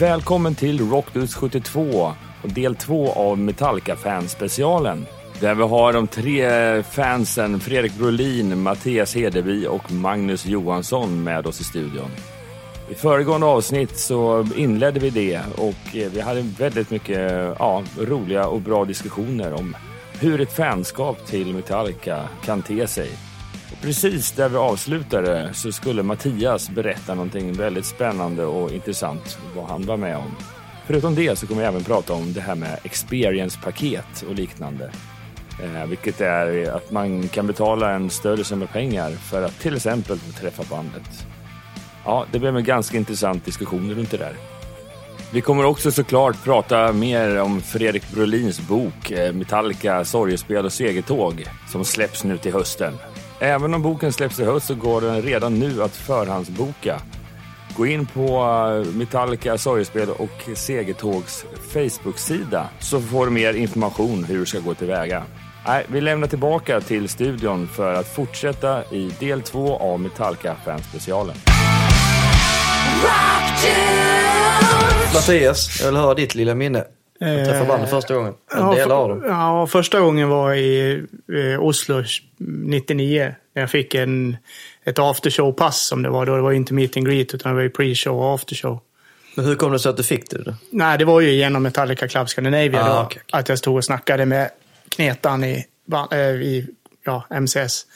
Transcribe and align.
Välkommen 0.00 0.54
till 0.54 0.90
Rockdudes 0.90 1.34
72 1.34 2.12
och 2.42 2.48
del 2.48 2.74
2 2.74 3.12
av 3.12 3.38
Metallica 3.38 3.96
fanspecialen. 3.96 5.06
Där 5.40 5.54
vi 5.54 5.62
har 5.62 5.92
de 5.92 6.06
tre 6.06 6.82
fansen 6.82 7.60
Fredrik 7.60 7.98
Brolin, 7.98 8.62
Mattias 8.62 9.14
Hedeby 9.14 9.66
och 9.66 9.92
Magnus 9.92 10.46
Johansson 10.46 11.24
med 11.24 11.46
oss 11.46 11.60
i 11.60 11.64
studion. 11.64 12.10
I 12.90 12.94
föregående 12.94 13.46
avsnitt 13.46 13.98
så 13.98 14.46
inledde 14.56 15.00
vi 15.00 15.10
det 15.10 15.40
och 15.56 15.96
eh, 15.96 16.10
vi 16.12 16.20
hade 16.20 16.42
väldigt 16.58 16.90
mycket 16.90 17.54
ja, 17.58 17.82
roliga 17.98 18.46
och 18.46 18.60
bra 18.60 18.84
diskussioner 18.84 19.52
om 19.52 19.76
hur 20.20 20.40
ett 20.40 20.52
fanskap 20.52 21.26
till 21.26 21.54
Metallica 21.54 22.28
kan 22.44 22.62
te 22.62 22.86
sig. 22.86 23.10
Precis 23.82 24.32
där 24.32 24.48
vi 24.48 24.56
avslutade 24.56 25.50
så 25.54 25.72
skulle 25.72 26.02
Mattias 26.02 26.70
berätta 26.70 27.14
någonting 27.14 27.52
väldigt 27.52 27.86
spännande 27.86 28.44
och 28.44 28.72
intressant 28.72 29.38
vad 29.56 29.64
han 29.64 29.86
var 29.86 29.96
med 29.96 30.16
om. 30.16 30.36
Förutom 30.86 31.14
det 31.14 31.38
så 31.38 31.46
kommer 31.46 31.60
vi 31.60 31.66
även 31.66 31.84
prata 31.84 32.12
om 32.12 32.32
det 32.32 32.40
här 32.40 32.54
med 32.54 32.78
experience-paket 32.84 34.24
och 34.28 34.34
liknande. 34.34 34.90
Eh, 35.62 35.86
vilket 35.86 36.20
är 36.20 36.70
att 36.70 36.90
man 36.90 37.28
kan 37.28 37.46
betala 37.46 37.90
en 37.90 38.10
större 38.10 38.44
summa 38.44 38.66
pengar 38.66 39.10
för 39.10 39.42
att 39.42 39.58
till 39.58 39.76
exempel 39.76 40.18
få 40.18 40.32
träffa 40.32 40.62
bandet. 40.70 41.26
Ja, 42.04 42.26
det 42.32 42.38
blev 42.38 42.56
en 42.56 42.64
ganska 42.64 42.96
intressant 42.96 43.44
diskussion 43.44 43.94
runt 43.94 44.10
det 44.10 44.16
där. 44.16 44.34
Vi 45.32 45.40
kommer 45.40 45.64
också 45.64 45.90
såklart 45.90 46.44
prata 46.44 46.92
mer 46.92 47.40
om 47.40 47.60
Fredrik 47.60 48.10
Brolins 48.10 48.60
bok 48.60 49.10
eh, 49.10 49.32
Metallica, 49.32 50.04
sorgespel 50.04 50.64
och 50.64 50.72
segertåg 50.72 51.44
som 51.68 51.84
släpps 51.84 52.24
nu 52.24 52.38
till 52.38 52.52
hösten. 52.52 52.94
Även 53.42 53.74
om 53.74 53.82
boken 53.82 54.12
släpps 54.12 54.40
i 54.40 54.44
höst 54.44 54.66
så 54.66 54.74
går 54.74 55.00
den 55.00 55.22
redan 55.22 55.58
nu 55.58 55.82
att 55.82 55.96
förhandsboka. 55.96 57.00
Gå 57.76 57.86
in 57.86 58.06
på 58.06 58.26
eh, 58.26 58.92
Metallica, 58.94 59.58
sorgespel 59.58 60.08
och 60.10 60.48
segertågs 60.54 61.44
Facebook-sida 61.72 62.68
så 62.80 63.00
får 63.00 63.26
du 63.26 63.32
mer 63.32 63.54
information 63.54 64.24
hur 64.24 64.38
du 64.38 64.46
ska 64.46 64.60
gå 64.60 64.74
tillväga. 64.74 65.22
Nej, 65.66 65.86
vi 65.88 66.00
lämnar 66.00 66.28
tillbaka 66.28 66.80
till 66.80 67.08
studion 67.08 67.68
för 67.68 67.94
att 67.94 68.08
fortsätta 68.08 68.84
i 68.84 69.14
del 69.18 69.42
två 69.42 69.76
av 69.76 70.00
Metallica 70.00 70.56
fanspecialen. 70.64 71.36
Mattias, 75.14 75.80
jag 75.80 75.86
vill 75.86 75.96
höra 75.96 76.14
ditt 76.14 76.34
lilla 76.34 76.54
minne. 76.54 76.84
Jag 77.22 77.44
träffade 77.46 77.66
bandet 77.68 77.90
första 77.90 78.14
gången. 78.14 78.32
En 78.54 78.58
Ja, 78.60 78.74
del 78.74 78.90
av 78.90 79.08
dem. 79.08 79.24
ja, 79.26 79.66
första 79.66 80.00
gången 80.00 80.28
var 80.28 80.54
i 80.54 81.02
eh, 81.54 81.62
Oslo 81.62 82.02
99. 82.38 83.34
När 83.54 83.62
jag 83.62 83.70
fick 83.70 83.94
en, 83.94 84.36
ett 84.84 84.98
aftershow-pass 84.98 85.86
som 85.86 86.02
det 86.02 86.08
var 86.10 86.26
då. 86.26 86.36
Det 86.36 86.42
var 86.42 86.50
ju 86.50 86.56
inte 86.56 86.74
meet 86.74 86.96
and 86.96 87.06
greet 87.06 87.34
utan 87.34 87.52
det 87.52 87.56
var 87.56 87.62
ju 87.62 87.68
pre-show 87.68 88.10
och 88.18 88.34
aftershow. 88.34 88.80
Men 89.34 89.44
hur 89.44 89.54
kom 89.54 89.72
det 89.72 89.78
sig 89.78 89.90
att 89.90 89.96
du 89.96 90.02
fick 90.02 90.30
det? 90.30 90.42
Då? 90.42 90.54
Nej, 90.70 90.98
det 90.98 91.04
var 91.04 91.20
ju 91.20 91.30
genom 91.30 91.62
Metallica 91.62 92.08
Club 92.08 92.28
Scandinavia 92.28 92.82
Ah, 92.84 92.88
då. 92.88 93.02
okej, 93.06 93.20
okej. 93.26 93.40
Att 93.40 93.48
jag 93.48 93.58
stod 93.58 93.76
och 93.76 93.84
snackade 93.84 94.26
med 94.26 94.50
Knetan 94.88 95.44
i, 95.44 95.64
eh, 96.12 96.18
i 96.18 96.66
ja, 97.04 97.26
MCS. 97.30 97.86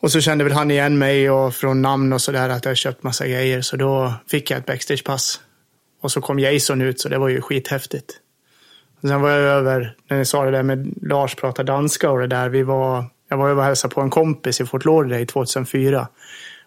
Och 0.00 0.12
så 0.12 0.20
kände 0.20 0.44
väl 0.44 0.52
han 0.52 0.70
igen 0.70 0.98
mig 0.98 1.30
och 1.30 1.54
från 1.54 1.82
namn 1.82 2.12
och 2.12 2.20
sådär 2.20 2.48
att 2.48 2.64
jag 2.64 2.76
köpt 2.76 3.02
massa 3.02 3.26
grejer. 3.26 3.60
Så 3.60 3.76
då 3.76 4.14
fick 4.30 4.50
jag 4.50 4.58
ett 4.58 4.66
backstagepass. 4.66 5.40
Och 6.00 6.12
så 6.12 6.20
kom 6.20 6.38
Jason 6.38 6.82
ut 6.82 7.00
så 7.00 7.08
det 7.08 7.18
var 7.18 7.28
ju 7.28 7.40
skithäftigt. 7.40 8.20
Och 9.02 9.08
sen 9.08 9.20
var 9.20 9.30
jag 9.30 9.40
över, 9.40 9.96
när 10.08 10.18
ni 10.18 10.24
sa 10.24 10.44
det 10.44 10.50
där 10.50 10.62
med 10.62 10.94
Lars 11.02 11.34
pratar 11.34 11.64
danska 11.64 12.10
och 12.10 12.18
det 12.18 12.26
där. 12.26 12.48
Vi 12.48 12.62
var, 12.62 13.04
jag 13.28 13.36
var 13.36 13.48
över 13.48 13.60
och 13.60 13.66
hälsade 13.66 13.94
på 13.94 14.00
en 14.00 14.10
kompis 14.10 14.60
i 14.60 14.66
Fort 14.66 14.84
Lauderdale 14.84 15.26
2004. 15.26 16.08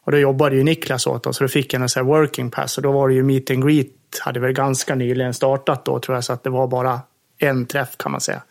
Och 0.03 0.11
då 0.11 0.17
jobbade 0.17 0.55
ju 0.55 0.63
Niklas 0.63 1.07
åt 1.07 1.27
oss, 1.27 1.38
så 1.38 1.44
då 1.44 1.47
fick 1.47 1.73
jag 1.73 1.81
en 1.81 1.89
sån 1.89 2.05
här 2.05 2.13
working 2.13 2.52
pass. 2.52 2.77
Och 2.77 2.83
då 2.83 2.91
var 2.91 3.07
det 3.07 3.13
ju 3.13 3.23
meet 3.23 3.52
and 3.52 3.67
greet, 3.67 3.88
hade 4.19 4.39
väl 4.39 4.53
ganska 4.53 4.95
nyligen 4.95 5.33
startat 5.33 5.85
då 5.85 6.00
tror 6.00 6.17
jag, 6.17 6.23
så 6.23 6.33
att 6.33 6.44
det 6.44 6.50
var 6.50 6.67
bara 6.67 7.00
en 7.38 7.66
träff 7.66 7.97
kan 7.97 8.11
man 8.11 8.22
säga. 8.22 8.41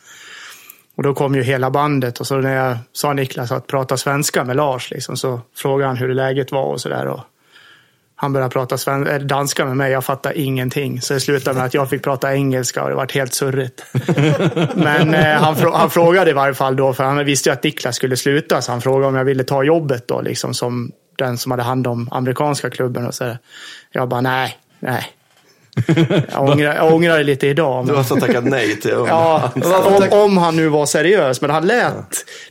Och 0.96 1.02
då 1.02 1.14
kom 1.14 1.34
ju 1.34 1.42
hela 1.42 1.70
bandet 1.70 2.20
och 2.20 2.26
så 2.26 2.36
när 2.36 2.56
jag 2.56 2.78
sa 2.92 3.12
Niklas 3.12 3.52
att 3.52 3.66
prata 3.66 3.96
svenska 3.96 4.44
med 4.44 4.56
Lars 4.56 4.90
liksom, 4.90 5.16
så 5.16 5.40
frågade 5.56 5.88
han 5.88 5.96
hur 5.96 6.14
läget 6.14 6.52
var 6.52 6.64
och 6.64 6.80
sådär. 6.80 7.22
Han 8.20 8.32
började 8.32 8.52
prata 8.52 8.78
sven- 8.78 9.06
äh, 9.06 9.18
danska 9.18 9.64
med 9.64 9.76
mig, 9.76 9.92
jag 9.92 10.04
fattade 10.04 10.40
ingenting. 10.40 11.00
Så 11.00 11.14
det 11.14 11.20
slutade 11.20 11.56
med 11.56 11.66
att 11.66 11.74
jag 11.74 11.90
fick 11.90 12.02
prata 12.02 12.34
engelska 12.34 12.82
och 12.82 12.88
det 12.88 12.94
var 12.94 13.08
helt 13.14 13.34
surrigt. 13.34 13.84
Men 14.74 15.14
eh, 15.14 15.24
han, 15.42 15.54
frå- 15.56 15.74
han 15.76 15.90
frågade 15.90 16.30
i 16.30 16.34
varje 16.34 16.54
fall 16.54 16.76
då, 16.76 16.92
för 16.94 17.04
han 17.04 17.24
visste 17.24 17.48
ju 17.48 17.52
att 17.52 17.62
Niklas 17.62 17.96
skulle 17.96 18.16
sluta, 18.16 18.62
så 18.62 18.72
han 18.72 18.80
frågade 18.80 19.06
om 19.06 19.14
jag 19.14 19.24
ville 19.24 19.44
ta 19.44 19.62
jobbet 19.62 20.08
då, 20.08 20.20
liksom 20.20 20.54
som 20.54 20.92
den 21.18 21.38
som 21.38 21.50
hade 21.50 21.62
hand 21.62 21.86
om 21.86 22.08
amerikanska 22.12 22.70
klubben. 22.70 23.06
Och 23.06 23.14
så. 23.14 23.36
Jag 23.92 24.08
bara, 24.08 24.20
nej, 24.20 24.58
nej. 24.78 25.06
Jag 26.32 26.48
ångrar, 26.48 26.74
jag 26.74 26.94
ångrar 26.94 27.18
det 27.18 27.24
lite 27.24 27.46
idag. 27.46 27.82
Du 27.82 27.86
Men... 27.86 27.94
har 27.94 27.98
alltså 27.98 28.16
tackat 28.16 28.44
nej 28.44 28.80
till 28.80 28.90
Ja, 29.08 29.52
om, 29.84 30.08
om 30.10 30.36
han 30.36 30.56
nu 30.56 30.68
var 30.68 30.86
seriös. 30.86 31.40
Men 31.40 31.50
han 31.50 31.66
lät... 31.66 31.94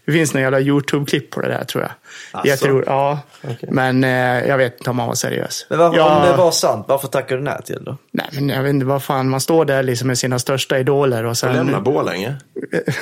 Det 0.05 0.11
finns 0.11 0.33
några 0.33 0.43
jävla 0.43 0.59
YouTube-klipp 0.59 1.29
på 1.29 1.41
det 1.41 1.47
där 1.47 1.63
tror 1.63 1.83
jag. 1.83 1.91
Asså? 2.31 2.47
Jätteroligt. 2.47 2.87
Ja. 2.87 3.19
Men 3.61 4.03
eh, 4.03 4.47
jag 4.47 4.57
vet 4.57 4.77
inte 4.77 4.89
om 4.89 4.99
han 4.99 5.07
var 5.07 5.15
seriös. 5.15 5.65
Men 5.69 5.79
varför, 5.79 5.97
ja, 5.97 6.15
om 6.15 6.31
det 6.31 6.37
var 6.37 6.51
sant, 6.51 6.85
varför 6.87 7.07
tackade 7.07 7.41
du 7.41 7.43
nej 7.43 7.63
till 7.65 7.83
då? 7.83 7.97
Nej, 8.11 8.27
men 8.31 8.49
jag 8.49 8.63
vet 8.63 8.69
inte 8.69 8.85
vad 8.85 9.03
fan. 9.03 9.29
Man 9.29 9.41
står 9.41 9.65
där 9.65 9.83
liksom 9.83 10.07
med 10.07 10.17
sina 10.17 10.39
största 10.39 10.79
idoler 10.79 11.25
och 11.25 11.37
sen... 11.37 11.55
Lämna 11.55 11.81
Borlänge. 11.81 12.35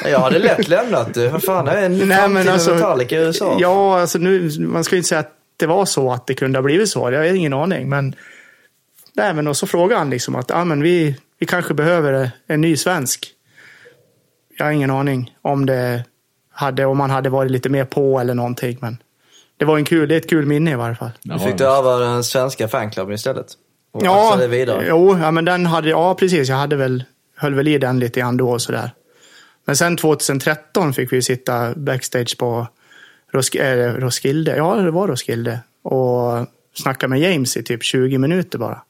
Jag 0.06 0.20
hade 0.20 0.40
lätt 0.40 0.68
lämnat 0.68 1.14
det. 1.14 1.30
Vad 1.30 1.44
fan, 1.44 1.68
är 1.68 1.78
en 1.78 1.98
Nej, 1.98 2.30
men 2.30 2.50
alltså, 2.50 2.74
Metallica 2.74 3.16
i 3.16 3.20
USA? 3.20 3.58
Ja, 3.60 4.00
alltså 4.02 4.18
nu, 4.18 4.52
man 4.60 4.84
ska 4.84 4.96
ju 4.96 4.98
inte 4.98 5.10
säga 5.10 5.20
att 5.20 5.32
det 5.58 5.66
var 5.68 5.86
så 5.86 6.12
att 6.12 6.28
det 6.28 6.34
kunde 6.34 6.58
ha 6.60 6.64
blivit 6.64 6.90
så. 6.90 7.12
Jag 7.12 7.20
har 7.20 7.26
ingen 7.26 7.54
aning. 7.54 7.90
Men, 7.90 8.16
nej, 9.16 9.34
men 9.34 9.48
och 9.48 9.58
så 9.58 9.68
frågade 9.68 10.00
han 10.00 10.10
liksom 10.10 10.36
att 10.36 10.52
ah, 10.52 10.66
men 10.66 10.82
vi, 10.84 11.16
vi 11.40 11.46
kanske 11.46 11.74
behöver 11.74 12.32
en 12.48 12.62
ny 12.62 12.78
svensk. 12.78 13.32
Jag 14.58 14.66
har 14.66 14.72
ingen 14.72 14.92
aning 14.92 15.36
om 15.42 15.66
det 15.66 16.04
hade, 16.52 16.86
om 16.86 16.98
man 16.98 17.10
hade 17.10 17.30
varit 17.30 17.52
lite 17.52 17.70
mer 17.70 17.86
på 17.86 18.20
eller 18.20 18.34
någonting. 18.34 18.78
Men 18.82 18.98
det 19.58 19.66
var 19.66 19.78
en 19.78 19.86
kul, 19.86 20.10
det 20.10 20.16
är 20.16 20.18
ett 20.18 20.30
kul 20.30 20.46
minne 20.46 20.72
i 20.72 20.76
varje 20.76 20.96
fall. 20.96 21.12
Du 21.22 21.40
fick 21.40 21.58
du 21.58 21.64
ärva 21.64 21.98
den 21.98 22.24
svenska 22.24 22.68
fanklubben 22.68 23.16
istället? 23.16 23.48
Och 23.92 24.06
Ja, 24.06 24.40
vidare? 24.50 24.86
jo, 24.90 25.18
ja, 25.20 25.32
men 25.32 25.46
den 25.46 25.66
hade, 25.66 25.90
ja 25.90 26.16
precis. 26.16 26.50
Jag 26.50 26.56
hade 26.56 26.76
väl, 26.76 27.04
höll 27.38 27.54
väl 27.54 27.68
i 27.68 27.78
den 27.78 28.00
lite 28.00 28.20
grann 28.20 28.38
då 28.38 28.50
och 28.52 28.62
sådär. 28.62 28.92
Men 29.66 29.76
sen 29.76 29.98
2013 29.98 30.94
fick 30.94 31.14
vi 31.14 31.22
sitta 31.22 31.74
backstage 31.76 32.38
på 32.38 32.68
Rosk, 33.32 33.56
äh, 33.56 33.94
Roskilde. 33.94 34.56
Ja, 34.58 34.76
det 34.76 34.92
var 34.92 35.08
Roskilde. 35.08 35.60
Och 35.84 36.48
snacka 36.74 37.08
med 37.08 37.20
James 37.20 37.58
i 37.58 37.64
typ 37.64 37.84
20 37.84 38.18
minuter 38.18 38.58
bara. 38.58 38.82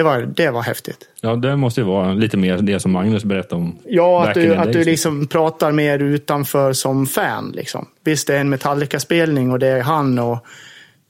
Det 0.00 0.04
var, 0.04 0.20
det 0.20 0.50
var 0.50 0.62
häftigt. 0.62 1.08
Ja, 1.20 1.36
det 1.36 1.56
måste 1.56 1.80
ju 1.80 1.86
vara 1.86 2.12
lite 2.12 2.36
mer 2.36 2.58
det 2.58 2.80
som 2.80 2.92
Magnus 2.92 3.24
berättade 3.24 3.62
om. 3.62 3.78
Ja, 3.84 4.28
att 4.28 4.34
du, 4.34 4.54
att 4.54 4.64
days, 4.64 4.76
du 4.76 4.84
liksom 4.84 5.26
pratar 5.26 5.72
mer 5.72 5.98
utanför 5.98 6.72
som 6.72 7.06
fan. 7.06 7.52
Liksom. 7.54 7.88
Visst, 8.04 8.26
det 8.26 8.36
är 8.36 8.40
en 8.40 8.48
Metallica-spelning 8.50 9.50
och 9.52 9.58
det 9.58 9.66
är 9.66 9.80
han. 9.80 10.18
Och, 10.18 10.38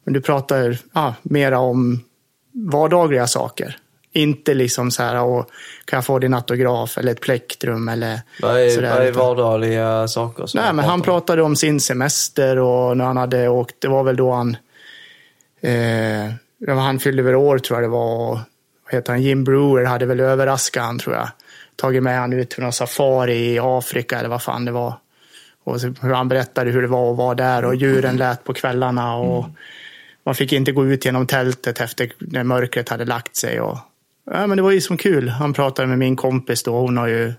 men 0.04 0.14
du 0.14 0.20
pratar 0.20 0.78
ja, 0.92 1.14
mera 1.22 1.58
om 1.58 2.00
vardagliga 2.52 3.26
saker. 3.26 3.76
Inte 4.12 4.54
liksom 4.54 4.90
så 4.90 5.02
här, 5.02 5.22
och, 5.22 5.50
kan 5.84 5.96
jag 5.96 6.04
få 6.04 6.18
din 6.18 6.34
autograf 6.34 6.98
eller 6.98 7.12
ett 7.12 7.20
plektrum 7.20 7.88
eller 7.88 8.20
Vad 8.42 8.60
är, 8.60 8.70
sådär. 8.70 8.90
vad 8.94 9.02
är 9.06 9.10
utan- 9.10 9.26
vardagliga 9.26 10.08
saker? 10.08 10.46
som 10.46 10.60
Nej, 10.60 10.72
men 10.72 10.84
han 10.84 11.00
pratar 11.00 11.12
om? 11.14 11.20
pratade 11.20 11.42
om 11.42 11.56
sin 11.56 11.80
semester 11.80 12.58
och 12.58 12.96
när 12.96 13.04
han 13.04 13.16
hade 13.16 13.48
åkt. 13.48 13.74
Det 13.78 13.88
var 13.88 14.02
väl 14.04 14.16
då 14.16 14.32
han... 14.32 14.56
Eh, 15.62 16.32
det 16.66 16.74
var- 16.74 16.82
han 16.82 16.98
fyllde 16.98 17.22
väl 17.22 17.34
år 17.34 17.58
tror 17.58 17.76
jag 17.80 17.84
det 17.90 17.92
var. 17.92 18.38
Vad 18.90 18.98
heter 18.98 19.12
han? 19.12 19.22
Jim 19.22 19.44
Brewer 19.44 19.84
hade 19.84 20.06
väl 20.06 20.20
överraskat 20.20 20.84
han 20.84 20.98
tror 20.98 21.16
jag. 21.16 21.28
Tagit 21.76 22.02
med 22.02 22.18
han 22.18 22.32
ut 22.32 22.56
på 22.56 22.62
någon 22.62 22.72
safari 22.72 23.54
i 23.54 23.58
Afrika 23.62 24.18
eller 24.18 24.28
vad 24.28 24.42
fan 24.42 24.64
det 24.64 24.72
var. 24.72 24.94
Och 25.64 25.80
hur 25.80 26.12
han 26.12 26.28
berättade 26.28 26.70
hur 26.70 26.82
det 26.82 26.88
var 26.88 27.10
att 27.10 27.18
vara 27.18 27.34
där 27.34 27.64
och 27.64 27.74
djuren 27.74 28.16
lät 28.16 28.44
på 28.44 28.54
kvällarna. 28.54 29.16
Och 29.16 29.46
Man 30.24 30.34
fick 30.34 30.52
inte 30.52 30.72
gå 30.72 30.86
ut 30.86 31.04
genom 31.04 31.26
tältet 31.26 31.80
efter 31.80 32.12
när 32.18 32.44
mörkret 32.44 32.88
hade 32.88 33.04
lagt 33.04 33.36
sig. 33.36 33.60
Och, 33.60 33.78
ja, 34.30 34.47
men 34.47 34.56
det 34.56 34.62
var 34.62 34.70
ju 34.70 34.80
som 34.80 34.97
kul. 34.97 35.28
Han 35.28 35.53
pratade 35.53 35.88
med 35.88 35.98
min 35.98 36.16
kompis 36.16 36.62
då. 36.62 36.80
Hon 36.80 36.97
har 36.97 37.06
ju 37.06 37.32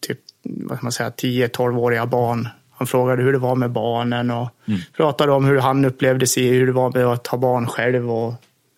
typ 0.00 0.18
vad 0.44 0.78
ska 0.78 0.84
man 0.84 0.92
säga, 0.92 1.10
10-12-åriga 1.10 2.06
barn. 2.06 2.48
Han 2.70 2.86
frågade 2.86 3.22
hur 3.22 3.32
det 3.32 3.38
var 3.38 3.54
med 3.54 3.70
barnen 3.70 4.30
och 4.30 4.48
pratade 4.96 5.32
om 5.32 5.44
hur 5.44 5.58
han 5.58 5.84
upplevde 5.84 6.26
sig, 6.26 6.48
hur 6.48 6.66
det 6.66 6.72
var 6.72 6.90
med 6.90 7.06
att 7.06 7.26
ha 7.26 7.38
barn 7.38 7.66
själv 7.66 8.12
och 8.12 8.34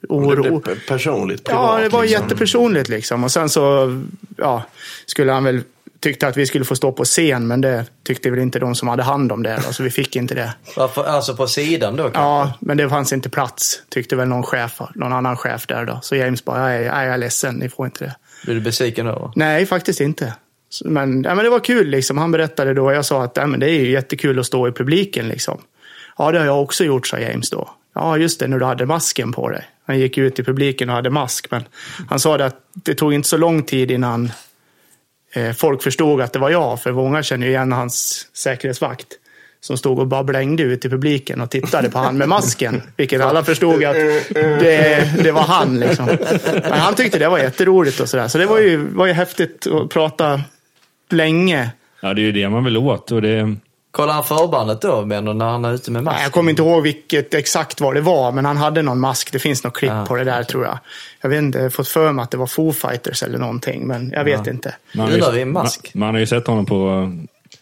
Det 0.09 0.15
oro. 0.15 0.61
blev 0.61 0.79
personligt, 0.89 1.43
Ja, 1.45 1.51
privat. 1.51 1.83
det 1.83 1.89
var 1.97 2.03
liksom. 2.05 2.23
jättepersonligt 2.23 2.89
liksom. 2.89 3.25
Och 3.25 3.31
sen 3.33 3.49
så 3.49 3.93
ja, 4.37 4.63
skulle 5.07 5.33
han 5.33 5.45
väl 5.45 5.61
tyckte 6.01 6.29
att 6.29 6.37
vi 6.37 6.47
skulle 6.47 6.65
få 6.65 6.77
stå 6.77 6.93
på 6.93 7.05
scen, 7.05 7.47
men 7.47 7.61
det 7.61 7.85
tyckte 8.07 8.31
väl 8.31 8.39
inte 8.41 8.59
de 8.59 8.75
som 8.75 8.89
hade 8.89 9.03
hand 9.03 9.33
om 9.33 9.43
det. 9.43 9.61
Då, 9.67 9.73
så 9.73 9.83
vi 9.83 9.91
fick 9.91 10.17
inte 10.17 10.35
det. 10.35 10.55
Varför, 10.77 11.05
alltså 11.05 11.37
på 11.37 11.47
sidan 11.47 11.97
då 11.97 12.03
kanske? 12.03 12.21
Ja, 12.21 12.53
men 12.61 12.77
det 12.77 12.89
fanns 12.89 13.13
inte 13.13 13.29
plats, 13.31 13.83
tyckte 13.89 14.17
väl 14.17 14.29
någon 14.29 14.43
chef, 14.43 14.81
någon 14.95 15.13
annan 15.13 15.37
chef 15.37 15.67
där 15.67 15.85
då. 15.85 15.99
Så 16.03 16.17
James 16.17 16.45
bara, 16.45 16.59
nej, 16.63 16.83
jag 16.85 17.05
är 17.05 17.19
ledsen, 17.19 17.55
ni 17.55 17.69
får 17.69 17.87
inte 17.87 18.05
det. 18.05 18.17
Blir 18.45 18.55
du 18.55 18.61
besviken 18.61 19.07
då? 19.07 19.33
Nej, 19.37 19.67
faktiskt 19.67 20.01
inte. 20.01 20.35
Men, 20.85 21.23
ja, 21.25 21.35
men 21.35 21.45
det 21.45 21.51
var 21.51 21.61
kul 21.61 21.87
liksom. 21.89 22.19
Han 22.19 22.31
berättade 22.33 22.75
då, 22.75 22.93
jag 22.93 23.05
sa 23.05 23.23
att 23.25 23.37
ja, 23.37 23.47
men 23.47 23.61
det 23.61 23.71
är 23.71 23.81
ju 23.81 23.91
jättekul 23.91 24.39
att 24.39 24.47
stå 24.47 24.69
i 24.69 24.73
publiken 24.73 25.29
liksom. 25.29 25.59
Ja, 26.19 26.33
det 26.33 26.39
har 26.39 26.47
jag 26.47 26.63
också 26.63 26.85
gjort, 26.85 27.07
sa 27.07 27.19
James 27.19 27.51
då. 27.51 27.71
Ja, 27.95 28.19
just 28.19 28.41
det, 28.41 28.49
när 28.49 28.59
du 28.59 28.65
hade 28.65 28.87
masken 28.87 29.33
på 29.33 29.49
dig. 29.49 29.65
Han 29.87 29.99
gick 29.99 30.19
ut 30.19 30.39
i 30.39 30.45
publiken 30.45 30.89
och 30.89 30.95
hade 30.95 31.11
mask, 31.11 31.51
men 31.51 31.65
han 32.09 32.21
sa 32.21 32.39
det 32.39 32.47
att 32.47 32.61
det 32.73 32.95
tog 32.95 33.15
inte 33.15 33.29
så 33.29 33.37
lång 33.37 33.63
tid 33.63 33.91
innan 33.91 34.33
eh, 35.35 35.53
folk 35.53 35.83
förstod 35.83 36.21
att 36.21 36.33
det 36.33 36.39
var 36.39 36.51
jag, 36.51 36.83
för 36.83 36.93
många 36.93 37.23
känner 37.23 37.47
ju 37.47 37.53
igen 37.53 37.73
hans 37.73 38.29
säkerhetsvakt 38.33 39.07
som 39.61 39.77
stod 39.77 39.99
och 39.99 40.07
bara 40.07 40.25
blängde 40.25 40.63
ut 40.63 40.85
i 40.85 40.89
publiken 40.89 41.41
och 41.41 41.51
tittade 41.51 41.91
på 41.91 41.99
han 41.99 42.19
med 42.19 42.29
masken. 42.29 42.83
Vilket 42.97 43.21
alla 43.21 43.45
förstod 43.45 43.85
att 43.85 43.97
det, 44.35 45.15
det 45.23 45.33
var 45.33 45.43
han. 45.43 45.81
Liksom. 45.81 46.07
Men 46.45 46.73
han 46.73 46.95
tyckte 46.95 47.19
det 47.19 47.29
var 47.29 47.39
jätteroligt 47.39 48.01
och 48.01 48.09
sådär. 48.09 48.29
Så 48.29 48.39
det 48.39 48.47
var 48.47 48.59
ju, 48.59 48.77
var 48.77 49.07
ju 49.07 49.13
häftigt 49.13 49.67
att 49.67 49.91
prata 49.91 50.41
länge. 51.11 51.71
Ja, 52.01 52.15
det 52.15 52.21
är 52.21 52.25
ju 52.25 52.33
det 52.33 52.49
man 52.49 52.65
vill 52.65 52.77
åt. 52.77 53.13
Och 53.13 53.23
det... 53.23 53.57
Kollar 53.95 54.15
han 54.15 54.25
förbandet 54.25 54.81
då, 54.81 55.05
men 55.05 55.25
när 55.25 55.45
han 55.45 55.65
är 55.65 55.73
ute 55.73 55.91
med 55.91 56.05
mask? 56.05 56.25
Jag 56.25 56.33
kommer 56.33 56.51
inte 56.51 56.63
ihåg 56.63 56.83
vilket 56.83 57.35
exakt 57.35 57.81
vad 57.81 57.95
det 57.95 58.01
var, 58.01 58.33
men 58.33 58.45
han 58.45 58.57
hade 58.57 58.83
någon 58.83 59.01
mask. 59.01 59.33
Det 59.33 59.39
finns 59.39 59.65
något 59.65 59.73
klipp 59.75 59.91
ja, 59.91 60.07
på 60.07 60.17
det 60.17 60.25
där 60.25 60.43
tror 60.43 60.65
jag. 60.65 60.79
Jag 61.21 61.29
vet 61.29 61.39
inte, 61.39 61.59
jag 61.59 61.65
har 61.65 61.71
fått 61.71 61.89
för 61.89 62.13
mig 62.13 62.23
att 62.23 62.31
det 62.31 62.37
var 62.37 62.47
Foo 62.47 62.73
Fighters 62.73 63.23
eller 63.23 63.39
någonting, 63.39 63.87
men 63.87 64.11
jag 64.11 64.25
vet 64.25 64.47
ja. 64.47 64.53
inte. 64.53 64.75
Man 64.95 65.21
har, 65.21 65.33
ju, 65.33 65.45
mask. 65.45 65.91
Man, 65.95 66.07
man 66.07 66.15
har 66.15 66.21
ju 66.21 66.27
sett 66.27 66.47
honom 66.47 66.67
på 66.67 67.11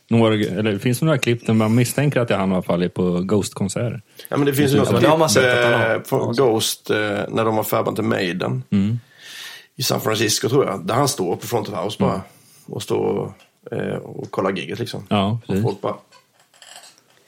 några, 0.09 0.35
eller 0.35 0.73
det 0.73 0.79
finns 0.79 1.03
några 1.03 1.19
klipp 1.19 1.47
där 1.47 1.55
man 1.55 1.75
misstänker 1.75 2.21
att 2.21 2.29
det 2.29 2.35
är 2.35 2.39
han 2.39 2.51
i 2.51 2.55
alla 2.55 2.63
fall 2.63 2.89
på 2.89 3.21
Ghost-konserter. 3.21 4.03
Ja, 4.29 4.37
men 4.37 4.47
det 4.47 4.55
finns 4.55 4.73
ju 4.73 4.77
något 4.77 4.99
klipp 4.99 5.19
man 5.19 5.31
sett 5.31 6.09
på 6.09 6.33
Ghost 6.37 6.91
eh, 6.91 6.97
när 7.29 7.45
de 7.45 7.57
var 7.57 7.65
förband 7.65 7.97
till 7.97 8.05
Maiden. 8.05 8.63
Mm. 8.71 8.99
I 9.77 9.83
San 9.83 10.01
Francisco 10.01 10.49
tror 10.49 10.67
jag. 10.67 10.87
Där 10.87 10.95
han 10.95 11.09
står 11.09 11.37
på 11.37 11.47
front 11.47 11.69
of 11.69 11.85
house 11.85 11.97
bara. 12.01 12.11
Mm. 12.11 12.23
Och 12.67 12.83
står 12.83 13.33
eh, 13.73 13.95
och 13.95 14.31
kollar 14.31 14.51
giget 14.51 14.79
liksom. 14.79 15.07
Ja, 15.09 15.39
precis. 15.47 15.65
Och 15.65 15.71
folk 15.71 15.81
bara... 15.81 15.95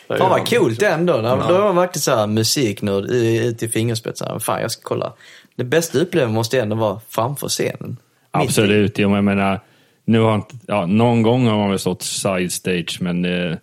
Fan 0.08 0.30
vad 0.30 0.48
coolt 0.48 0.82
ändå. 0.82 1.12
Ja. 1.12 1.44
Då 1.48 1.54
var 1.54 1.64
man 1.64 1.76
verkligen 1.76 2.02
såhär 2.02 2.26
musiknörd 2.26 3.04
ut 3.04 3.62
i 3.62 3.68
fingerspetsarna. 3.68 4.40
Fan 4.40 4.60
jag 4.60 4.70
ska 4.70 4.82
kolla. 4.82 5.12
Det 5.56 5.64
bästa 5.64 5.98
upplevelsen 5.98 6.34
måste 6.34 6.60
ändå 6.60 6.76
vara 6.76 7.00
framför 7.08 7.48
scenen. 7.48 7.96
Absolut. 8.30 8.98
Jag 8.98 9.24
menar, 9.24 9.60
nu 10.04 10.20
har 10.20 10.42
ja, 10.66 10.86
någon 10.86 11.22
gång 11.22 11.46
har 11.46 11.56
man 11.56 11.70
väl 11.70 11.78
stått 11.78 12.02
side 12.02 12.52
stage, 12.52 12.98
men 13.00 13.24
eh, 13.24 13.56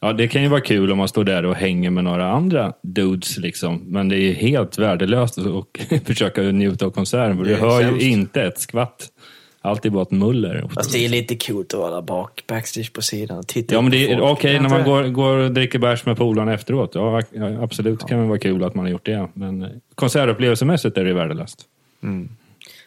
ja, 0.00 0.12
det 0.12 0.28
kan 0.28 0.42
ju 0.42 0.48
vara 0.48 0.60
kul 0.60 0.92
om 0.92 0.98
man 0.98 1.08
står 1.08 1.24
där 1.24 1.44
och 1.44 1.54
hänger 1.54 1.90
med 1.90 2.04
några 2.04 2.30
andra 2.30 2.72
dudes. 2.82 3.38
Liksom. 3.38 3.82
Men 3.86 4.08
det 4.08 4.16
är 4.16 4.34
helt 4.34 4.78
värdelöst 4.78 5.38
att 5.38 6.04
försöka 6.06 6.42
njuta 6.42 6.86
av 6.86 6.90
konserten, 6.90 7.36
för 7.36 7.44
du 7.44 7.54
hör 7.54 7.80
ju 7.80 8.00
inte 8.00 8.42
ett 8.42 8.60
skvatt. 8.60 9.08
Allt 9.64 9.86
är 9.86 9.90
bara 9.90 10.02
ett 10.02 10.10
muller. 10.10 10.68
Fast 10.74 10.92
det 10.92 11.04
är 11.04 11.08
lite 11.08 11.36
coolt 11.36 11.74
att 11.74 11.80
vara 11.80 12.02
bak, 12.02 12.44
backstage 12.46 12.92
på 12.92 13.02
sidan 13.02 13.38
och 13.38 13.46
titta 13.46 13.74
Ja, 13.74 13.80
men 13.80 13.90
det 13.90 14.12
är 14.12 14.20
okej 14.20 14.32
okay, 14.32 14.60
när 14.60 14.68
man 14.68 14.84
går, 14.84 15.02
går 15.02 15.36
och 15.36 15.50
dricker 15.50 15.78
bärs 15.78 16.06
med 16.06 16.16
polarna 16.16 16.54
efteråt. 16.54 16.90
Ja, 16.94 17.22
absolut 17.60 17.98
ja. 18.02 18.06
kan 18.06 18.18
det 18.18 18.26
vara 18.26 18.38
kul 18.38 18.64
att 18.64 18.74
man 18.74 18.84
har 18.84 18.92
gjort 18.92 19.06
det. 19.06 19.28
Men 19.34 19.62
eh, 19.62 19.68
konsertupplevelsemässigt 19.94 20.98
är 20.98 21.04
det 21.04 21.14
värdelöst. 21.14 21.62
Mm. 22.02 22.28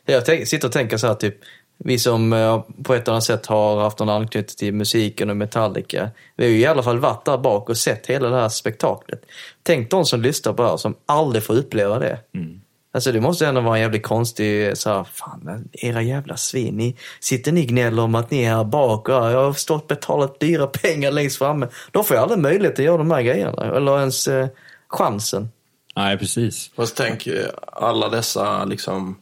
Jag 0.06 0.48
sitter 0.48 0.68
och 0.68 0.72
tänker 0.72 0.98
så 0.98 1.08
här, 1.08 1.14
typ, 1.14 1.36
vi 1.78 2.00
som 2.00 2.34
eh, 2.34 2.64
på 2.84 2.94
ett 2.94 3.04
eller 3.04 3.14
annat 3.14 3.24
sätt 3.24 3.46
har 3.46 3.82
haft 3.82 4.00
någon 4.00 4.10
anknytning 4.10 4.56
till 4.58 4.74
musiken 4.74 5.30
och 5.30 5.38
Metallica, 5.38 6.10
vi 6.36 6.46
har 6.46 6.52
ju 6.52 6.60
i 6.60 6.66
alla 6.66 6.84
fall 6.84 7.00
varit 7.00 7.26
där 7.26 7.38
bak 7.38 7.70
och 7.70 7.78
sett 7.78 8.08
hela 8.08 8.30
det 8.30 8.36
här 8.36 8.50
spektaklet. 8.50 9.26
Tänk 9.64 9.92
de 9.92 10.06
som 10.06 10.22
lyssnar 10.22 10.54
på 10.54 10.64
det 10.64 10.70
här 10.70 10.78
som 10.78 10.96
aldrig 11.06 11.44
får 11.44 11.54
uppleva 11.54 12.00
det. 12.00 12.20
Mm. 12.36 12.62
Alltså 12.92 13.12
det 13.12 13.22
måste 13.22 13.48
ändå 13.48 13.62
vara 13.62 13.76
en 13.76 13.82
jävligt 13.82 14.04
konstig, 14.04 14.78
så 14.78 14.90
här, 14.90 15.04
fan 15.04 15.70
era 15.74 16.02
jävla 16.02 16.38
svin, 16.38 16.78
ni, 16.78 16.96
sitter 17.20 17.52
ni 17.52 17.66
gnäller 17.66 18.04
om 18.04 18.16
att 18.16 18.32
ni 18.32 18.44
är 18.44 18.56
här 18.56 18.64
bak 18.64 19.10
och 19.10 19.16
jag 19.16 19.46
har 19.46 19.54
stått 19.54 19.88
betalat 19.88 20.40
dyra 20.40 20.68
pengar 20.68 21.12
längst 21.12 21.38
framme. 21.38 21.68
De 21.92 22.04
får 22.04 22.18
ju 22.18 22.22
aldrig 22.22 22.40
möjlighet 22.40 22.80
att 22.80 22.86
göra 22.86 22.98
de 22.98 23.12
här 23.12 23.22
grejerna, 23.22 23.76
eller 23.76 24.00
ens 24.00 24.28
eh, 24.28 24.48
chansen. 24.88 25.50
Nej, 25.96 26.18
precis. 26.18 26.72
Fast 26.76 26.96
tänk 26.96 27.28
alla 27.72 28.10
dessa, 28.10 28.66
liksom, 28.66 29.18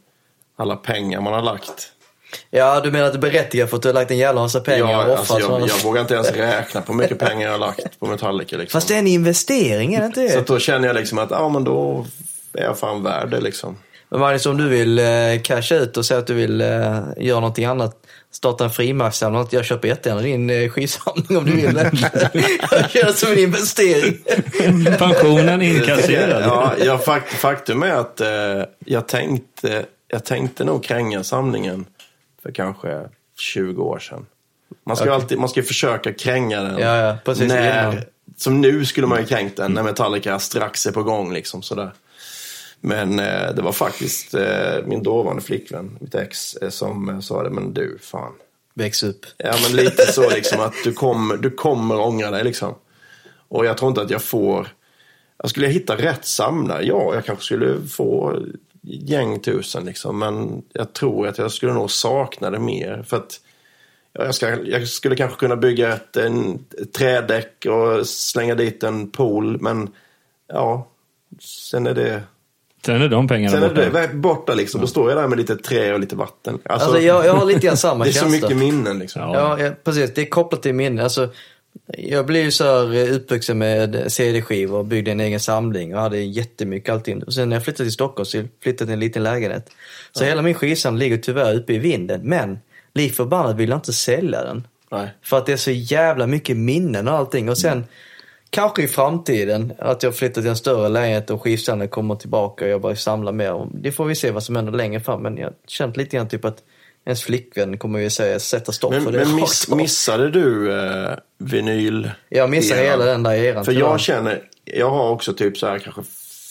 alla 0.58 0.76
pengar 0.76 1.22
man 1.22 1.34
har 1.34 1.42
lagt 1.42 1.92
Ja, 2.50 2.82
du 2.82 2.92
menar 2.92 3.08
att 3.08 3.14
du 3.14 3.20
berättigar 3.20 3.68
för 3.68 3.76
att 3.76 3.82
du 3.82 3.90
har 3.90 3.94
lagt 3.94 4.12
en 4.12 4.18
jävla 4.18 4.42
massa 4.42 4.60
pengar 4.60 4.92
ja, 4.92 5.06
och 5.06 5.18
alltså, 5.18 5.40
jag, 5.40 5.62
jag 5.62 5.84
vågar 5.84 6.02
inte 6.02 6.14
ens 6.14 6.32
räkna 6.32 6.82
på 6.82 6.94
hur 6.94 7.00
mycket 7.00 7.20
pengar 7.20 7.46
jag 7.46 7.52
har 7.52 7.60
lagt 7.60 8.00
på 8.00 8.08
Metallica. 8.08 8.58
Liksom. 8.58 8.78
Fast 8.78 8.88
det 8.88 8.96
är 8.96 9.00
en 9.00 9.08
investering, 9.08 9.94
är 9.94 10.00
det 10.00 10.06
inte 10.06 10.22
det? 10.22 10.30
Så 10.30 10.42
då 10.42 10.60
känner 10.60 10.88
jag 10.88 10.96
liksom 10.96 11.18
att, 11.18 11.32
ja 11.32 11.50
men 11.50 11.64
då 11.64 12.06
är 12.57 12.63
jag 12.63 12.80
fan 12.80 13.04
värd 13.04 13.30
det 13.30 13.42
liksom. 13.42 13.78
Men 14.10 14.19
Magnus, 14.19 14.46
om 14.46 14.57
du 14.57 14.69
vill 14.69 15.00
eh, 15.00 15.06
casha 15.44 15.75
ut 15.75 15.98
och 15.98 16.06
säga 16.06 16.19
att 16.19 16.28
du 16.28 16.34
vill 16.34 16.62
eh, 16.62 16.68
göra 17.18 17.40
någonting 17.40 17.66
annat, 17.66 17.96
starta 18.31 18.63
en 18.63 18.69
frimärkssamling, 18.69 19.42
något, 19.42 19.54
jag 19.54 19.66
köper 19.66 19.88
jättegärna 19.88 20.22
din 20.22 20.50
eh, 20.50 20.69
skivsamling 20.69 21.38
om 21.38 21.46
du 21.46 21.52
vill. 21.52 21.75
jag 22.72 22.90
kör 22.90 23.06
det 23.06 23.13
som 23.13 23.31
en 23.31 23.40
investering. 23.40 24.18
Pensionen 24.98 25.62
inkasserad. 25.62 26.44
ja, 26.44 26.74
ja, 26.80 26.98
faktum 27.25 27.84
är 27.84 27.92
att 27.92 28.22
eh, 28.22 28.63
jag 28.86 29.08
tänkte 29.08 29.86
jag 30.08 30.25
tänkte 30.25 30.63
nog 30.63 30.84
kränga 30.84 31.24
samlingen 31.24 31.86
för 32.44 32.51
kanske 32.51 33.01
20 33.38 33.84
år 33.84 34.00
sedan. 34.00 34.25
Man 34.86 34.96
ska 34.96 35.06
okay. 35.06 35.16
alltid 35.16 35.40
man 35.40 35.50
ska 35.50 35.63
försöka 35.63 36.13
kränga 36.13 36.62
den. 36.62 36.80
Ja, 36.80 36.98
ja, 36.98 37.18
precis, 37.25 37.48
när, 37.48 38.06
som 38.38 38.62
nu 38.62 38.86
skulle 38.86 39.08
man 39.08 39.19
ju 39.19 39.25
kränkt 39.25 39.58
den 39.58 39.72
när 39.72 39.84
Metallica 39.84 40.40
strax 40.40 40.86
är 40.86 40.92
på 40.92 41.04
gång. 41.04 41.34
Liksom, 41.34 41.62
sådär. 41.62 41.92
Men 42.81 43.19
eh, 43.19 43.56
det 43.56 43.62
var 43.62 43.72
faktiskt 43.72 44.33
eh, 44.33 44.86
min 44.86 45.04
dåvarande 45.04 45.42
flickvän, 45.42 45.98
mitt 46.01 46.16
ex, 46.16 46.56
eh, 46.56 46.69
som 46.69 47.22
sa 47.22 47.44
det. 47.44 47.50
Men 47.50 47.74
du, 47.74 47.98
fan. 48.01 48.33
Väx 48.74 49.04
upp. 49.04 49.25
Ja, 49.38 49.56
men 49.63 49.75
lite 49.75 50.12
så 50.12 50.30
liksom 50.30 50.60
att 50.60 50.74
du 50.83 50.94
kommer, 50.94 51.38
du 51.38 51.50
kommer 51.50 52.00
ångra 52.00 52.31
dig 52.31 52.44
liksom. 52.44 52.75
Och 53.48 53.66
jag 53.66 53.77
tror 53.77 53.89
inte 53.89 54.01
att 54.01 54.10
jag 54.10 54.24
får... 54.24 54.68
Jag 55.38 55.50
skulle 55.50 55.68
hitta 55.68 55.95
rätt 55.98 56.25
samlare, 56.25 56.83
ja, 56.83 57.13
jag 57.13 57.25
kanske 57.25 57.45
skulle 57.45 57.88
få 57.88 58.39
gäng 58.81 59.39
tusen 59.39 59.86
liksom. 59.86 60.19
Men 60.19 60.63
jag 60.74 60.94
tror 60.94 61.27
att 61.27 61.38
jag 61.38 61.51
skulle 61.51 61.74
nog 61.74 61.92
sakna 61.92 62.50
det 62.50 62.60
mer. 62.60 63.04
För 63.07 63.18
att 63.18 63.39
jag, 64.13 64.36
ska, 64.36 64.62
jag 64.63 64.88
skulle 64.88 65.16
kanske 65.16 65.39
kunna 65.39 65.56
bygga 65.56 65.94
ett, 65.94 66.18
en, 66.18 66.66
ett 66.81 66.94
trädäck 66.94 67.66
och 67.66 68.07
slänga 68.07 68.56
dit 68.56 68.83
en 68.83 69.12
pool. 69.12 69.62
Men 69.62 69.89
ja, 70.48 70.88
sen 71.39 71.88
är 71.88 71.94
det... 71.94 72.24
Sen 72.86 73.02
är 73.02 73.10
de 73.10 73.28
pengarna 73.28 73.52
sen 73.52 73.62
borta. 73.62 73.82
Sen 73.82 73.96
är 73.96 74.08
det 74.08 74.14
borta 74.14 74.54
liksom. 74.54 74.82
Då 74.82 74.88
står 74.88 75.10
jag 75.10 75.18
där 75.18 75.28
med 75.28 75.38
lite 75.38 75.56
trä 75.56 75.94
och 75.94 76.00
lite 76.00 76.16
vatten. 76.16 76.60
Alltså, 76.66 76.88
alltså 76.88 77.02
jag, 77.02 77.26
jag 77.26 77.34
har 77.34 77.46
lite 77.46 77.60
grann 77.60 77.78
samma 77.78 78.06
känsla. 78.06 78.22
Det 78.30 78.36
är 78.36 78.40
så 78.40 78.46
mycket 78.46 78.58
minnen 78.58 79.00
liksom. 79.00 79.22
Ja. 79.22 79.60
ja, 79.60 79.72
precis. 79.84 80.14
Det 80.14 80.22
är 80.22 80.26
kopplat 80.26 80.62
till 80.62 80.76
minnen. 80.76 81.04
Alltså, 81.04 81.30
jag 81.88 82.26
blev 82.26 82.44
ju 82.44 82.52
så 82.52 82.64
här 82.64 82.96
eh, 82.96 83.16
uppvuxen 83.16 83.58
med 83.58 84.12
CD-skivor 84.12 84.78
och 84.78 84.86
byggde 84.86 85.12
en 85.12 85.20
egen 85.20 85.40
samling 85.40 85.96
och 85.96 86.02
hade 86.02 86.18
jättemycket 86.18 86.94
allting. 86.94 87.24
Och 87.24 87.34
sen 87.34 87.50
när 87.50 87.56
jag 87.56 87.64
flyttade 87.64 87.86
till 87.86 87.94
Stockholm 87.94 88.25
så 88.25 88.44
flyttade 88.63 88.68
jag 88.68 88.77
till 88.77 88.89
en 88.89 89.00
liten 89.00 89.24
lägenhet. 89.24 89.70
Så 90.12 90.24
ja. 90.24 90.27
hela 90.27 90.42
min 90.42 90.54
skivsamling 90.54 91.00
ligger 91.00 91.18
tyvärr 91.18 91.56
uppe 91.56 91.74
i 91.74 91.77
vinden. 91.77 92.22
Men 92.24 92.60
lik 92.94 93.15
förbannat 93.15 93.56
vill 93.56 93.70
jag 93.70 93.77
inte 93.77 93.94
sälja 93.94 94.44
den. 94.44 94.68
Nej. 94.92 95.10
För 95.22 95.38
att 95.38 95.46
det 95.46 95.54
är 95.54 95.58
så 95.58 95.72
jävla 95.72 96.27
mycket 96.27 96.58
minnen 96.58 97.08
och 97.08 97.13
allting. 97.13 97.50
Och 97.50 97.58
sen 97.58 97.72
mm. 97.72 97.86
Kanske 98.56 98.84
i 98.84 98.88
framtiden 98.88 99.74
att 99.80 100.04
jag 100.04 100.16
flyttar 100.16 100.42
till 100.42 100.50
en 100.50 100.58
större 100.58 100.90
lägenhet 100.90 101.30
och 101.30 101.42
skivsamlingen 101.42 101.90
kommer 101.90 102.16
tillbaka 102.16 102.66
och 102.66 102.72
jag 102.72 102.82
börjar 102.82 102.96
samla 102.96 103.32
mer. 103.32 103.68
Det 103.74 103.92
får 103.92 104.06
vi 104.06 104.16
se 104.16 104.32
vad 104.32 104.44
som 104.44 104.56
händer 104.56 104.74
längre 104.74 105.00
fram. 105.00 105.22
Men 105.22 105.38
jag 105.38 105.46
har 105.46 105.54
känt 105.68 105.98
lite 105.98 106.18
grann 106.18 106.28
typ 106.28 106.46
att 106.46 106.58
ens 107.06 107.24
flickvän 107.24 107.78
kommer 107.78 108.00
ju 108.00 108.10
säga 108.10 108.40
sätta 108.40 108.72
stopp 108.72 108.92
men, 108.92 109.04
för 109.04 109.12
det. 109.12 109.26
Men 109.26 109.36
miss, 109.36 109.70
missade 109.70 110.30
du 110.32 110.74
eh, 110.80 111.12
vinyl? 111.38 112.12
Jag 112.30 112.50
missade 112.50 112.82
hela 112.82 113.06
den 113.06 113.24
där 113.24 113.34
eran. 113.34 113.66
För 113.66 113.72
jag 113.72 114.00
känner, 114.00 114.42
jag 114.66 114.90
har 114.90 115.10
också 115.10 115.34
typ 115.34 115.58
så 115.58 115.68
här 115.68 115.80
kanske 115.80 116.02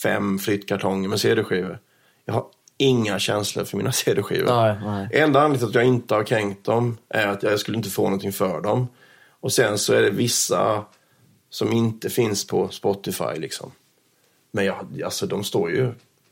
fem 0.03 0.39
flyttkartonger 0.39 1.09
med 1.09 1.19
CD-skivor. 1.19 1.79
Jag 2.25 2.33
har 2.33 2.45
inga 2.77 3.19
känslor 3.19 3.63
för 3.63 3.77
mina 3.77 3.91
CD-skivor. 4.03 4.45
Nej, 4.45 4.75
nej. 4.83 5.09
Enda 5.11 5.39
anledningen 5.39 5.59
till 5.59 5.79
att 5.79 5.85
jag 5.85 5.93
inte 5.93 6.15
har 6.15 6.23
kränkt 6.23 6.65
dem 6.65 6.97
är 7.09 7.27
att 7.27 7.43
jag 7.43 7.59
skulle 7.59 7.77
inte 7.77 7.89
få 7.89 8.03
någonting 8.03 8.33
för 8.33 8.61
dem. 8.61 8.87
Och 9.39 9.51
sen 9.51 9.77
så 9.77 9.93
är 9.93 10.01
det 10.01 10.09
vissa 10.09 10.85
som 11.55 11.73
inte 11.73 12.09
finns 12.09 12.47
på 12.47 12.67
Spotify 12.67 13.39
liksom. 13.39 13.71
Men 14.51 14.65
jag, 14.65 14.75
alltså 15.05 15.27
de 15.27 15.43
står 15.43 15.71
ju 15.71 15.91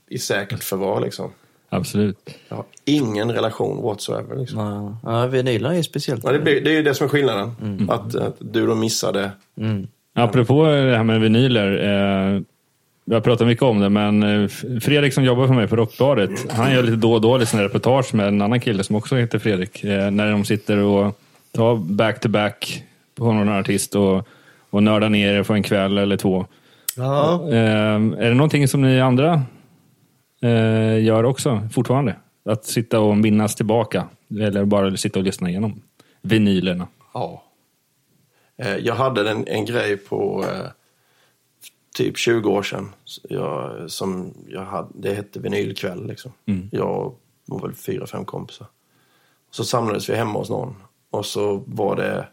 i 0.09 0.17
säkert 0.19 0.63
förvar 0.63 1.01
liksom. 1.01 1.31
Absolut. 1.69 2.29
Jag 2.49 2.55
har 2.55 2.65
ingen 2.85 3.31
relation 3.31 3.81
whatsoever. 3.81 4.35
Liksom. 4.35 4.97
Ja, 5.03 5.27
vinyler 5.27 5.69
är 5.69 5.73
ju 5.73 5.83
speciellt. 5.83 6.23
Ja, 6.23 6.31
det, 6.31 6.39
blir, 6.39 6.61
det 6.61 6.71
är 6.71 6.73
ju 6.73 6.83
det 6.83 6.93
som 6.93 7.05
är 7.05 7.09
skillnaden. 7.09 7.55
Mm. 7.61 7.89
Att, 7.89 8.15
att, 8.15 8.35
du 8.39 8.67
då 8.67 8.75
missade. 8.75 9.31
Mm. 9.57 9.87
Apropå 10.13 10.63
det 10.63 10.97
här 10.97 11.03
med 11.03 11.21
vinyler. 11.21 11.83
Eh, 12.35 12.41
jag 13.05 13.23
pratar 13.23 13.45
mycket 13.45 13.63
om 13.63 13.79
det, 13.79 13.89
men 13.89 14.23
eh, 14.23 14.47
Fredrik 14.81 15.13
som 15.13 15.23
jobbar 15.23 15.47
för 15.47 15.53
mig 15.53 15.67
på 15.67 15.75
Rockbladet, 15.75 16.51
han 16.51 16.73
gör 16.73 16.83
lite 16.83 16.97
då 16.97 17.13
och 17.13 17.21
då 17.21 17.37
lite 17.37 17.63
reportage 17.63 18.13
med 18.13 18.27
en 18.27 18.41
annan 18.41 18.59
kille 18.59 18.83
som 18.83 18.95
också 18.95 19.15
heter 19.15 19.39
Fredrik. 19.39 19.83
Eh, 19.83 20.11
när 20.11 20.31
de 20.31 20.45
sitter 20.45 20.77
och 20.77 21.19
tar 21.51 21.75
back-to-back 21.75 22.83
på 23.15 23.31
någon 23.31 23.49
artist 23.49 23.95
och, 23.95 24.27
och 24.73 24.83
nördar 24.83 25.09
ner 25.09 25.33
det 25.33 25.43
för 25.43 25.53
en 25.53 25.63
kväll 25.63 25.97
eller 25.97 26.17
två. 26.17 26.45
Ja. 26.95 27.49
Eh, 27.49 27.95
är 27.95 28.29
det 28.29 28.33
någonting 28.33 28.67
som 28.67 28.81
ni 28.81 29.01
andra 29.01 29.41
eh, 30.41 31.03
gör 31.03 31.23
också 31.23 31.69
fortfarande. 31.73 32.15
Att 32.45 32.65
sitta 32.65 32.99
och 32.99 33.17
minnas 33.17 33.55
tillbaka. 33.55 34.07
Eller 34.41 34.65
bara 34.65 34.97
sitta 34.97 35.19
och 35.19 35.25
lyssna 35.25 35.49
igenom 35.49 35.81
vinylerna. 36.21 36.87
Ja. 37.13 37.43
Eh, 38.57 38.77
jag 38.77 38.95
hade 38.95 39.31
en, 39.31 39.47
en 39.47 39.65
grej 39.65 39.97
på... 39.97 40.45
Eh, 40.49 40.67
typ 41.95 42.17
20 42.17 42.49
år 42.49 42.63
sedan. 42.63 42.89
Jag, 43.23 43.91
som 43.91 44.33
jag 44.47 44.65
hade, 44.65 44.89
det 44.93 45.13
hette 45.13 45.39
vinylkväll 45.39 46.07
liksom. 46.07 46.31
Jag 46.71 47.15
var 47.45 47.59
väl 47.61 47.73
fyra, 47.73 48.07
fem 48.07 48.25
kompisar. 48.25 48.67
Så 49.51 49.63
samlades 49.63 50.09
vi 50.09 50.15
hemma 50.15 50.39
hos 50.39 50.49
någon. 50.49 50.75
Och 51.09 51.25
så 51.25 51.63
var 51.67 51.95
det 51.95 52.27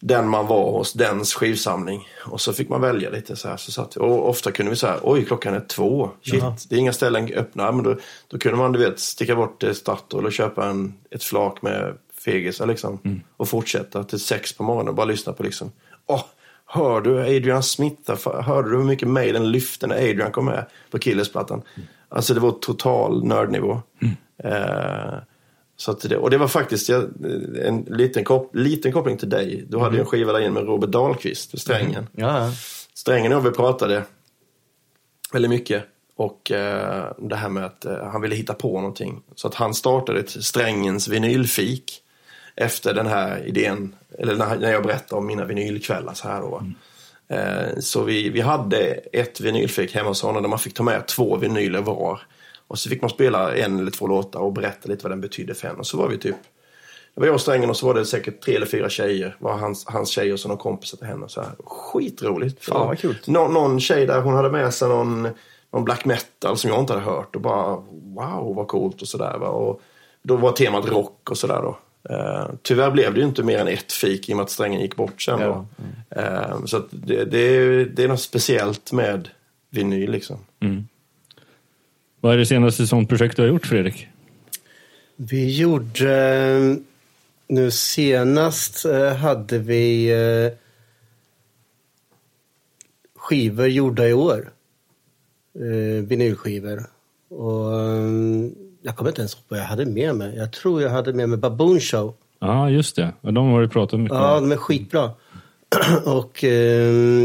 den 0.00 0.28
man 0.28 0.46
var 0.46 0.70
hos, 0.70 0.92
dens 0.92 1.34
skivsamling. 1.34 2.08
Och 2.26 2.40
så 2.40 2.52
fick 2.52 2.68
man 2.68 2.80
välja 2.80 3.10
lite 3.10 3.36
så 3.36 3.48
här. 3.48 3.56
Så 3.56 3.72
satt 3.72 3.96
och 3.96 4.28
ofta 4.28 4.52
kunde 4.52 4.70
vi 4.70 4.76
säga, 4.76 4.98
oj 5.02 5.24
klockan 5.24 5.54
är 5.54 5.60
två. 5.60 6.10
Shit, 6.22 6.34
Jaha. 6.34 6.56
det 6.68 6.74
är 6.74 6.78
inga 6.78 6.92
ställen 6.92 7.32
öppna. 7.34 7.72
Men 7.72 7.84
då, 7.84 7.96
då 8.28 8.38
kunde 8.38 8.58
man 8.58 8.72
du 8.72 8.78
vet, 8.78 9.00
sticka 9.00 9.34
bort 9.34 9.60
till 9.60 9.74
Statoil 9.74 10.26
och 10.26 10.32
köpa 10.32 10.66
en, 10.66 10.94
ett 11.10 11.24
flak 11.24 11.62
med 11.62 11.94
fegisar 12.24 12.66
liksom. 12.66 12.98
Och 13.36 13.48
fortsätta 13.48 14.04
till 14.04 14.20
sex 14.20 14.52
på 14.56 14.62
morgonen 14.62 14.88
och 14.88 14.94
bara 14.94 15.06
lyssna 15.06 15.32
på 15.32 15.42
liksom. 15.42 15.72
Åh, 16.06 16.24
hör 16.66 17.00
du 17.00 17.20
Adrian 17.20 17.62
Smith? 17.62 18.12
Hörde 18.42 18.70
du 18.70 18.76
hur 18.76 18.84
mycket 18.84 19.08
mejlen 19.08 19.50
lyfte 19.50 19.86
när 19.86 19.96
Adrian 19.96 20.32
kom 20.32 20.44
med 20.44 20.66
på 20.90 20.98
Killers-plattan? 20.98 21.62
Alltså 22.08 22.34
det 22.34 22.40
var 22.40 22.50
total 22.52 23.24
nördnivå. 23.24 23.82
Eh, 24.44 25.14
så 25.80 25.92
det, 25.92 26.16
och 26.16 26.30
det 26.30 26.38
var 26.38 26.48
faktiskt 26.48 26.88
jag, 26.88 27.02
en 27.62 27.86
liten, 27.88 28.24
kop, 28.24 28.56
liten 28.56 28.92
koppling 28.92 29.16
till 29.16 29.28
dig. 29.28 29.64
Du 29.68 29.78
hade 29.78 29.94
ju 29.96 30.00
en 30.00 30.06
skiva 30.06 30.32
där 30.32 30.40
in 30.40 30.52
med 30.52 30.66
Robert 30.66 30.90
Dahlqvist, 30.90 31.60
strängen. 31.60 32.06
Ja, 32.12 32.44
ja. 32.44 32.52
Strängen 32.94 33.32
och 33.32 33.46
vi 33.46 33.50
pratade 33.50 34.04
väldigt 35.32 35.50
mycket. 35.50 35.84
Och 36.16 36.50
eh, 36.50 37.12
det 37.18 37.36
här 37.36 37.48
med 37.48 37.64
att 37.64 37.84
eh, 37.84 38.06
han 38.06 38.20
ville 38.20 38.34
hitta 38.34 38.54
på 38.54 38.80
någonting. 38.80 39.22
Så 39.34 39.48
att 39.48 39.54
han 39.54 39.74
startade 39.74 40.20
ett 40.20 40.30
Strängens 40.30 41.08
vinylfik. 41.08 42.02
Efter 42.56 42.94
den 42.94 43.06
här 43.06 43.46
idén, 43.46 43.94
eller 44.18 44.36
när, 44.36 44.70
jag 44.70 44.82
berättade 44.82 45.18
om 45.18 45.26
mina 45.26 45.44
vinylkvällar 45.44 46.14
så 46.14 46.28
här 46.28 46.40
då. 46.40 46.62
Eh, 47.28 47.78
så 47.80 48.02
vi, 48.02 48.28
vi 48.28 48.40
hade 48.40 48.78
ett 49.12 49.40
vinylfik 49.40 49.94
hemma 49.94 50.08
hos 50.08 50.22
honom 50.22 50.42
där 50.42 50.50
man 50.50 50.58
fick 50.58 50.74
ta 50.74 50.82
med 50.82 51.06
två 51.06 51.36
vinyler 51.36 51.80
var. 51.80 52.20
Och 52.70 52.78
så 52.78 52.88
fick 52.88 53.00
man 53.00 53.10
spela 53.10 53.56
en 53.56 53.78
eller 53.78 53.90
två 53.90 54.06
låtar 54.06 54.40
och 54.40 54.52
berätta 54.52 54.88
lite 54.88 55.02
vad 55.04 55.12
den 55.12 55.20
betydde 55.20 55.54
för 55.54 55.68
en. 55.68 55.76
Och 55.76 55.86
så 55.86 55.96
var 55.96 56.08
vi 56.08 56.18
typ 56.18 56.36
det 57.14 57.20
var 57.20 57.26
jag 57.26 57.34
och 57.34 57.40
strängen 57.40 57.70
och 57.70 57.76
så 57.76 57.86
var 57.86 57.94
det 57.94 58.06
säkert 58.06 58.40
tre 58.40 58.56
eller 58.56 58.66
fyra 58.66 58.88
tjejer. 58.88 59.36
var 59.38 59.52
hans, 59.52 59.86
hans 59.86 60.08
tjejer 60.08 60.32
och 60.32 60.40
så 60.40 60.48
någon 60.48 60.58
kompisar 60.58 60.98
till 60.98 61.06
henne. 61.06 61.28
Så 61.28 61.40
här. 61.40 61.50
Skitroligt. 61.64 62.64
Fan, 62.64 62.86
vad 62.86 62.98
kul. 62.98 63.16
Nå, 63.26 63.48
någon 63.48 63.80
tjej 63.80 64.06
där, 64.06 64.20
hon 64.20 64.34
hade 64.34 64.50
med 64.50 64.74
sig 64.74 64.88
någon, 64.88 65.28
någon 65.72 65.84
black 65.84 66.04
metal 66.04 66.56
som 66.56 66.70
jag 66.70 66.80
inte 66.80 66.92
hade 66.92 67.04
hört. 67.04 67.36
Och 67.36 67.42
bara 67.42 67.76
wow 68.02 68.54
vad 68.56 68.68
coolt 68.68 69.02
och 69.02 69.08
sådär. 69.08 69.38
va. 69.38 69.48
Och 69.48 69.80
då 70.22 70.36
var 70.36 70.52
temat 70.52 70.88
rock 70.88 71.30
och 71.30 71.38
sådär 71.38 71.62
då. 71.62 71.78
Eh, 72.14 72.46
tyvärr 72.62 72.90
blev 72.90 73.14
det 73.14 73.20
ju 73.20 73.26
inte 73.26 73.42
mer 73.42 73.58
än 73.58 73.68
ett 73.68 73.92
fik 73.92 74.28
i 74.28 74.32
och 74.32 74.36
med 74.36 74.44
att 74.44 74.50
strängen 74.50 74.80
gick 74.80 74.96
bort 74.96 75.22
sen 75.22 75.40
då. 75.40 75.66
Eh, 76.10 76.64
så 76.64 76.76
att 76.76 76.86
det, 76.90 77.24
det, 77.24 77.38
är, 77.38 77.84
det 77.84 78.04
är 78.04 78.08
något 78.08 78.20
speciellt 78.20 78.92
med 78.92 79.28
vinyl 79.70 80.10
liksom. 80.10 80.36
Vad 82.20 82.34
är 82.34 82.38
det 82.38 82.46
senaste 82.46 82.86
sånt 82.86 83.08
projekt 83.08 83.36
du 83.36 83.42
har 83.42 83.48
gjort, 83.48 83.66
Fredrik? 83.66 84.08
Vi 85.16 85.56
gjorde... 85.56 86.14
eh, 86.16 86.76
Nu 87.46 87.70
senast 87.70 88.84
eh, 88.84 89.12
hade 89.14 89.58
vi 89.58 90.10
eh, 90.10 90.52
skivor 93.18 93.66
gjorda 93.68 94.08
i 94.08 94.12
år. 94.12 94.50
Vinylskivor. 96.06 96.84
Och 97.30 97.72
jag 98.82 98.96
kommer 98.96 99.10
inte 99.10 99.20
ens 99.20 99.34
ihåg 99.34 99.42
vad 99.48 99.58
jag 99.58 99.64
hade 99.64 99.86
med 99.86 100.14
mig. 100.14 100.36
Jag 100.36 100.52
tror 100.52 100.82
jag 100.82 100.90
hade 100.90 101.12
med 101.12 101.28
mig 101.28 101.38
Baboon 101.38 101.80
Show. 101.80 102.14
Ja, 102.38 102.70
just 102.70 102.96
det. 102.96 103.12
Ja, 103.20 103.30
De 103.30 103.48
har 103.50 103.60
du 103.60 103.68
pratat 103.68 104.00
mycket 104.00 104.16
Ja, 104.18 104.36
om. 104.36 104.42
de 104.48 104.52
är 104.54 104.56
skitbra. 104.58 105.10
Och, 106.04 106.44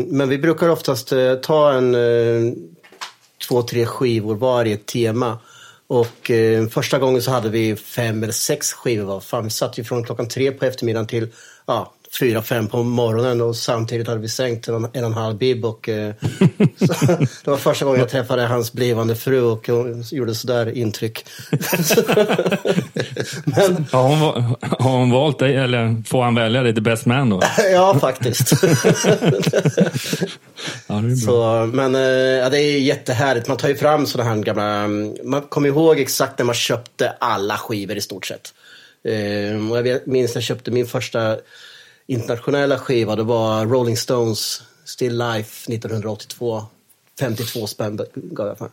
men 0.07 0.29
vi 0.29 0.37
brukar 0.37 0.69
oftast 0.69 1.13
ta 1.43 1.73
en 1.73 1.95
två, 3.47 3.61
tre 3.61 3.85
skivor 3.85 4.35
var 4.35 4.65
i 4.65 4.71
ett 4.71 4.85
tema. 4.85 5.39
Och 5.87 6.31
eh, 6.31 6.67
första 6.67 6.99
gången 6.99 7.21
så 7.21 7.31
hade 7.31 7.49
vi 7.49 7.75
fem 7.75 8.23
eller 8.23 8.33
sex 8.33 8.73
skivor. 8.73 9.19
Fan, 9.19 9.43
vi 9.43 9.49
satt 9.49 9.79
ju 9.79 9.83
från 9.83 10.03
klockan 10.03 10.27
tre 10.27 10.51
på 10.51 10.65
eftermiddagen 10.65 11.07
till 11.07 11.27
ja, 11.65 11.93
fyra, 12.19 12.41
fem 12.41 12.67
på 12.67 12.83
morgonen 12.83 13.41
och 13.41 13.55
samtidigt 13.55 14.07
hade 14.07 14.19
vi 14.19 14.29
sänkt 14.29 14.67
en, 14.67 14.75
en 14.75 14.81
och 14.83 14.93
en 14.93 15.13
halv 15.13 15.37
bib. 15.37 15.65
Och, 15.65 15.89
eh, 15.89 16.13
så, 16.77 16.93
det 17.43 17.47
var 17.51 17.57
första 17.57 17.85
gången 17.85 17.99
jag 17.99 18.09
träffade 18.09 18.41
hans 18.41 18.73
blivande 18.73 19.15
fru 19.15 19.41
och 19.41 19.67
hon 19.67 20.03
gjorde 20.11 20.35
sådär 20.35 20.77
intryck. 20.77 21.25
men, 23.45 23.85
Har 23.91 24.03
hon, 24.03 24.55
har 24.61 24.91
hon 24.91 25.11
valt 25.11 25.39
dig, 25.39 25.55
eller 25.55 26.03
får 26.07 26.23
han 26.23 26.35
välja 26.35 26.63
dig 26.63 26.73
till 26.73 26.83
best 26.83 27.05
man 27.05 27.29
då? 27.29 27.41
ja, 27.71 27.97
faktiskt. 27.99 28.51
Ja. 30.87 31.01
Så, 31.25 31.69
men 31.73 31.95
eh, 31.95 32.01
ja, 32.01 32.49
det 32.49 32.61
är 32.61 32.79
jättehärligt. 32.79 33.47
Man 33.47 33.57
tar 33.57 33.67
ju 33.67 33.75
fram 33.75 34.05
sådana 34.05 34.29
här 34.29 34.37
gamla... 34.37 34.63
mm, 34.63 35.15
Man 35.23 35.41
kommer 35.41 35.67
ihåg 35.69 35.99
exakt 35.99 36.37
när 36.39 36.45
man 36.45 36.55
köpte 36.55 37.13
alla 37.19 37.57
skivor 37.57 37.97
i 37.97 38.01
stort 38.01 38.25
sett. 38.25 38.53
Eh, 39.07 39.71
och 39.71 39.87
jag 39.87 40.07
minns 40.07 40.35
jag 40.35 40.43
köpte 40.43 40.71
min 40.71 40.87
första 40.87 41.37
internationella 42.07 42.77
skiva. 42.77 43.15
Det 43.15 43.23
var 43.23 43.65
Rolling 43.65 43.97
Stones 43.97 44.61
Still 44.85 45.17
Life 45.17 45.73
1982. 45.73 46.63
52 47.19 47.67
spänn 47.67 47.99
gav 48.13 48.47
jag 48.47 48.57
för. 48.57 48.69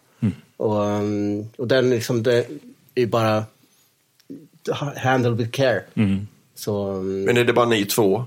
Och, 0.57 0.85
mm, 0.85 1.47
och 1.57 1.69
den 1.69 1.91
liksom, 1.91 2.23
det 2.23 2.47
är 2.95 3.07
bara 3.07 3.45
handle 4.97 5.31
with 5.31 5.51
care. 5.51 5.83
Så, 6.55 6.91
mm, 6.91 7.25
Men 7.25 7.37
är 7.37 7.45
det 7.45 7.53
bara 7.53 7.67
ni 7.67 7.85
två? 7.85 8.25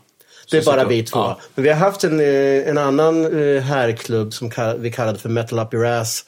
det 0.52 0.58
är 0.58 0.66
bara 0.66 0.86
vi 0.86 1.04
två. 1.04 1.20
Ja. 1.20 1.40
Men 1.56 1.64
vi 1.64 1.70
har 1.70 1.78
haft 1.78 2.04
en, 2.04 2.20
eh, 2.20 2.70
en 2.70 2.78
annan 2.78 3.26
eh, 3.26 3.62
herrklubb 3.62 4.34
som 4.34 4.52
vi 4.78 4.92
kallade 4.92 5.20
för 5.20 5.30
Metal 5.30 5.60
Up 5.60 5.74
Your 5.74 5.86
Ass. 5.86 6.26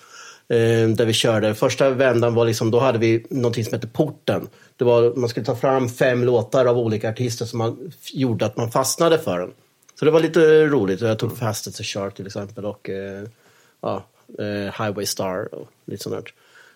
Eh, 0.49 0.89
Där 0.89 1.05
vi 1.05 1.13
körde. 1.13 1.55
Första 1.55 1.89
vändan 1.89 2.33
var 2.33 2.45
liksom, 2.45 2.71
då 2.71 2.79
hade 2.79 2.99
vi 2.99 3.25
någonting 3.29 3.65
som 3.65 3.73
hette 3.73 3.87
Porten. 3.87 4.47
Det 4.77 4.83
var, 4.85 5.13
man 5.15 5.29
skulle 5.29 5.45
ta 5.45 5.55
fram 5.55 5.89
fem 5.89 6.23
låtar 6.23 6.65
av 6.65 6.77
olika 6.77 7.09
artister 7.09 7.45
som 7.45 7.57
man, 7.57 7.91
gjorde 8.13 8.45
att 8.45 8.57
man 8.57 8.71
fastnade 8.71 9.17
för 9.19 9.39
den. 9.39 9.51
Så 9.99 10.05
det 10.05 10.11
var 10.11 10.19
lite 10.19 10.65
roligt. 10.65 11.01
Jag 11.01 11.19
tog 11.19 11.37
Fastest 11.37 11.79
a 11.79 11.83
Chart 11.83 12.15
till 12.15 12.25
exempel 12.27 12.65
och 12.65 12.89
eh, 12.89 13.23
ja, 13.81 14.05
eh, 14.39 14.83
Highway 14.85 15.05
Star 15.05 15.55
och 15.55 15.67
lite 15.85 16.03
sånt 16.03 16.15
där. 16.15 16.23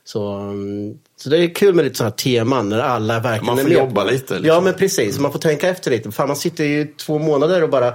Så, 0.04 0.34
mm, 0.34 0.98
så 1.16 1.30
det 1.30 1.38
är 1.38 1.56
kul 1.56 1.76
med 1.76 1.86
lite 1.86 1.98
sådana 1.98 2.12
teman 2.12 2.70
när 2.70 2.80
alla 2.80 3.20
verkligen 3.20 3.46
Man 3.46 3.58
är 3.60 3.62
får 3.62 3.70
med. 3.70 3.78
jobba 3.78 4.04
lite, 4.04 4.34
liksom. 4.34 4.46
Ja, 4.46 4.62
men 4.62 4.74
precis. 4.74 5.20
Man 5.20 5.32
får 5.32 5.40
tänka 5.40 5.70
efter 5.70 5.92
lite. 5.92 6.12
Fan, 6.12 6.28
man 6.28 6.38
sitter 6.38 6.64
ju 6.64 6.86
två 6.86 7.20
månader 7.20 7.64
och 7.64 7.70
bara 7.70 7.94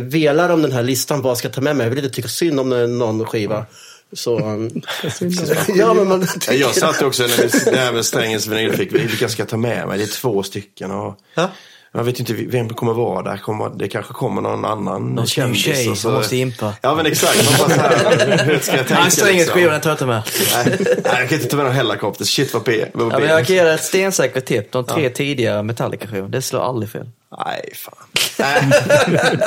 velar 0.00 0.48
om 0.48 0.62
den 0.62 0.72
här 0.72 0.82
listan. 0.82 1.22
Vad 1.22 1.38
ska 1.38 1.48
jag 1.48 1.54
ta 1.54 1.60
med 1.60 1.76
mig? 1.76 1.84
Jag 1.86 1.90
vill 1.90 2.04
inte 2.04 2.14
tycka 2.14 2.28
synd 2.28 2.60
om 2.60 2.98
någon 2.98 3.24
skiva. 3.24 3.66
Så, 4.12 4.38
um, 4.46 4.82
ja, 5.74 5.94
men 5.94 6.08
man 6.08 6.26
Ja, 6.48 6.52
Jag 6.52 6.74
satt 6.74 7.02
också 7.02 7.22
när 7.22 7.42
vi, 7.64 7.70
det 7.70 7.76
här 7.76 7.92
med 7.92 8.04
strängens 8.06 8.46
vinylfick. 8.46 8.92
Vilka 8.92 9.28
ska 9.28 9.42
jag 9.42 9.48
ta 9.48 9.56
med 9.56 9.88
mig? 9.88 9.98
Det 9.98 10.04
är 10.04 10.08
två 10.20 10.42
stycken. 10.42 10.90
Och 10.90 11.18
Ja. 11.34 11.48
Jag 11.92 12.04
vet 12.04 12.20
inte 12.20 12.32
vem 12.32 12.68
kommer 12.68 12.92
vara 12.92 13.22
där. 13.30 13.36
Kommer, 13.36 13.70
det 13.78 13.88
kanske 13.88 14.12
kommer 14.12 14.42
någon 14.42 14.64
annan 14.64 15.14
Någon 15.14 15.26
kändis. 15.26 15.62
tjej 15.62 15.96
som 15.96 16.12
måste 16.12 16.36
impa. 16.36 16.72
Ja 16.82 16.94
men 16.94 17.06
exakt. 17.06 17.36
Man 17.60 17.68
bara 17.68 17.76
så 17.76 17.80
här, 17.80 18.44
hur 18.44 18.58
ska 18.58 18.76
jag 18.76 18.86
tänka? 18.86 19.02
Han 19.02 19.10
strängens 19.10 19.38
liksom? 19.38 19.54
skivan, 19.54 19.72
den 19.72 19.80
tar 19.80 19.90
jag 19.90 19.94
inte 19.94 20.06
med. 20.06 20.22
Nej, 20.54 20.76
nej, 20.80 20.96
jag 21.04 21.28
kan 21.28 21.38
inte 21.38 21.50
ta 21.50 21.56
med 21.56 21.66
någon 21.66 21.74
helikopter. 21.74 22.24
Shit 22.24 22.54
vad 22.54 22.64
P. 22.64 22.84
Vad 22.94 23.06
Ja, 23.12 23.16
B. 23.16 23.22
men 23.24 23.28
jag 23.36 23.46
kan 23.46 23.56
ge 23.56 23.62
dig 23.64 23.74
ett 23.74 23.84
stensäkert 23.84 24.44
tips. 24.44 24.68
De 24.70 24.84
tre 24.84 25.10
tidigare 25.10 25.62
Metallica-skivorna, 25.62 26.28
det 26.28 26.42
slår 26.42 26.60
aldrig 26.60 26.90
fel. 26.92 27.10
Nej, 27.46 27.72
fan. 27.74 28.72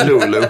Lulu. 0.07 0.41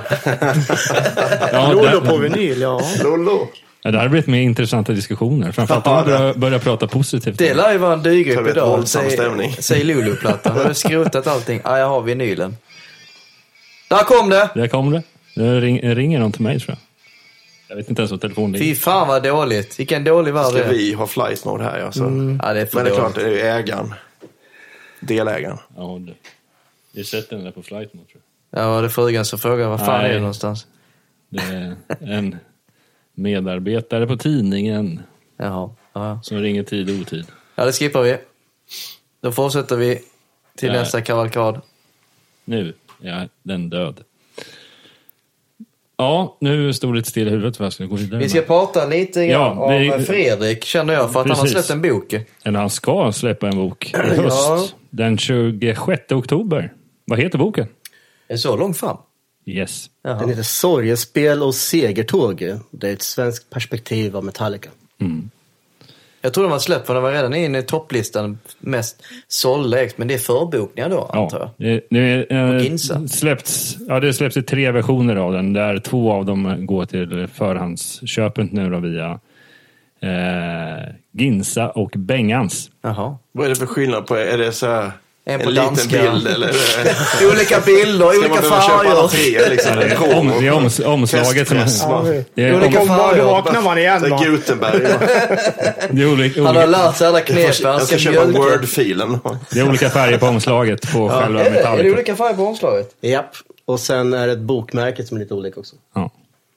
Ja, 1.52 1.72
Lolo 1.72 2.02
på 2.02 2.18
vinyl, 2.18 2.62
ja. 2.62 2.82
Lulu. 3.04 3.38
Ja, 3.82 3.92
det 3.92 3.98
har 3.98 4.08
blivit 4.08 4.28
mer 4.28 4.42
intressanta 4.42 4.94
diskussioner. 4.94 5.52
Framförallt 5.52 5.88
om 5.88 5.94
man 5.94 6.06
börjar, 6.06 6.34
börjar 6.34 6.60
prata 6.60 6.88
positivt. 6.88 7.38
Det 7.38 7.54
lär 7.54 7.72
ju 7.72 7.78
vara 7.78 7.94
en 7.94 8.00
ett 8.00 8.48
idag. 8.48 8.88
Säg, 8.88 9.56
säg 9.60 9.84
Lulu-plattan. 9.84 10.58
Har 10.58 10.66
du 10.66 10.74
skrotat 10.74 11.28
allting? 11.28 11.62
Ja, 11.64 11.78
jag 11.78 11.90
har 11.90 12.02
vinylen. 12.02 12.58
Där 13.90 14.04
kom 14.04 14.30
det! 14.30 14.50
Där 14.56 14.68
kom 14.68 14.92
det. 14.92 15.04
Nu 15.36 15.62
ring, 15.62 15.96
ringer 15.96 16.20
någon 16.20 16.32
till 16.32 16.42
mig 16.42 16.60
tror 16.60 16.70
jag. 16.70 16.78
Jag 17.70 17.76
vet 17.76 17.90
inte 17.90 18.02
ens 18.02 18.12
vad 18.12 18.22
telefonen 18.22 18.54
Fy 18.54 18.60
ligger. 18.60 18.76
fan 18.76 19.08
vad 19.08 19.24
dåligt. 19.24 19.80
Vilken 19.80 20.04
dålig 20.04 20.34
värld 20.34 20.46
det 20.54 20.60
Ska 20.60 20.64
är. 20.64 20.70
vi 20.74 20.94
ha 20.94 21.08
flight 21.08 21.46
mode 21.46 21.64
här 21.64 21.80
ja. 21.80 21.92
Så. 21.92 22.04
Ja, 22.44 22.54
det 22.54 22.62
är 22.62 22.66
för 22.66 22.76
Men 22.76 22.86
det 22.86 22.92
är 22.92 22.96
klart, 22.96 23.16
det 23.16 23.42
är 23.42 23.58
ägaren. 23.60 23.94
Delägaren. 25.00 25.58
Ja, 25.76 25.98
du. 26.00 26.14
Vi 26.94 27.04
sätter 27.04 27.36
den 27.36 27.46
där 27.46 27.52
på 27.52 27.62
flight 27.62 27.94
mode, 27.94 28.08
tror 28.12 28.22
jag. 28.52 28.64
Ja, 28.64 28.82
det 28.82 28.88
är 28.88 28.90
frugan 28.90 29.26
som 29.26 29.40
frågar 29.40 29.68
var 29.68 29.78
fan 29.78 30.02
Nej. 30.02 30.10
är 30.10 30.14
det 30.14 30.20
någonstans? 30.20 30.68
Det 31.30 31.42
är 31.42 31.76
en 32.00 32.36
medarbetare 33.20 34.08
på 34.08 34.18
tidningen 34.18 35.00
Jaha. 35.38 35.70
Ja, 35.94 36.20
som 36.24 36.38
ringer 36.40 36.64
tid 36.64 36.90
och 36.90 36.96
otid. 37.02 37.26
ja 37.56 37.66
det 37.66 37.72
skippar 37.72 38.02
vi. 38.02 38.18
Då 39.22 39.32
fortsätter 39.32 39.76
vi 39.76 40.00
till 40.58 40.72
nästa 40.72 41.02
kavalkad. 41.02 41.62
Nu 42.46 42.74
är 43.04 43.30
den 43.44 43.70
död. 43.70 44.04
Ja, 45.98 46.38
nu 46.42 46.74
stod 46.74 46.94
det 46.94 46.98
lite 46.98 47.10
still 47.10 47.28
i 47.28 47.32
huvudet 47.32 47.60
vad 47.60 47.66
jag 47.66 47.74
skulle 47.74 47.90
gå 47.90 47.96
vidare 47.96 48.20
Vi 48.20 48.30
ska 48.30 48.42
prata 48.42 48.86
lite 48.86 49.22
Ja, 49.22 49.40
grann 49.40 49.58
om 49.58 49.98
vi- 49.98 50.06
Fredrik, 50.06 50.64
känner 50.66 50.94
jag, 50.94 51.14
för 51.14 51.22
att 51.22 51.28
han 51.28 51.36
har 51.38 51.44
Precis. 51.44 51.66
släppt 51.66 51.70
en 51.70 51.82
bok. 51.82 52.16
Eller 52.44 52.60
han 52.60 52.70
ska 52.70 53.12
släppa 53.12 53.48
en 53.48 53.56
bok 53.56 53.94
i 53.94 53.98
höst. 53.98 54.76
Den 54.90 55.18
26 55.18 56.12
oktober. 56.12 56.74
Vad 57.06 57.20
heter 57.20 57.38
boken? 57.38 57.68
Är 58.28 58.38
så 58.38 58.58
långt 58.58 58.78
fram? 58.78 58.98
Yes. 59.46 59.90
Jaha. 60.04 60.20
Den 60.20 60.30
heter 60.30 60.44
Sorgespel 60.44 61.44
och 61.44 61.56
segertåg. 61.56 62.60
Det 62.72 62.90
är 62.90 62.94
ett 62.94 63.02
svenskt 63.02 63.50
perspektiv 63.50 64.18
av 64.18 64.24
Metallica. 64.24 64.70
Jag 66.22 66.34
tror 66.34 66.44
den 66.44 66.52
var 66.52 66.60
släppt 66.60 66.88
för 66.88 66.94
den 66.94 67.04
var 67.04 67.12
redan 67.12 67.34
inne 67.34 67.60
i 67.60 67.64
topplistan 67.64 68.40
mest 68.60 69.04
sålda 69.28 69.78
men 69.96 70.08
det 70.08 70.14
är 70.14 70.18
förbokningar 70.18 70.90
då 70.90 71.04
antar 71.04 71.40
jag. 71.40 71.50
Ja, 71.50 71.52
det, 71.58 71.88
det, 71.90 72.26
Och 72.26 72.56
eh, 72.56 72.64
Ginsa. 72.64 73.08
släppts, 73.08 73.78
ja, 73.88 74.00
det 74.00 74.14
släpps 74.14 74.38
i 74.38 74.44
tre 74.44 74.72
versioner 74.72 75.16
av 75.16 75.34
den, 75.34 75.54
där 75.54 75.78
två 75.78 76.12
av 76.12 76.26
dem 76.26 76.66
går 76.66 76.86
till 76.86 77.28
förhandsköpet 77.34 78.52
nu 78.52 78.70
då 78.70 78.80
via 78.80 79.20
eh, 80.02 80.94
Ginsa 81.12 81.70
och 81.70 81.94
Bengans. 81.96 82.72
Jaha. 82.82 83.18
Vad 83.32 83.46
är 83.46 83.50
det 83.50 83.56
för 83.56 83.66
skillnad 83.66 84.08
på 84.08 84.16
Är 84.16 84.38
det 84.38 84.52
så 84.52 84.66
här 84.66 84.92
En 85.30 85.40
en, 85.40 85.46
på 85.46 85.50
liten 85.50 85.88
bild 85.90 86.28
eller? 86.28 86.48
är 86.80 86.84
det- 87.20 87.28
olika 87.28 87.60
bilder, 87.60 88.10
Ska 88.12 88.20
man 88.22 88.32
olika 88.32 88.42
behöva 88.42 88.62
köpa 88.62 88.74
alla 88.90 89.10
färger. 89.10 89.40
tre 89.40 89.50
liksom? 89.50 90.18
Om, 90.18 90.28
det 90.40 90.48
är 90.48 90.54
oms, 90.54 90.80
omslaget 90.80 91.48
som 91.48 91.58
är? 91.58 91.68
Ja, 91.80 92.06
det 92.34 92.44
är, 92.44 92.56
olika 92.56 92.82
om, 92.82 92.88
Då 92.88 92.94
färger. 92.94 93.24
vaknar 93.24 93.62
man 93.62 93.78
igen. 93.78 94.02
Det 94.04 94.08
är? 94.08 94.26
Gutenberg. 94.26 94.80
det 95.90 96.02
är 96.02 96.12
olika, 96.14 96.44
Han 96.44 96.56
har 96.56 96.64
olika, 96.66 96.84
lärt 96.86 96.96
sig 96.98 97.08
alla 97.08 97.22
knep. 97.22 97.40
Jag 97.46 97.56
ska 97.56 97.80
ska 97.80 97.98
köpa. 97.98 98.26
Word-filen. 98.26 99.20
det 99.52 99.60
är 99.60 99.70
olika 99.70 99.90
färger 99.90 100.18
på 100.18 100.26
omslaget 100.26 100.92
på 100.94 101.10
själva 101.10 101.42
Är 101.46 101.52
det, 101.52 101.60
är 101.60 101.84
det 101.84 101.92
olika 101.92 102.16
färger 102.16 102.34
på 102.34 102.44
omslaget? 102.46 102.96
Japp. 103.02 103.32
Och 103.66 103.80
sen 103.80 104.14
är 104.14 104.28
det 104.28 104.34
ett 104.34 104.40
bokmärke 104.40 105.04
som 105.06 105.18
är 105.18 105.22
lite 105.22 105.34
olika 105.34 105.60
också. 105.60 105.76
Ja. 105.96 106.10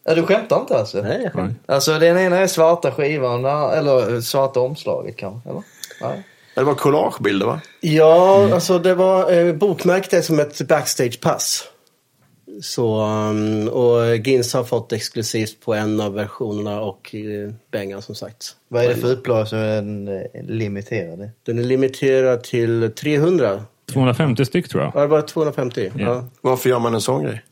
Ja, 0.05 0.15
du 0.15 0.23
skämtar 0.23 0.61
inte 0.61 0.79
alltså? 0.79 1.03
Nej, 1.03 1.21
jag 1.23 1.33
skämtar. 1.33 1.75
Alltså 1.75 1.99
den 1.99 2.19
ena 2.19 2.37
är 2.39 2.47
svarta 2.47 2.91
skivan, 2.93 3.45
eller 3.45 4.21
svarta 4.21 4.61
omslaget 4.61 5.17
kanske? 5.17 5.51
Eller? 5.51 5.63
Nej. 6.01 6.23
Det 6.55 6.63
var 6.63 6.75
collagebilder 6.75 7.47
va? 7.47 7.61
Ja, 7.81 8.51
alltså 8.55 8.79
det 8.79 8.95
var, 8.95 9.33
eh, 9.33 9.55
bokmärket 9.55 10.13
är 10.13 10.23
som 10.23 10.41
ett 10.41 10.69
backstagepass. 10.69 11.69
Så, 12.63 13.03
um, 13.05 13.69
och 13.69 14.17
Gins 14.17 14.55
har 14.55 14.65
fått 14.65 14.93
exklusivt 14.93 15.61
på 15.61 15.75
en 15.75 16.01
av 16.01 16.15
versionerna 16.15 16.81
och 16.81 17.15
eh, 17.15 17.53
Bengan 17.71 18.03
som 18.03 18.15
sagt. 18.15 18.57
Vad 18.69 18.85
är 18.85 18.89
det 18.89 18.97
för 18.97 19.13
upplaga 19.13 19.47
som 19.47 19.59
är 19.59 19.75
den 19.75 20.09
eh, 20.09 20.45
limiterade? 20.49 21.31
Den 21.47 21.59
är 21.59 21.63
limiterad 21.63 22.45
till 22.45 22.91
300. 22.97 23.65
250 23.93 24.45
styck 24.45 24.69
tror 24.69 24.83
jag. 24.83 24.93
Ja, 24.95 25.01
det 25.01 25.07
var 25.07 25.23
250. 25.23 25.91
Ja. 25.99 26.25
Varför 26.41 26.69
gör 26.71 26.79
man 26.79 26.95
en 26.95 27.01
sån 27.01 27.25
grej? 27.25 27.43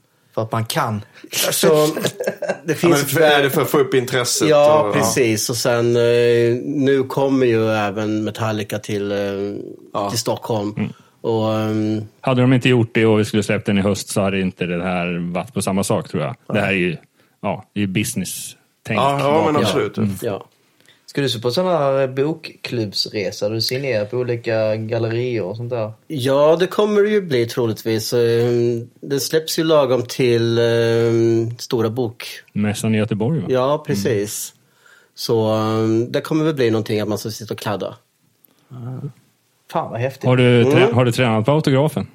För 0.40 0.44
att 0.44 0.52
man 0.52 0.64
kan. 0.64 1.04
Så, 1.32 1.66
det 1.66 2.72
Ja, 2.72 2.74
finns 2.74 2.82
men 2.82 2.96
för, 2.96 3.20
är 3.20 3.42
det 3.42 3.50
för 3.50 3.62
att 3.62 3.70
få 3.70 3.78
upp 3.78 3.94
intresset? 3.94 4.48
Ja, 4.48 4.82
och, 4.82 4.94
precis. 4.94 5.50
Och 5.50 5.56
sen 5.56 5.96
eh, 5.96 6.56
nu 6.64 7.04
kommer 7.08 7.46
ju 7.46 7.70
även 7.70 8.24
Metallica 8.24 8.78
till, 8.78 9.12
eh, 9.12 10.08
till 10.10 10.18
Stockholm. 10.18 10.74
Mm. 10.78 10.92
Och, 11.20 11.54
ehm, 11.54 12.04
Hade 12.20 12.40
de 12.40 12.52
inte 12.52 12.68
gjort 12.68 12.90
det 12.94 13.06
och 13.06 13.20
vi 13.20 13.24
skulle 13.24 13.42
släppt 13.42 13.66
den 13.66 13.78
i 13.78 13.80
höst 13.80 14.08
så 14.08 14.20
hade 14.20 14.40
inte 14.40 14.66
det 14.66 14.82
här 14.82 15.32
varit 15.32 15.54
på 15.54 15.62
samma 15.62 15.84
sak 15.84 16.08
tror 16.08 16.22
jag. 16.22 16.36
Det 16.54 16.60
här 16.60 16.68
är 16.68 16.76
ju, 16.76 16.96
ja, 17.42 17.64
det 17.72 17.82
är 17.82 17.86
business-tänk. 17.86 19.00
Ja, 19.00 19.18
ja, 19.20 19.52
men 19.52 19.62
absolut. 19.62 19.98
ja. 20.22 20.46
Ska 21.10 21.20
du 21.20 21.28
se 21.28 21.38
på 21.38 21.50
sådana 21.50 21.78
här 21.78 22.08
bokklubbsresa? 22.08 23.48
Du 23.48 23.60
signerar 23.60 24.04
på 24.04 24.16
olika 24.16 24.76
gallerier 24.76 25.42
och 25.42 25.56
sånt 25.56 25.70
där? 25.70 25.92
ja, 26.06 26.56
det 26.60 26.66
kommer 26.66 27.02
det 27.02 27.08
ju 27.10 27.20
bli 27.22 27.46
troligtvis. 27.46 28.12
Ehm, 28.12 28.88
Det 29.00 29.20
släpps 29.20 29.58
ju 29.58 29.64
lagom 29.64 30.02
till 30.02 30.58
ehm, 30.58 31.58
Stora 31.58 31.90
Bok. 31.90 32.24
Mässan 32.52 32.94
i 32.94 32.98
Göteborg 32.98 33.40
va? 33.40 33.46
Ja, 33.50 33.84
precis. 33.86 34.54
Så 35.14 35.48
ehm, 35.54 36.12
det 36.12 36.20
kommer 36.20 36.44
väl 36.44 36.54
bli 36.54 36.70
någonting 36.70 37.00
att 37.00 37.08
man 37.08 37.18
ska 37.18 37.30
sitta 37.30 37.54
och 37.54 37.60
kladda. 37.60 37.96
Fan 39.72 39.90
vad 39.90 40.00
häftigt. 40.00 40.24
Har, 40.24 40.36
du 40.36 40.62
Mm. 40.62 40.94
har 40.94 41.04
du 41.04 41.12
tränat 41.12 41.44
på 41.44 41.52
autografen? 41.52 42.06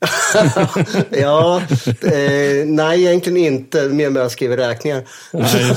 ja, 1.10 1.62
eh, 2.02 2.66
nej 2.66 3.04
egentligen 3.04 3.36
inte. 3.54 3.82
Mer 3.88 4.10
med 4.10 4.22
att 4.22 4.32
skriva 4.32 4.56
räkningar. 4.56 5.02
Nej, 5.32 5.76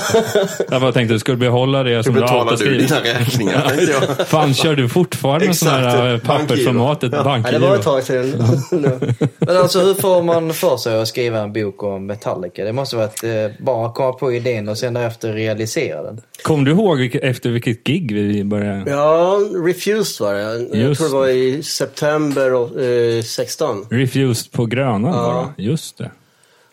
jag 0.71 0.81
bara 0.81 0.91
tänkte, 0.91 1.19
skulle 1.19 1.35
du 1.35 1.39
behålla 1.39 1.83
det 1.83 1.95
Hur 1.95 2.03
som 2.03 2.13
du 2.13 2.21
betalar 2.21 2.51
du 2.51 2.57
skrivit? 2.57 2.87
dina 2.87 2.99
räkningar? 3.01 3.73
jag. 4.17 4.27
Fan, 4.27 4.53
kör 4.53 4.75
du 4.75 4.89
fortfarande 4.89 5.53
sådana 5.53 5.89
här 5.89 6.13
eh, 6.13 6.19
pappersformat, 6.19 7.03
ett 7.03 7.11
Ja, 7.11 7.17
det 7.17 7.23
bankgiro? 7.23 7.59
var 7.59 7.75
ett 7.75 7.81
tag 7.81 8.03
sedan. 8.03 8.43
Men 9.39 9.57
alltså 9.57 9.79
hur 9.79 9.93
får 9.93 10.23
man 10.23 10.53
för 10.53 10.77
sig 10.77 11.01
att 11.01 11.07
skriva 11.07 11.39
en 11.39 11.53
bok 11.53 11.83
om 11.83 12.05
Metallica? 12.05 12.63
Det 12.65 12.73
måste 12.73 12.95
vara 12.95 13.05
att 13.05 13.23
eh, 13.23 13.29
bara 13.59 13.91
komma 13.91 14.13
på 14.13 14.33
idén 14.33 14.69
och 14.69 14.77
sen 14.77 14.93
därefter 14.93 15.33
realisera 15.33 16.03
den. 16.03 16.21
Kom 16.43 16.63
du 16.63 16.71
ihåg 16.71 16.97
vilket, 16.97 17.23
efter 17.23 17.49
vilket 17.49 17.83
gig 17.83 18.11
vi 18.15 18.43
började? 18.43 18.91
Ja, 18.91 19.39
Refused 19.65 20.25
var 20.27 20.33
det. 20.33 20.41
Jag 20.41 20.75
Just 20.87 21.01
tror 21.01 21.09
det 21.09 21.15
var 21.15 21.27
i 21.27 21.63
september 21.63 22.53
och, 22.53 22.81
eh, 22.81 23.21
16. 23.23 23.85
Refused 23.89 24.10
på 24.51 24.65
Grönan 24.65 25.13
Ja. 25.13 25.53
Just 25.57 25.97
det. 25.97 26.11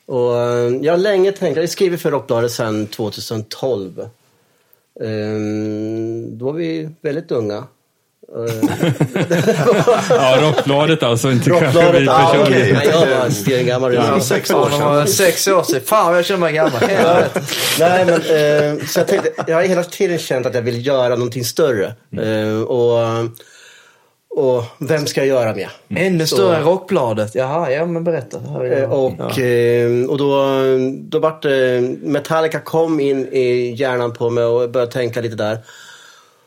Och 0.06 0.36
eh, 0.36 0.76
jag 0.82 0.92
har 0.92 0.98
länge 0.98 1.32
tänkt, 1.32 1.56
jag 1.56 1.62
har 1.62 1.68
skrivit 1.68 2.00
för 2.02 2.10
Rockbladet 2.10 2.50
sedan 2.52 2.86
2012. 2.86 4.08
Ehm, 5.04 6.38
då 6.38 6.44
var 6.44 6.52
vi 6.52 6.90
väldigt 7.02 7.30
unga. 7.30 7.64
Ja, 10.10 10.38
Rockbladet 10.42 11.02
alltså, 11.02 11.30
inte 11.30 11.50
kanske 11.50 11.92
vi 11.92 12.04
ja, 12.04 12.30
personligen. 12.32 12.74
Nej, 12.74 12.88
jag 12.88 13.18
var 13.18 13.30
stengammal 13.30 13.90
Det 13.90 13.96
redan. 13.96 14.12
var 14.12 14.20
sex 14.20 14.50
år 14.50 14.70
sedan. 14.70 15.06
sex 15.08 15.48
år 15.48 15.62
sedan. 15.62 15.80
Fan 15.84 16.14
jag 16.14 16.24
känner 16.24 16.40
mig 16.40 16.52
gammal. 16.52 16.72
Nej, 17.78 18.04
men 18.06 18.14
eh, 18.14 18.84
så 18.86 19.00
jag 19.00 19.08
tänkte, 19.08 19.30
jag 19.46 19.56
har 19.56 19.62
hela 19.62 19.84
tiden 19.84 20.18
känt 20.18 20.46
att 20.46 20.54
jag 20.54 20.62
vill 20.62 20.86
göra 20.86 21.08
någonting 21.08 21.44
större. 21.44 21.94
Eh, 22.22 22.60
och, 22.62 22.98
och 24.30 24.64
vem 24.78 25.06
ska 25.06 25.20
jag 25.20 25.28
göra 25.28 25.54
med? 25.54 25.68
Ännu 25.88 26.26
större 26.26 26.56
än 26.56 26.64
Rockbladet. 26.64 27.34
Jaha, 27.34 27.70
ja 27.70 27.86
men 27.86 28.04
berätta. 28.04 28.36
Eh, 28.82 28.92
Och, 28.92 29.38
eh, 29.38 30.04
och 30.10 30.18
då, 30.18 30.52
då 30.90 31.18
vart 31.18 31.42
det, 31.42 31.80
Metallica 32.02 32.60
kom 32.60 33.00
in 33.00 33.28
i 33.32 33.74
hjärnan 33.76 34.12
på 34.12 34.30
mig 34.30 34.44
och 34.44 34.70
började 34.70 34.92
tänka 34.92 35.20
lite 35.20 35.36
där. 35.36 35.58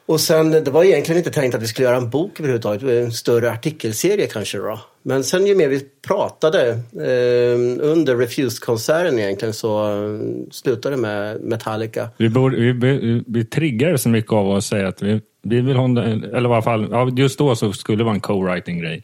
Och 0.06 0.22
sen, 0.22 0.52
det 0.52 0.68
var 0.72 0.84
egentligen 0.84 1.18
inte 1.18 1.32
tänkt 1.32 1.56
att 1.56 1.62
vi 1.62 1.68
skulle 1.68 1.88
göra 1.88 1.98
en 1.98 2.10
bok 2.10 2.40
överhuvudtaget, 2.40 2.84
en 2.84 3.12
större 3.12 3.52
artikelserie 3.52 4.28
kanske 4.28 4.58
då. 4.58 4.80
Men 5.04 5.24
sen 5.24 5.48
ju 5.48 5.56
mer 5.56 5.68
vi 5.68 5.82
pratade 6.08 6.70
eh, 6.94 7.82
under 7.82 8.16
Refused-konserten 8.18 9.20
egentligen 9.20 9.54
så 9.54 9.84
eh, 9.84 10.20
slutade 10.52 10.96
det 10.96 11.02
med 11.02 11.42
Metallica. 11.42 12.10
Vi, 12.18 12.30
borde, 12.30 12.58
vi, 12.58 12.72
vi, 12.72 13.24
vi 13.28 13.46
triggar 13.46 13.98
så 13.98 14.10
mycket 14.10 14.32
av 14.32 14.52
att 14.52 14.64
säga 14.64 14.88
att 14.88 15.02
vi, 15.02 15.22
vi 15.44 15.62
vill 15.62 15.76
ha 15.76 15.86
en, 15.86 15.98
eller 15.98 16.50
i 16.50 16.54
alla 16.54 16.62
fall, 16.62 16.88
ja, 16.92 17.10
just 17.18 17.38
då 17.38 17.56
så 17.56 17.74
skulle 17.74 17.98
det 17.98 18.04
vara 18.04 18.16
en 18.16 18.22
co-writing-grej. 18.22 19.04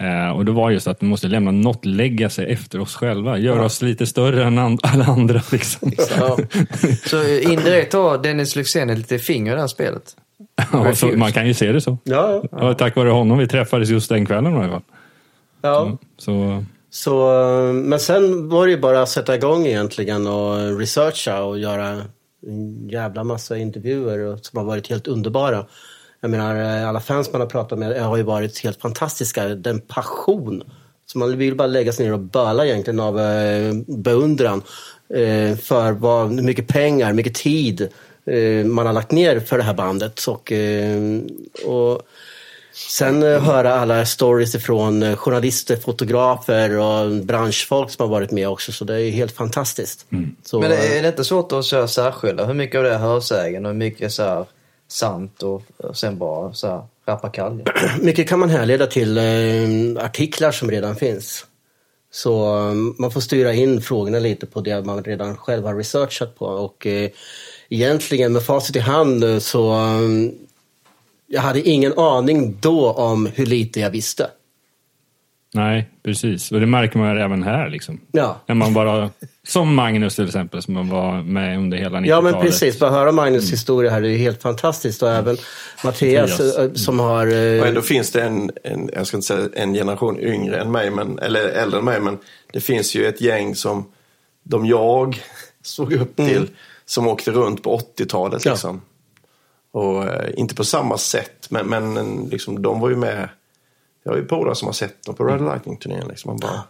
Eh, 0.00 0.36
och 0.36 0.44
det 0.44 0.52
var 0.52 0.70
just 0.70 0.86
att 0.88 1.02
vi 1.02 1.06
måste 1.06 1.28
lämna 1.28 1.50
något 1.50 1.84
legacy 1.84 2.42
efter 2.42 2.80
oss 2.80 2.94
själva. 2.94 3.38
Göra 3.38 3.64
oss 3.64 3.82
lite 3.82 4.06
större 4.06 4.44
än 4.44 4.58
an, 4.58 4.78
alla 4.82 5.04
andra. 5.04 5.42
Liksom. 5.52 5.92
Ja. 6.18 6.38
Så 7.06 7.28
indirekt 7.38 7.92
har 7.92 8.18
Dennis 8.18 8.56
Lyxzén 8.56 8.90
ett 8.90 8.98
litet 8.98 9.22
finger 9.22 9.52
i 9.52 9.54
det 9.54 9.60
här 9.60 9.68
spelet. 9.68 10.16
Ja, 10.72 10.94
så, 10.94 11.06
man 11.06 11.32
kan 11.32 11.46
ju 11.46 11.54
se 11.54 11.72
det 11.72 11.80
så. 11.80 11.98
Ja, 12.04 12.42
Ja, 12.50 12.74
tack 12.74 12.96
vare 12.96 13.08
honom 13.08 13.38
vi 13.38 13.46
träffades 13.46 13.88
just 13.88 14.08
den 14.08 14.26
kvällen 14.26 14.52
i 14.52 14.56
alla 14.56 14.68
fall. 14.68 14.82
Ja. 15.60 15.98
Så, 16.16 16.64
Så, 16.90 17.26
men 17.74 18.00
sen 18.00 18.48
var 18.48 18.66
det 18.66 18.72
ju 18.72 18.78
bara 18.78 19.02
att 19.02 19.08
sätta 19.08 19.34
igång 19.34 19.66
egentligen 19.66 20.26
och 20.26 20.78
researcha 20.78 21.42
och 21.42 21.58
göra 21.58 22.02
en 22.46 22.88
jävla 22.88 23.24
massa 23.24 23.56
intervjuer 23.56 24.18
och- 24.18 24.46
som 24.46 24.56
har 24.58 24.64
varit 24.64 24.88
helt 24.90 25.08
underbara. 25.08 25.66
Jag 26.20 26.30
menar, 26.30 26.56
alla 26.86 27.00
fans 27.00 27.32
man 27.32 27.40
har 27.40 27.48
pratat 27.48 27.78
med 27.78 28.02
har 28.02 28.16
ju 28.16 28.22
varit 28.22 28.58
helt 28.64 28.80
fantastiska. 28.80 29.44
Den 29.48 29.80
passion. 29.80 30.62
Så 31.06 31.18
man 31.18 31.38
vill 31.38 31.54
bara 31.56 31.68
lägga 31.68 31.92
sig 31.92 32.06
ner 32.06 32.12
och 32.12 32.20
böla 32.20 32.66
egentligen 32.66 33.00
av 33.00 33.20
eh, 33.20 33.74
beundran 33.86 34.62
eh, 35.14 35.56
för 35.56 35.92
vad, 35.92 36.30
hur 36.32 36.42
mycket 36.42 36.68
pengar, 36.68 37.12
mycket 37.12 37.34
tid 37.34 37.88
eh, 38.26 38.64
man 38.66 38.86
har 38.86 38.92
lagt 38.92 39.10
ner 39.12 39.40
för 39.40 39.58
det 39.58 39.64
här 39.64 39.74
bandet. 39.74 40.26
Och, 40.26 40.52
och 41.72 42.02
Sen 42.78 43.22
eh, 43.22 43.42
höra 43.42 43.74
alla 43.74 44.06
stories 44.06 44.54
ifrån 44.54 45.02
eh, 45.02 45.16
journalister, 45.16 45.76
fotografer 45.76 46.78
och 46.78 47.24
branschfolk 47.24 47.90
som 47.90 48.02
har 48.02 48.10
varit 48.10 48.30
med 48.30 48.48
också. 48.48 48.72
Så 48.72 48.84
det 48.84 49.02
är 49.02 49.10
helt 49.10 49.32
fantastiskt. 49.32 50.06
Så, 50.44 50.60
Men 50.60 50.70
det, 50.70 50.76
eh, 50.76 50.98
är 50.98 51.02
det 51.02 51.08
inte 51.08 51.24
svårt 51.24 51.52
att 51.52 51.64
köra 51.64 51.88
särskilda? 51.88 52.46
Hur 52.46 52.54
mycket 52.54 52.78
av 52.78 52.84
det 52.84 52.94
är 52.94 52.98
hörsägen 52.98 53.66
och 53.66 53.72
hur 53.72 53.78
mycket 53.78 54.02
är 54.02 54.08
så 54.08 54.22
här 54.22 54.46
sant 54.88 55.42
och, 55.42 55.62
och 55.76 55.96
sen 55.96 56.18
bara 56.18 56.52
så 56.54 56.66
här 56.66 56.82
rappakalja? 57.06 57.64
mycket 58.00 58.28
kan 58.28 58.38
man 58.38 58.50
härleda 58.50 58.86
till 58.86 59.18
eh, 59.18 60.04
artiklar 60.04 60.50
som 60.50 60.70
redan 60.70 60.96
finns. 60.96 61.46
Så 62.10 62.56
man 62.98 63.10
får 63.10 63.20
styra 63.20 63.54
in 63.54 63.80
frågorna 63.82 64.18
lite 64.18 64.46
på 64.46 64.60
det 64.60 64.84
man 64.84 65.04
redan 65.04 65.36
själv 65.36 65.64
har 65.64 65.74
researchat 65.74 66.38
på. 66.38 66.46
Och 66.46 66.86
eh, 66.86 67.10
egentligen 67.68 68.32
med 68.32 68.42
facit 68.42 68.76
i 68.76 68.80
hand 68.80 69.42
så 69.42 69.76
jag 71.30 71.40
hade 71.42 71.68
ingen 71.68 71.98
aning 71.98 72.56
då 72.60 72.90
om 72.92 73.26
hur 73.34 73.46
lite 73.46 73.80
jag 73.80 73.90
visste. 73.90 74.30
nej, 75.54 75.90
precis. 76.04 76.52
Och 76.52 76.60
det 76.60 76.66
märker 76.66 76.98
man 76.98 77.14
ju 77.16 77.22
även 77.22 77.42
här. 77.42 77.68
Liksom. 77.70 78.00
Ja. 78.12 78.40
När 78.46 78.54
man 78.54 78.74
bara, 78.74 79.10
som 79.46 79.74
Magnus 79.74 80.16
till 80.16 80.26
exempel, 80.26 80.62
som 80.62 80.74
man 80.74 80.88
var 80.88 81.22
med 81.22 81.58
under 81.58 81.76
hela 81.78 81.98
90-talet. 81.98 82.08
Ja 82.08 82.20
men 82.20 82.34
precis, 82.40 82.78
bara 82.78 82.90
höra 82.90 83.12
Magnus 83.12 83.52
historia 83.52 83.90
här 83.90 84.00
det 84.00 84.10
är 84.10 84.16
helt 84.18 84.42
fantastiskt 84.42 85.02
och 85.02 85.10
även 85.10 85.36
Mattias 85.84 86.30
Mattias. 86.38 86.58
eh, 86.58 86.72
som 86.72 86.98
har... 87.00 87.26
eh, 87.26 87.60
Och 87.60 87.66
ändå 87.66 87.80
finns 87.82 88.10
det 88.10 88.22
en, 88.22 88.50
en, 88.64 88.90
jag 88.94 89.06
ska 89.06 89.16
inte 89.16 89.26
säga 89.26 89.48
en 89.54 89.74
generation 89.74 90.20
yngre 90.20 90.60
än 90.60 90.72
mig, 90.72 90.90
men, 90.90 91.18
eller 91.18 91.48
äldre 91.48 91.78
än 91.78 91.84
mig, 91.84 92.00
men 92.00 92.18
det 92.52 92.60
finns 92.60 92.94
ju 92.94 93.06
ett 93.06 93.20
gäng 93.20 93.54
som 93.54 93.84
de 94.42 94.66
jag 94.66 95.20
såg 95.62 95.92
upp 95.92 96.16
till 96.16 96.48
som 96.84 97.06
åkte 97.08 97.30
runt 97.30 97.62
på 97.62 97.78
80-talet. 97.98 98.44
Ja. 98.44 98.50
Liksom. 98.50 98.80
Och 99.72 100.04
eh, 100.04 100.30
inte 100.36 100.54
på 100.54 100.64
samma 100.64 100.98
sätt, 100.98 101.46
men, 101.50 101.66
men 101.66 102.16
liksom, 102.30 102.62
de 102.62 102.80
var 102.80 102.90
ju 102.90 102.96
med. 102.96 103.28
Jag 104.04 104.12
har 104.12 104.16
ju 104.16 104.24
polare 104.24 104.54
som 104.54 104.66
har 104.66 104.72
sett 104.72 105.04
dem 105.04 105.14
på 105.14 105.24
Red 105.24 105.40
Lightning-turnén. 105.40 106.08
Liksom. 106.08 106.30
Man 106.30 106.38
bara, 106.38 106.62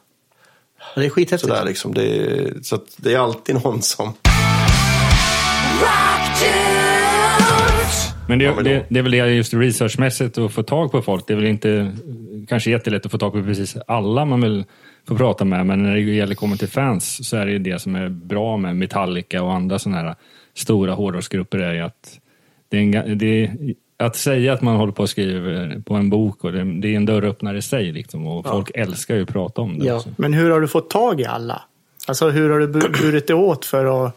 Det 0.95 1.07
är 1.07 1.11
skithäftigt. 1.11 1.51
sådär, 1.51 1.65
liksom. 1.65 1.95
det, 1.95 2.67
så 2.67 2.75
att 2.75 2.97
det 2.97 3.15
är 3.15 3.19
alltid 3.19 3.55
någon 3.55 3.83
som... 3.83 4.13
Men 8.29 8.39
det, 8.39 8.45
Ja, 8.45 8.55
men 8.55 8.65
det, 8.65 8.87
det 8.89 8.99
är 8.99 9.03
väl 9.03 9.13
det 9.13 9.17
just 9.17 9.55
researchmässigt 9.55 10.39
att 10.39 10.53
få 10.53 10.63
tag 10.63 10.93
på 10.93 11.03
folk. 11.03 11.27
Det 11.27 11.33
är 11.33 11.37
väl 11.37 11.47
inte 11.47 11.97
kanske 12.49 12.71
jättelätt 12.71 13.07
att 13.07 13.13
få 13.13 13.19
tag 13.19 13.33
på 13.33 13.43
precis 13.43 13.77
alla 13.87 14.25
man 14.25 14.41
vill 14.41 14.65
få 15.09 15.17
prata 15.17 15.45
med. 15.45 15.67
Men 15.67 15.83
när 15.83 15.95
det 15.95 16.01
gäller 16.01 16.33
att 16.33 16.39
komma 16.39 16.57
till 16.57 16.69
fans 16.69 17.29
så 17.29 17.37
är 17.37 17.47
det 17.47 17.53
ju 17.53 17.59
det 17.59 17.79
som 17.79 17.95
är 17.95 18.09
bra 18.09 18.57
med 18.57 18.77
Metallica 18.77 19.43
och 19.43 19.53
andra 19.53 19.79
sådana 19.79 20.03
här 20.03 20.15
stora 20.55 20.95
hårdrocksgrupper 20.95 21.59
är 21.59 21.75
ju 21.75 21.81
att 21.81 22.19
det 22.69 22.77
är 22.77 22.83
en, 22.83 23.19
det 23.19 23.45
är, 23.45 23.75
att 23.97 24.17
säga 24.17 24.53
att 24.53 24.63
man 24.63 24.77
håller 24.77 24.93
på 24.93 25.03
och 25.03 25.11
skriver 25.11 25.83
på 25.87 25.95
en 25.95 26.11
bok 26.11 26.45
och 26.45 26.53
det, 26.53 26.81
det 26.81 26.89
är 26.89 26.97
en 26.97 27.07
dörröppnare 27.07 27.59
i 27.59 27.63
sig 27.63 27.93
liksom, 27.93 28.27
och 28.27 28.47
folk 28.47 28.71
älskar 28.75 29.15
ju 29.15 29.23
att 29.23 29.29
prata 29.29 29.61
om 29.61 29.79
det. 29.79 29.87
Ja. 29.87 29.97
också. 29.97 30.09
Men 30.19 30.33
hur 30.33 30.51
har 30.51 30.61
du 30.61 30.69
fått 30.69 30.91
tag 30.91 31.21
i 31.21 31.25
alla? 31.27 31.63
Alltså 32.07 32.29
hur 32.29 32.51
har 32.51 32.59
du 32.59 32.67
bu- 32.67 33.03
burit 33.03 33.27
dig 33.27 33.37
åt 33.37 33.65
för 33.65 34.07
att 34.07 34.17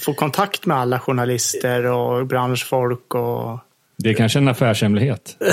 få 0.00 0.14
kontakt 0.14 0.66
med 0.66 0.76
alla 0.76 0.98
journalister 0.98 1.84
och 1.84 2.26
branschfolk? 2.26 3.14
Och... 3.14 3.58
Det 4.02 4.10
är 4.10 4.14
kanske 4.14 4.38
en 4.38 4.48
affärshemlighet. 4.48 5.36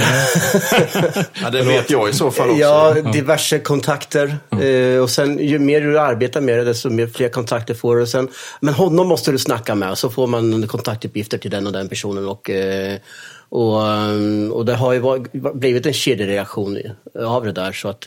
Ja, 1.42 1.50
det 1.50 1.62
vet 1.64 1.90
jag 1.90 2.10
i 2.10 2.14
så 2.14 2.32
fall 2.32 2.50
också. 2.50 2.62
Ja, 2.62 2.96
diverse 3.14 3.60
kontakter. 3.60 4.38
Eh, 4.62 5.02
och 5.02 5.10
sen 5.10 5.40
ju 5.40 5.60
mer 5.60 5.82
du 5.82 6.00
arbetar 6.00 6.42
med 6.42 6.58
det, 6.58 6.64
desto 6.64 6.90
mer 6.90 7.08
fler 7.08 7.30
kontakter 7.30 7.74
får 7.74 7.96
du. 7.96 8.08
Sen, 8.08 8.28
men 8.62 8.74
honom 8.74 9.08
måste 9.08 9.32
du 9.32 9.38
snacka 9.38 9.76
med, 9.76 9.98
så 9.98 10.10
får 10.10 10.28
man 10.28 10.68
kontaktuppgifter 10.68 11.38
till 11.38 11.52
den 11.52 11.68
och 11.68 11.74
den 11.74 11.90
personen. 11.90 12.28
Och, 12.28 12.50
eh, 12.50 12.98
och, 13.50 13.88
eh, 13.88 14.52
och 14.52 14.66
det 14.66 14.76
har 14.76 14.94
ju 14.94 15.02
blivit 15.54 15.86
en 15.86 15.94
kedjereaktion 15.94 16.78
av 17.26 17.46
det 17.46 17.52
där. 17.52 17.72
Så 17.72 17.88
att, 17.88 18.04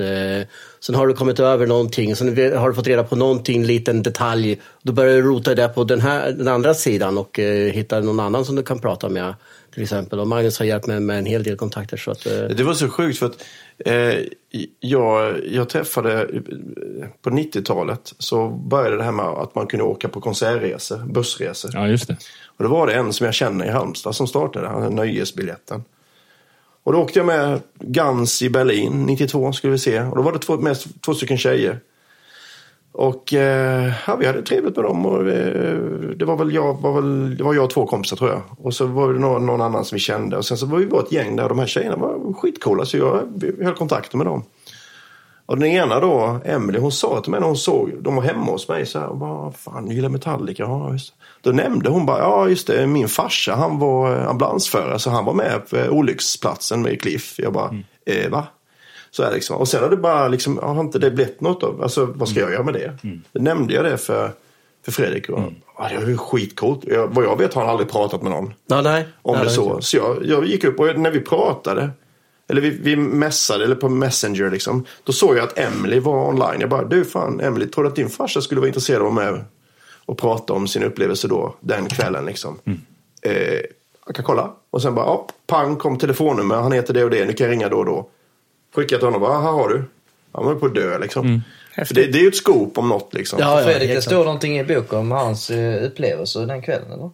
sen 0.81 0.95
har 0.95 1.07
du 1.07 1.15
kommit 1.15 1.41
över 1.41 1.67
någonting, 1.67 2.17
sen 2.17 2.57
har 2.57 2.69
du 2.69 2.75
fått 2.75 2.87
reda 2.87 3.05
på 3.05 3.17
någonting, 3.17 3.65
liten 3.65 4.03
detalj. 4.03 4.61
Då 4.83 4.93
börjar 4.93 5.15
du 5.15 5.23
rota 5.23 5.55
det 5.55 5.69
på 5.69 5.85
den, 5.85 6.01
här, 6.01 6.33
den 6.33 6.49
andra 6.49 6.75
sidan 6.75 7.19
och 7.19 7.39
hitta 7.73 8.01
någon 8.01 8.21
annan 8.21 8.45
som 8.45 8.57
du 8.57 8.63
kan 8.63 8.79
prata 8.79 9.09
med. 9.09 9.35
Till 9.75 9.83
exempel. 9.83 10.21
Och 10.21 10.29
Magnus 10.29 10.59
har 10.59 10.67
hjälpt 10.67 10.87
mig 10.87 11.01
med 11.01 11.19
en 11.19 11.27
hel 11.27 11.43
del 11.43 11.57
kontakter. 11.57 11.97
Så 11.97 12.11
att, 12.11 12.27
eh, 12.27 12.33
Det 12.33 12.63
var 12.63 12.75
så 12.75 12.89
sjukt 12.89 13.19
för 13.19 13.27
att 13.27 13.45
eh, 13.79 14.19
jag, 14.81 15.47
jag 15.47 15.69
träffade 15.69 16.23
eh, 16.23 17.09
på 17.23 17.31
90-talet 17.31 18.15
så 18.19 18.49
började 18.49 18.97
det 18.97 19.03
här 19.03 19.13
med 19.13 19.27
att 19.27 19.55
man 19.55 19.67
kunde 19.67 19.85
åka 19.85 20.09
på 20.09 20.21
konsertresor, 20.21 20.99
bussresor. 20.99 21.71
Ja, 21.75 21.89
just 21.89 22.09
det. 22.09 22.17
Och 22.45 22.65
då 22.65 22.71
var 22.71 22.87
det 22.87 22.95
en 22.95 23.13
som 23.13 23.25
jag 23.25 23.35
känner 23.35 23.67
i 23.67 23.71
Halmstad 23.71 24.15
som 24.17 24.27
startade, 24.27 24.69
han 24.69 24.83
hade 24.83 24.95
nöjesbiljetten. 24.95 25.85
Och 26.85 26.93
då 26.93 26.99
åkte 26.99 27.19
jag 27.19 27.27
med 27.27 27.61
Guns 27.81 28.43
i 28.43 28.51
Berlin 28.51 29.05
92 29.07 29.53
skulle 29.53 29.71
vi 29.71 29.79
se. 29.79 30.01
Och 30.01 30.17
då 30.17 30.23
var 30.23 30.33
det 30.33 30.39
två, 30.39 30.57
mest, 30.57 31.03
två 31.05 31.15
stycken 31.15 31.39
tjejer. 31.39 31.81
Och 32.93 33.35
eh, 33.35 33.93
ja, 34.07 34.17
vi 34.17 34.27
hade 34.27 34.43
trevligt 34.43 34.77
med 34.77 34.85
dem. 34.85 35.07
Och, 35.07 35.29
eh, 35.29 35.79
det, 36.17 36.25
var 36.25 36.37
väl 36.37 36.55
jag, 36.55 36.81
var 36.81 36.93
väl, 36.93 37.37
det 37.37 37.45
var 37.45 37.55
jag 37.55 37.65
och 37.65 37.71
två 37.71 37.87
kompisar 37.87 38.17
tror 38.17 38.31
jag. 38.31 38.43
Och 38.59 38.75
så 38.75 38.87
var 38.87 39.13
det 39.13 39.19
någon, 39.19 39.47
någon 39.47 39.61
annan 39.61 39.85
som 39.85 39.97
vi 39.97 40.01
kände. 40.01 40.37
Och 40.37 40.45
sen 40.45 40.57
så 40.57 40.67
var 40.67 40.79
vi 40.79 40.87
bara 40.87 41.03
ett 41.03 41.13
gäng 41.13 41.37
där. 41.37 41.49
De 41.49 41.59
här 41.59 41.67
tjejerna 41.67 41.97
var 41.97 42.33
skitcoola 42.33 42.85
så 42.85 42.97
jag 42.97 43.23
vi 43.37 43.65
höll 43.65 43.75
kontakten 43.75 44.19
med 44.19 44.27
dem. 44.27 44.45
Och 45.47 45.59
den 45.59 45.69
ena 45.69 46.01
då, 46.01 46.41
Emily, 46.45 46.79
hon 46.79 46.93
sa 46.93 47.21
till 47.21 47.31
mig 47.31 47.41
när 47.41 47.47
hon 47.47 47.57
såg, 47.57 47.91
de 48.01 48.15
var 48.17 48.23
hemma 48.23 48.53
hos 48.53 48.69
mig 48.69 48.87
så 48.87 48.99
här, 48.99 49.07
och 49.07 49.17
bara, 49.17 49.53
fan, 49.53 49.87
du 49.87 49.95
gillar 49.95 50.09
Metallica? 50.09 50.63
Ja, 50.63 50.93
just. 50.93 51.15
det." 51.43 51.51
Då 51.51 51.57
nämnde 51.57 51.91
hon 51.91 52.07
bara, 52.07 52.19
ja 52.19 52.49
just 52.49 52.67
det, 52.67 52.87
min 52.87 53.09
farsa 53.09 53.55
han 53.55 53.79
var 53.79 54.17
eh, 54.17 54.29
ambulansförare 54.29 54.99
så 54.99 55.11
han 55.11 55.25
var 55.25 55.35
med 55.35 55.69
på 55.71 55.77
eh, 55.77 55.89
olycksplatsen 55.89 56.83
med 56.83 57.01
Cliff. 57.01 57.35
Jag 57.39 57.53
bara, 57.53 57.75
eh, 58.07 58.31
va? 58.31 58.47
Så 59.13 59.23
här 59.23 59.33
liksom. 59.33 59.57
Och 59.57 59.69
sen 59.69 59.83
har 59.83 59.91
det 59.91 59.97
bara 59.97 60.29
liksom, 60.29 60.59
har 60.59 60.81
inte 60.81 60.99
det 60.99 61.11
blivit 61.11 61.41
något 61.41 61.63
av, 61.63 61.83
alltså 61.83 62.05
vad 62.05 62.29
ska 62.29 62.41
jag 62.41 62.53
göra 62.53 62.63
med 62.63 62.75
det? 62.75 62.99
Då 63.33 63.43
nämnde 63.43 63.75
jag 63.75 63.85
det 63.85 63.99
för, 63.99 64.31
för 64.85 64.93
Fredrik 64.93 65.29
och 65.29 65.41
ja, 65.79 65.89
det 65.89 65.99
var 65.99 66.07
ju 66.07 66.17
skitcoolt. 66.17 66.81
Jag, 66.85 67.09
vad 67.09 67.25
jag 67.25 67.39
vet 67.39 67.55
har 67.55 67.63
han 67.63 67.71
aldrig 67.71 67.91
pratat 67.91 68.23
med 68.23 68.31
någon 68.31 68.55
ja, 68.67 68.81
nej. 68.81 69.09
om 69.23 69.37
nej, 69.37 69.45
det 69.45 69.51
så. 69.51 69.81
Så 69.81 69.97
jag, 69.97 70.27
jag 70.27 70.47
gick 70.47 70.65
upp 70.65 70.81
och 70.81 70.99
när 70.99 71.11
vi 71.11 71.21
pratade, 71.21 71.91
eller 72.49 72.61
vi, 72.61 72.71
vi 72.71 72.97
messade, 72.97 73.65
eller 73.65 73.75
på 73.75 73.89
Messenger 73.89 74.51
liksom. 74.51 74.85
Då 75.05 75.13
såg 75.13 75.37
jag 75.37 75.45
att 75.45 75.59
Emily 75.59 76.01
var 76.01 76.29
online. 76.29 76.61
Jag 76.61 76.71
bara, 76.71 76.85
du 76.85 77.05
fan 77.05 77.41
Emily, 77.41 77.67
tror 77.67 77.85
du 77.85 77.91
att 77.91 77.97
din 77.97 78.09
farsa 78.09 78.41
skulle 78.41 78.61
vara 78.61 78.69
intresserad 78.69 79.03
av 79.03 79.09
att 79.09 79.15
vara 79.15 79.33
med 79.33 79.45
och 80.07 80.19
prata 80.19 80.53
om 80.53 80.69
sin 80.69 80.83
upplevelse 80.83 81.29
då, 81.29 81.55
den 81.61 81.89
kvällen 81.89 82.25
liksom? 82.27 82.59
Eh, 83.23 83.61
jag 84.07 84.15
kan 84.15 84.25
kolla. 84.25 84.51
Och 84.71 84.83
sen 84.83 84.95
bara, 84.95 85.07
ja, 85.07 85.29
pang 85.47 85.77
kom 85.77 85.99
telefonnummer, 85.99 86.55
han 86.55 86.73
heter 86.73 86.95
det 86.95 87.05
och 87.05 87.11
det, 87.11 87.25
ni 87.25 87.33
kan 87.33 87.49
ringa 87.49 87.69
då 87.69 87.79
och 87.79 87.87
då. 87.87 88.09
Skickade 88.75 88.99
till 88.99 89.07
honom, 89.07 89.21
bara, 89.21 89.41
här 89.41 89.51
har 89.51 89.69
du. 89.69 89.85
Han 90.33 90.45
var 90.45 90.55
på 90.55 90.67
att 90.67 90.75
dö 90.75 90.99
liksom. 90.99 91.43
För 91.75 91.95
det, 91.95 92.07
det 92.07 92.19
är 92.19 92.23
ju 92.23 92.29
ett 92.29 92.37
scoop 92.37 92.79
om 92.79 92.89
något 92.89 93.15
liksom. 93.15 93.39
Ja, 93.41 93.61
ja, 93.61 93.67
Fredrik, 93.67 93.91
det 93.91 94.03
står 94.03 94.25
någonting 94.25 94.59
i 94.59 94.65
boken 94.65 94.99
om 94.99 95.11
hans 95.11 95.51
eh, 95.51 95.85
upplevelser 95.85 96.47
den 96.47 96.63
kvällen, 96.63 96.93
eller? 96.93 97.11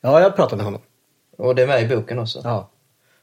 ja, 0.00 0.20
jag 0.20 0.36
pratade 0.36 0.56
med 0.56 0.64
honom. 0.64 0.80
Och 1.38 1.54
det 1.54 1.62
är 1.62 1.66
med 1.66 1.82
i 1.82 1.96
boken 1.96 2.18
också. 2.18 2.40
Ja. 2.44 2.70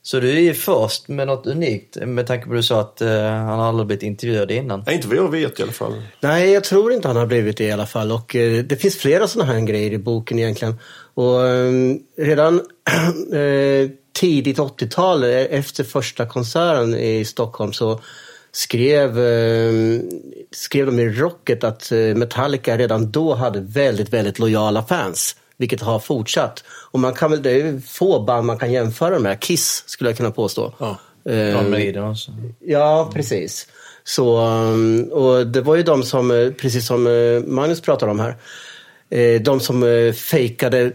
Så 0.01 0.19
du 0.19 0.29
är 0.29 0.39
ju 0.39 0.53
först 0.53 1.07
med 1.07 1.27
något 1.27 1.47
unikt 1.47 1.97
med 2.05 2.27
tanke 2.27 2.45
på 2.45 2.51
att 2.51 2.57
du 2.57 2.63
sa 2.63 2.81
att 2.81 3.01
eh, 3.01 3.21
han 3.31 3.59
aldrig 3.59 3.87
blivit 3.87 4.03
intervjuad 4.03 4.51
innan. 4.51 4.83
Nej, 4.85 4.95
inte 4.95 5.07
vad 5.07 5.17
jag 5.17 5.31
vet 5.31 5.59
i 5.59 5.63
alla 5.63 5.71
fall. 5.71 6.01
Nej, 6.19 6.51
jag 6.51 6.63
tror 6.63 6.93
inte 6.93 7.07
han 7.07 7.17
har 7.17 7.25
blivit 7.25 7.57
det 7.57 7.63
i 7.63 7.71
alla 7.71 7.85
fall. 7.85 8.11
Och 8.11 8.35
eh, 8.35 8.63
det 8.63 8.75
finns 8.75 8.97
flera 8.97 9.27
sådana 9.27 9.53
här 9.53 9.61
grejer 9.61 9.93
i 9.93 9.97
boken 9.97 10.39
egentligen. 10.39 10.79
Och 11.13 11.47
eh, 11.47 11.71
redan 12.17 12.61
tidigt 14.15 14.59
80-tal, 14.59 15.23
eh, 15.23 15.29
efter 15.29 15.83
första 15.83 16.25
konserten 16.25 16.95
i 16.95 17.25
Stockholm, 17.25 17.73
så 17.73 17.99
skrev, 18.51 19.19
eh, 19.19 19.99
skrev 20.51 20.85
de 20.85 20.99
i 20.99 21.09
Rocket 21.09 21.63
att 21.63 21.91
eh, 21.91 21.97
Metallica 21.97 22.77
redan 22.77 23.11
då 23.11 23.35
hade 23.35 23.59
väldigt, 23.59 24.09
väldigt 24.09 24.39
lojala 24.39 24.83
fans. 24.83 25.35
Vilket 25.57 25.81
har 25.81 25.99
fortsatt. 25.99 26.63
Och 26.67 26.99
man 26.99 27.13
kan 27.13 27.31
väl, 27.31 27.41
det 27.41 27.61
är 27.61 27.79
få 27.87 28.19
band 28.19 28.45
man 28.45 28.57
kan 28.57 28.71
jämföra 28.71 29.19
med. 29.19 29.39
Kiss 29.39 29.83
skulle 29.87 30.09
jag 30.09 30.17
kunna 30.17 30.31
påstå. 30.31 30.73
Ja. 30.77 30.97
Eh, 31.29 31.49
John 31.49 31.69
Maiden 31.69 32.03
också. 32.03 32.31
Ja, 32.59 33.11
precis. 33.13 33.67
Så, 34.03 34.47
um, 34.47 35.03
och 35.03 35.47
det 35.47 35.61
var 35.61 35.75
ju 35.75 35.83
de 35.83 36.03
som, 36.03 36.31
eh, 36.31 36.51
precis 36.51 36.87
som 36.87 37.07
eh, 37.07 37.43
Magnus 37.47 37.81
pratade 37.81 38.11
om 38.11 38.19
här, 38.19 38.35
de 39.39 39.59
som 39.59 40.13
fejkade 40.15 40.91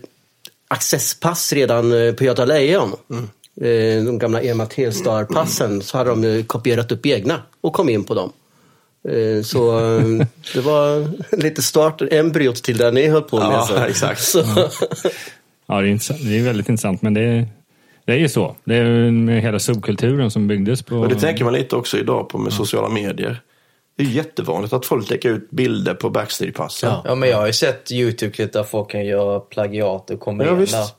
accesspass 0.71 1.53
redan 1.53 2.07
eh, 2.07 2.15
på 2.15 2.25
Göta 2.25 2.45
Lejon. 2.45 2.93
Eh, 3.61 4.05
De 4.05 4.19
gamla 4.19 4.43
Ema 4.43 4.67
Telstar-passen, 4.67 5.83
så 5.83 5.99
hade 5.99 6.11
de 6.11 6.25
eh, 6.25 6.45
kopierat 6.45 6.93
upp 6.93 7.07
egna 7.07 7.43
och 7.61 7.73
kom 7.73 7.89
in 7.89 8.05
på 8.05 8.15
dem. 8.15 8.33
Så 9.45 9.81
det 10.55 10.61
var 10.61 11.09
lite 11.37 11.63
start, 11.63 12.03
embryot 12.11 12.63
till 12.63 12.77
det 12.77 12.91
ni 12.91 13.09
höll 13.09 13.23
på 13.23 13.39
med. 13.39 13.47
Ja, 13.47 13.67
så. 13.67 13.77
exakt. 13.89 14.23
Så, 14.23 14.45
Ja, 15.71 15.81
det 15.81 15.89
är, 15.89 16.29
det 16.31 16.39
är 16.39 16.43
väldigt 16.43 16.69
intressant, 16.69 17.03
men 17.03 17.15
det 17.15 17.21
är, 17.21 17.47
det 18.05 18.13
är 18.13 18.17
ju 18.17 18.29
så. 18.29 18.57
Det 18.65 18.77
är 18.77 19.11
med 19.11 19.43
hela 19.43 19.59
subkulturen 19.59 20.31
som 20.31 20.49
byggdes 20.49 20.83
på... 20.83 20.97
Och 20.97 21.09
det 21.09 21.15
tänker 21.15 21.45
man 21.45 21.53
lite 21.53 21.77
också 21.77 21.99
idag 21.99 22.29
på 22.29 22.39
med 22.39 22.53
sociala 22.53 22.89
medier. 22.89 23.41
Det 24.01 24.07
är 24.07 24.11
jättevanligt 24.11 24.73
att 24.73 24.87
folk 24.87 25.11
lägger 25.11 25.31
ut 25.31 25.51
bilder 25.51 25.95
på 25.95 26.11
backstagepassen. 26.11 26.91
Ja. 26.91 27.03
Ja, 27.05 27.15
men 27.15 27.29
jag 27.29 27.37
har 27.37 27.47
ju 27.47 27.53
sett 27.53 27.91
YouTube-klipp 27.91 28.53
där 28.53 28.63
folk 28.63 28.91
kan 28.91 29.05
göra 29.05 29.41
plagiat 29.41 30.11
och 30.11 30.21
kombinera. 30.21 30.55
Ja, 30.55 30.61
visst. 30.61 30.95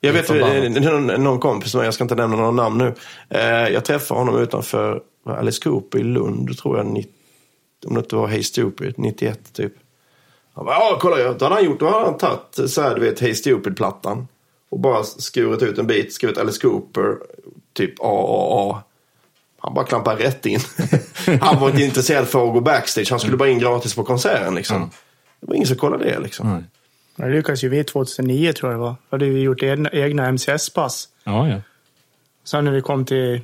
Jag 0.00 0.12
vet 0.12 0.30
eh, 0.30 0.82
någon, 0.82 1.06
någon 1.06 1.38
kompis 1.38 1.74
jag 1.74 1.94
ska 1.94 2.04
inte 2.04 2.14
nämna 2.14 2.36
några 2.36 2.50
namn 2.50 2.78
nu. 2.78 2.94
Eh, 3.28 3.68
jag 3.68 3.84
träffade 3.84 4.20
honom 4.20 4.38
utanför 4.38 5.02
Alice 5.26 5.62
Cooper 5.62 5.98
i 5.98 6.02
Lund, 6.02 6.58
tror 6.58 6.76
jag, 6.76 6.86
90, 6.86 7.12
om 7.86 7.94
det 7.94 8.00
inte 8.00 8.16
var 8.16 8.26
Hey 8.26 8.42
Stupid, 8.42 8.94
91 8.96 9.52
typ. 9.52 9.72
Han 10.54 10.64
bara, 10.64 10.74
ja 10.74 10.98
kolla, 11.00 11.16
då 11.16 11.44
hade 11.44 11.54
han 11.54 11.64
gjort, 11.64 11.80
då 11.80 11.86
hade 11.86 12.04
han 12.04 12.18
tagit 12.18 12.70
så 12.70 12.82
här, 12.82 12.94
du 12.94 13.00
vet, 13.00 13.20
Hey 13.20 13.34
Stupid-plattan. 13.34 14.28
Och 14.70 14.80
bara 14.80 15.04
skurit 15.04 15.62
ut 15.62 15.78
en 15.78 15.86
bit, 15.86 16.12
skrivit 16.12 16.38
Alice 16.38 16.60
Cooper, 16.60 17.16
typ 17.72 18.00
AAA. 18.00 18.82
Han 19.62 19.74
bara 19.74 19.84
klampade 19.84 20.24
rätt 20.24 20.46
in. 20.46 20.60
han 21.40 21.60
var 21.60 21.70
inte 21.70 21.82
intresserad 21.82 22.28
för 22.28 22.46
att 22.46 22.52
gå 22.52 22.60
backstage, 22.60 23.10
han 23.10 23.20
skulle 23.20 23.36
bara 23.36 23.48
in 23.48 23.58
gratis 23.58 23.94
på 23.94 24.04
konserten 24.04 24.54
liksom. 24.54 24.90
Det 25.40 25.46
var 25.46 25.54
ingen 25.54 25.68
som 25.68 25.76
kollade 25.76 26.04
det 26.04 26.18
liksom. 26.20 26.52
Nej. 26.52 26.62
Det 27.16 27.36
lyckades 27.36 27.64
ju 27.64 27.68
vi 27.68 27.84
2009 27.84 28.52
tror 28.52 28.72
jag 28.72 28.80
det 28.80 28.82
var. 28.84 28.90
Då 28.90 28.96
hade 29.16 29.24
vi 29.24 29.40
gjort 29.40 29.62
egna, 29.62 29.90
egna 29.92 30.28
MCS-pass. 30.32 31.08
Ja, 31.24 31.48
ja. 31.48 31.56
Sen 32.44 32.64
när 32.64 32.72
vi 32.72 32.80
kom 32.82 33.04
till 33.04 33.40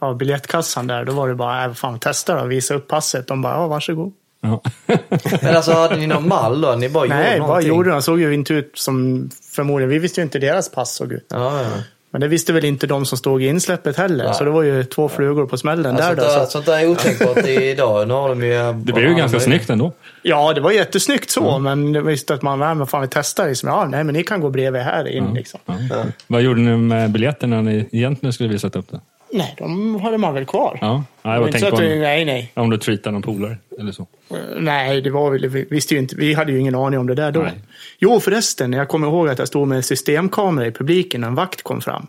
ja, 0.00 0.14
biljettkassan 0.14 0.86
där, 0.86 1.04
då 1.04 1.12
var 1.12 1.28
det 1.28 1.34
bara, 1.34 1.64
äh, 1.64 1.72
fan 1.72 1.98
testa 1.98 2.40
då, 2.40 2.46
visa 2.46 2.74
upp 2.74 2.88
passet. 2.88 3.26
De 3.26 3.42
bara, 3.42 3.54
ja 3.54 3.66
varsågod. 3.66 4.12
ja. 4.40 4.62
Men 5.42 5.56
alltså 5.56 5.72
hade 5.72 5.96
ni 5.96 6.06
någon 6.06 6.28
mall 6.28 6.60
då? 6.60 6.74
Ni 6.74 6.88
bara 6.88 7.04
Nej, 7.04 7.36
gjorde 7.36 7.46
någonting? 7.46 7.68
gjorde 7.68 7.90
de? 7.90 8.02
såg 8.02 8.20
ju 8.20 8.34
inte 8.34 8.54
ut 8.54 8.72
som, 8.74 9.30
förmodligen, 9.52 9.90
vi 9.90 9.98
visste 9.98 10.20
ju 10.20 10.24
inte 10.24 10.38
hur 10.38 10.46
deras 10.46 10.70
pass 10.70 10.94
såg 10.94 11.12
ut. 11.12 11.26
Ja, 11.28 11.62
ja. 11.62 11.70
Men 12.16 12.20
det 12.20 12.28
visste 12.28 12.52
väl 12.52 12.64
inte 12.64 12.86
de 12.86 13.06
som 13.06 13.18
stod 13.18 13.42
i 13.42 13.46
insläppet 13.46 13.96
heller. 13.96 14.24
Nej. 14.24 14.34
Så 14.34 14.44
det 14.44 14.50
var 14.50 14.62
ju 14.62 14.84
två 14.84 15.08
flugor 15.08 15.46
på 15.46 15.56
smällen 15.56 15.96
Alltså, 15.96 16.14
där. 16.14 16.22
sånt, 16.22 16.34
Då, 16.38 16.44
så. 16.44 16.50
sånt 16.50 16.66
där 16.66 16.78
är 16.78 16.88
otänkbart 16.88 17.46
idag. 17.46 18.08
Nu 18.08 18.14
har 18.14 18.28
de 18.28 18.42
ju... 18.42 18.72
Det 18.72 18.92
blev 18.92 19.08
ju 19.08 19.14
ganska 19.14 19.40
snyggt 19.40 19.70
ändå. 19.70 19.92
Ja, 20.22 20.52
det 20.52 20.60
var 20.60 20.70
jättesnyggt 20.70 21.30
så, 21.30 21.58
men 21.58 21.92
det 21.92 22.00
visste 22.00 22.34
att 22.34 22.42
man, 22.42 22.58
men 22.58 22.86
fan 22.86 23.02
vi 23.02 23.08
testar 23.10 23.48
liksom. 23.48 23.68
Ja, 23.68 23.84
nej, 23.84 24.04
men 24.04 24.12
ni 24.12 24.22
kan 24.24 24.40
gå 24.40 24.50
bredvid 24.50 24.82
här 24.82 25.08
in 25.08 25.34
liksom. 25.34 25.60
Ja. 25.66 26.04
Vad 26.26 26.42
gjorde 26.42 26.60
ni 26.60 26.76
med 26.76 27.10
biljetterna 27.10 27.60
när 27.62 27.72
ni 27.72 27.88
egentligen 27.92 28.32
skulle 28.32 28.48
visat 28.48 28.76
upp 28.76 28.90
det? 28.90 29.00
Nej, 29.32 29.54
de 29.58 30.00
hade 30.00 30.18
man 30.18 30.34
väl 30.34 30.46
kvar. 30.46 30.78
Ja, 30.80 31.04
Det 31.22 31.28
jag 31.28 31.32
var 31.32 31.38
var 31.40 31.46
inte 31.46 31.58
tänkt 31.58 31.70
så 31.70 31.76
på 31.76 31.82
att, 31.82 31.90
vi- 31.90 31.94
om, 31.94 32.00
nej, 32.00 32.24
nej. 32.24 32.52
om 32.54 32.70
du 32.70 32.78
treatar 32.78 33.10
någon 33.10 33.22
polare 33.22 33.56
eller 33.80 33.92
så. 33.92 34.06
Eh, 34.30 34.36
Nej, 34.60 35.00
det 35.00 35.10
var 35.10 35.30
väl, 35.30 35.48
vi 35.48 35.66
visste 35.70 35.94
ju 35.94 36.00
inte, 36.00 36.16
vi 36.16 36.34
hade 36.34 36.52
ju 36.52 36.58
ingen 36.58 36.74
aning 36.74 36.98
om 37.00 37.06
det 37.06 37.14
där 37.14 37.32
då. 37.32 37.40
Nej. 37.42 37.52
Jo, 37.98 38.20
förresten, 38.20 38.72
jag 38.72 38.88
kommer 38.88 39.06
ihåg 39.06 39.28
att 39.28 39.38
jag 39.38 39.48
stod 39.48 39.68
med 39.68 39.76
en 39.76 39.82
systemkamera 39.82 40.66
i 40.66 40.70
publiken 40.72 41.20
när 41.20 41.28
en 41.28 41.34
vakt 41.34 41.62
kom 41.62 41.80
fram. 41.80 42.06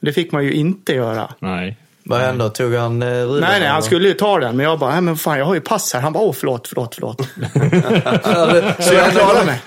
Det 0.00 0.12
fick 0.12 0.32
man 0.32 0.44
ju 0.44 0.52
inte 0.52 0.92
göra. 0.94 1.34
Nej. 1.38 1.76
Vad 2.10 2.20
hände? 2.20 2.50
Tog 2.50 2.74
han 2.74 3.02
eh, 3.02 3.08
rudan? 3.08 3.40
Nej, 3.40 3.60
nej, 3.60 3.68
han 3.68 3.76
eller? 3.76 3.86
skulle 3.86 4.08
ju 4.08 4.14
ta 4.14 4.38
den, 4.38 4.56
men 4.56 4.66
jag 4.66 4.78
bara, 4.78 4.92
nej 4.92 5.00
men 5.00 5.16
fan, 5.16 5.38
jag 5.38 5.44
har 5.44 5.54
ju 5.54 5.60
pass 5.60 5.94
här. 5.94 6.00
Han 6.00 6.12
bara, 6.12 6.24
åh 6.24 6.32
förlåt, 6.32 6.68
förlåt, 6.68 6.94
förlåt. 6.94 7.20
Så 8.84 8.94
jag 8.94 9.10
klarade 9.10 9.44
mig. 9.44 9.60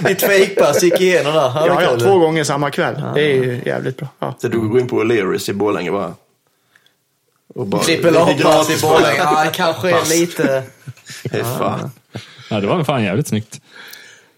Ditt 0.00 0.20
fejkpass 0.20 0.82
gick 0.82 1.00
igenom 1.00 1.32
där. 1.34 1.40
Ja, 1.40 1.82
Ja, 1.82 1.98
två 1.98 2.18
gånger 2.18 2.44
samma 2.44 2.70
kväll. 2.70 3.02
Det 3.14 3.22
är 3.22 3.34
ju 3.34 3.62
jävligt 3.66 3.96
bra. 3.96 4.08
Ja. 4.18 4.34
Så 4.38 4.48
du 4.48 4.60
går 4.60 4.80
in 4.80 4.88
på 4.88 5.02
O'Learys 5.02 5.50
i 5.50 5.52
Borlänge 5.52 5.90
bara. 5.90 6.14
Och 7.54 7.66
bara 7.66 7.82
Trippel 7.82 8.16
A-pass 8.16 8.70
i 8.70 8.82
Borlänge. 8.82 9.18
Ja, 9.18 9.46
kanske 9.52 10.04
lite... 10.04 10.62
Hej 11.32 11.44
fan. 11.58 11.90
Ja, 12.50 12.60
det 12.60 12.66
var 12.66 12.84
fan 12.84 13.04
jävligt 13.04 13.28
snyggt. 13.28 13.60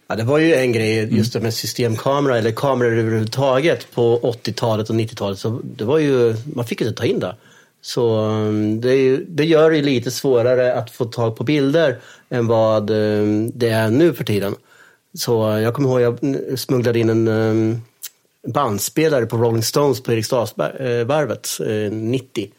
Ja, 0.09 0.17
det 0.17 0.25
var 0.25 0.39
ju 0.39 0.55
en 0.55 0.73
grej 0.73 1.17
just 1.17 1.33
det 1.33 1.41
med 1.41 1.55
systemkamera 1.55 2.39
eller 2.39 2.51
kameror 2.51 2.99
överhuvudtaget 2.99 3.95
på 3.95 4.21
80-talet 4.21 4.91
och 4.91 4.97
90-talet. 4.97 5.39
Så 5.39 5.61
det 5.65 5.85
var 5.85 5.99
ju, 5.99 6.37
man 6.55 6.65
fick 6.65 6.81
ju 6.81 6.87
inte 6.87 7.01
ta 7.01 7.07
in 7.07 7.21
det. 7.21 7.37
Så 7.83 8.21
um, 8.21 8.81
det, 8.81 8.95
ju, 8.95 9.25
det 9.29 9.45
gör 9.45 9.71
det 9.71 9.83
lite 9.83 10.11
svårare 10.11 10.75
att 10.75 10.91
få 10.91 11.05
tag 11.05 11.37
på 11.37 11.45
bilder 11.45 11.99
än 12.31 12.47
vad 12.47 12.91
um, 12.91 13.53
det 13.55 13.69
är 13.69 13.91
nu 13.91 14.13
för 14.13 14.25
tiden. 14.25 14.55
Så 15.15 15.59
jag 15.59 15.75
kommer 15.75 15.89
ihåg 15.89 16.01
jag 16.01 16.59
smugglade 16.59 16.99
in 16.99 17.09
en 17.09 17.83
bandspelare 18.47 19.27
på 19.27 19.37
Rolling 19.37 19.63
Stones 19.63 20.03
på 20.03 20.13
Eriksdalsvarvet 20.13 21.49
eh, 21.67 21.93
90. 21.93 22.51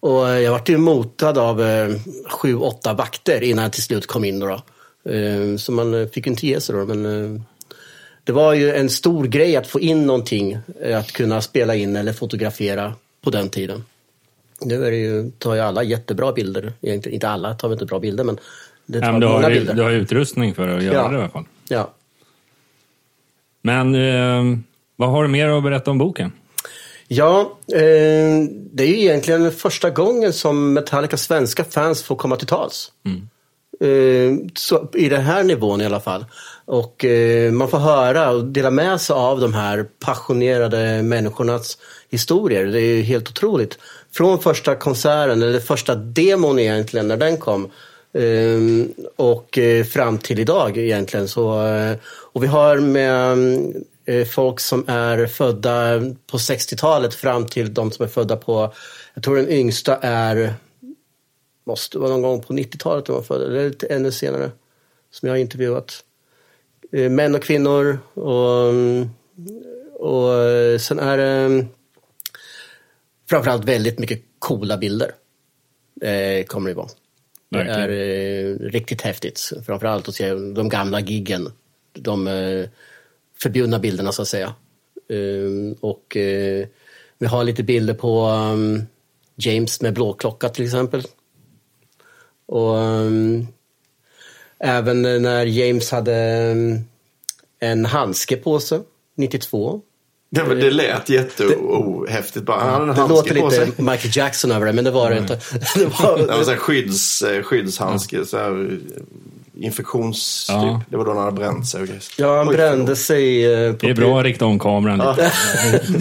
Och 0.00 0.28
eh, 0.28 0.38
jag 0.38 0.52
vart 0.52 0.68
ju 0.68 0.78
motad 0.78 1.38
av 1.38 1.62
eh, 1.62 1.94
sju, 2.28 2.56
åtta 2.56 2.94
vakter 2.94 3.42
innan 3.42 3.62
jag 3.62 3.72
till 3.72 3.82
slut 3.82 4.06
kom 4.06 4.24
in. 4.24 4.38
Då, 4.38 4.62
så 5.58 5.72
man 5.72 5.94
eh, 5.94 6.08
fick 6.08 6.26
inte 6.26 6.46
ge 6.46 6.60
sig 6.60 6.74
då. 6.76 6.84
Men 6.86 7.34
eh, 7.36 7.40
det 8.24 8.32
var 8.32 8.54
ju 8.54 8.70
en 8.74 8.90
stor 8.90 9.24
grej 9.26 9.56
att 9.56 9.66
få 9.66 9.80
in 9.80 10.06
någonting. 10.06 10.58
eh, 10.80 10.98
Att 10.98 11.12
kunna 11.12 11.40
spela 11.40 11.74
in 11.74 11.96
eller 11.96 12.12
fotografera 12.12 12.94
på 13.24 13.30
den 13.30 13.48
tiden. 13.48 13.84
Nu 14.60 14.86
är 14.86 14.90
det 14.90 14.96
ju, 14.96 15.30
tar 15.38 15.54
ju 15.54 15.60
alla 15.60 15.82
jättebra 15.82 16.32
bilder. 16.32 16.72
Egentligen, 16.80 17.14
inte 17.14 17.28
alla 17.28 17.54
tar 17.54 17.72
inte 17.72 17.84
bra 17.86 17.98
bilder 17.98 18.24
men 18.24 18.38
det 18.86 19.00
tar 19.00 19.12
men 19.12 19.20
du, 19.20 19.26
många 19.26 19.42
har, 19.42 19.50
bilder. 19.50 19.74
du 19.74 19.82
har 19.82 19.90
utrustning 19.90 20.54
för 20.54 20.68
att 20.68 20.82
göra 20.82 20.94
Ja. 20.94 21.08
det 21.08 21.14
i 21.16 21.18
alla 21.18 21.28
fall. 21.28 21.44
Ja. 21.68 21.90
Men 23.62 23.94
eh, 23.94 24.58
vad 24.96 25.10
har 25.10 25.22
du 25.22 25.28
mer 25.28 25.48
att 25.48 25.62
berätta 25.62 25.90
om 25.90 25.98
boken? 25.98 26.32
Ja, 27.08 27.58
eh, 27.72 27.78
det 28.72 28.82
är 28.82 28.86
ju 28.86 28.96
egentligen 29.00 29.52
första 29.52 29.90
gången 29.90 30.32
som 30.32 30.72
Metallicas 30.72 31.22
svenska 31.22 31.64
fans 31.64 32.02
får 32.02 32.16
komma 32.16 32.36
till 32.36 32.46
tals. 32.46 32.92
Eh, 33.06 33.12
Eh, 33.80 34.34
så, 34.54 34.88
I 34.94 35.08
den 35.08 35.22
här 35.22 35.42
nivån 35.44 35.80
i 35.80 35.86
alla 35.86 36.00
fall. 36.00 36.24
Och 36.64 37.04
eh, 37.04 37.52
man 37.52 37.68
får 37.68 37.78
höra 37.78 38.30
och 38.30 38.44
dela 38.44 38.70
med 38.70 39.00
sig 39.00 39.14
av 39.14 39.40
de 39.40 39.54
här 39.54 39.86
passionerade 40.04 41.02
människornas 41.02 41.78
historier. 42.10 42.66
Det 42.66 42.80
är 42.80 42.96
ju 42.96 43.02
helt 43.02 43.28
otroligt. 43.28 43.78
Från 44.12 44.38
första 44.38 44.74
konserten, 44.74 45.42
eller 45.42 45.60
första 45.60 45.94
demon 45.94 46.58
egentligen, 46.58 47.08
när 47.08 47.16
den 47.16 47.36
kom. 47.36 47.70
eh, 48.12 48.86
och 49.16 49.58
eh, 49.58 49.84
fram 49.84 50.18
till 50.18 50.38
idag 50.38 50.76
egentligen. 50.78 51.28
Så, 51.28 51.66
eh, 51.66 51.96
och 52.32 52.42
vi 52.42 52.46
har 52.46 52.76
med 52.78 53.38
eh, 54.06 54.26
folk 54.26 54.60
som 54.60 54.84
är 54.88 55.26
födda 55.26 56.00
på 56.30 56.36
60-talet 56.38 57.14
fram 57.14 57.46
till 57.46 57.74
de 57.74 57.90
som 57.92 58.04
är 58.04 58.08
födda 58.08 58.36
på, 58.36 58.72
jag 59.14 59.24
tror 59.24 59.36
den 59.36 59.48
yngsta 59.50 59.96
är, 59.96 60.54
måste 61.66 61.98
vara 61.98 62.10
någon 62.10 62.22
gång 62.22 62.42
på 62.42 62.52
90-talet 62.52 63.06
de 63.06 63.12
var 63.12 63.22
födda, 63.22 63.46
eller 63.46 63.68
lite 63.68 63.86
ännu 63.86 64.12
senare, 64.12 64.50
som 65.10 65.26
jag 65.26 65.34
har 65.34 65.38
intervjuat. 65.38 66.04
Eh, 66.92 67.10
Män 67.10 67.34
och 67.34 67.42
kvinnor 67.42 67.98
och, 68.14 68.74
och 69.94 70.34
eh, 70.34 70.78
sen 70.78 70.98
är 70.98 71.18
det 71.18 71.66
framförallt 73.30 73.64
väldigt 73.64 73.98
mycket 73.98 74.22
coola 74.38 74.76
bilder. 74.76 75.10
Eh, 76.02 76.44
kommer 76.44 76.70
det 76.70 76.74
vara. 76.74 76.88
Det 77.50 77.58
är 77.58 77.88
riktigt 78.58 79.02
häftigt. 79.02 79.52
Framförallt 79.66 80.08
att 80.08 80.14
se 80.14 80.34
de 80.34 80.68
gamla 80.68 81.00
giggen. 81.00 81.52
De 81.92 82.26
förbjudna 83.42 83.78
bilderna 83.78 84.12
så 84.12 84.22
att 84.22 84.28
säga. 84.28 84.54
Och 85.80 86.16
vi 87.18 87.26
har 87.26 87.44
lite 87.44 87.62
bilder 87.62 87.94
på 87.94 88.26
um, 88.28 88.82
James 89.36 89.80
med 89.80 89.94
blåklocka 89.94 90.48
till 90.48 90.64
exempel. 90.64 91.02
Och 92.48 92.74
um, 92.76 93.46
även 94.58 95.02
när 95.02 95.46
James 95.46 95.90
hade 95.90 96.48
um, 96.52 96.84
en 97.60 97.84
handske 97.86 98.36
på 98.36 98.60
sig 98.60 98.80
92. 99.16 99.80
Ja, 100.30 100.44
men 100.44 100.58
det 100.60 100.70
lät 100.70 101.08
jättehäftigt 101.08 102.46
bara. 102.46 102.60
Han 102.60 102.88
hade 102.88 103.02
en 103.02 103.08
Det 103.08 103.14
låter 103.14 103.40
på 103.40 103.50
sig. 103.50 103.66
lite 103.66 103.82
Michael 103.82 104.16
Jackson 104.16 104.52
över 104.52 104.66
det, 104.66 104.72
men 104.72 104.84
det 104.84 104.90
var 104.90 105.10
det 105.10 105.18
inte. 105.18 105.34
Det 105.74 105.84
var, 105.84 106.18
Det 106.18 106.26
var 106.36 106.42
så 106.42 106.50
här 106.50 106.58
skydds, 106.58 107.22
eh, 107.22 107.42
skyddshandske, 107.42 108.24
så 108.24 108.36
här 108.36 108.68
eh, 108.72 109.64
infektions... 109.64 110.46
Ja. 110.50 110.80
Typ. 110.80 110.90
Det 110.90 110.96
var 110.96 111.04
då 111.04 111.10
han 111.10 111.24
hade 111.24 111.32
bränt 111.36 111.66
sig 111.68 112.00
ja, 112.18 112.38
han 112.38 112.48
Oj, 112.48 112.54
brände 112.54 112.96
sig 112.96 113.52
eh, 113.54 113.72
på 113.72 113.86
Det 113.86 113.90
är 113.92 113.94
bra 113.94 114.18
att 114.18 114.24
rikta 114.24 114.44
om 114.46 114.58
kameran 114.58 114.98
lite. 114.98 115.30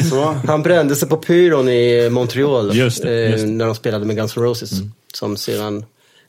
Så. 0.10 0.24
Han 0.48 0.64
brände 0.64 0.96
sig 0.96 1.10
på 1.10 1.18
Pyron 1.18 1.70
i 1.70 2.10
Montreal 2.10 2.76
Just 2.76 3.02
det, 3.04 3.30
just 3.30 3.46
det. 3.46 3.52
när 3.52 3.66
de 3.66 3.76
spelade 3.76 4.06
med 4.06 4.16
Guns 4.16 4.38
N' 4.38 4.44
Roses. 4.44 4.72
Som 5.14 5.38
sedan 5.38 5.86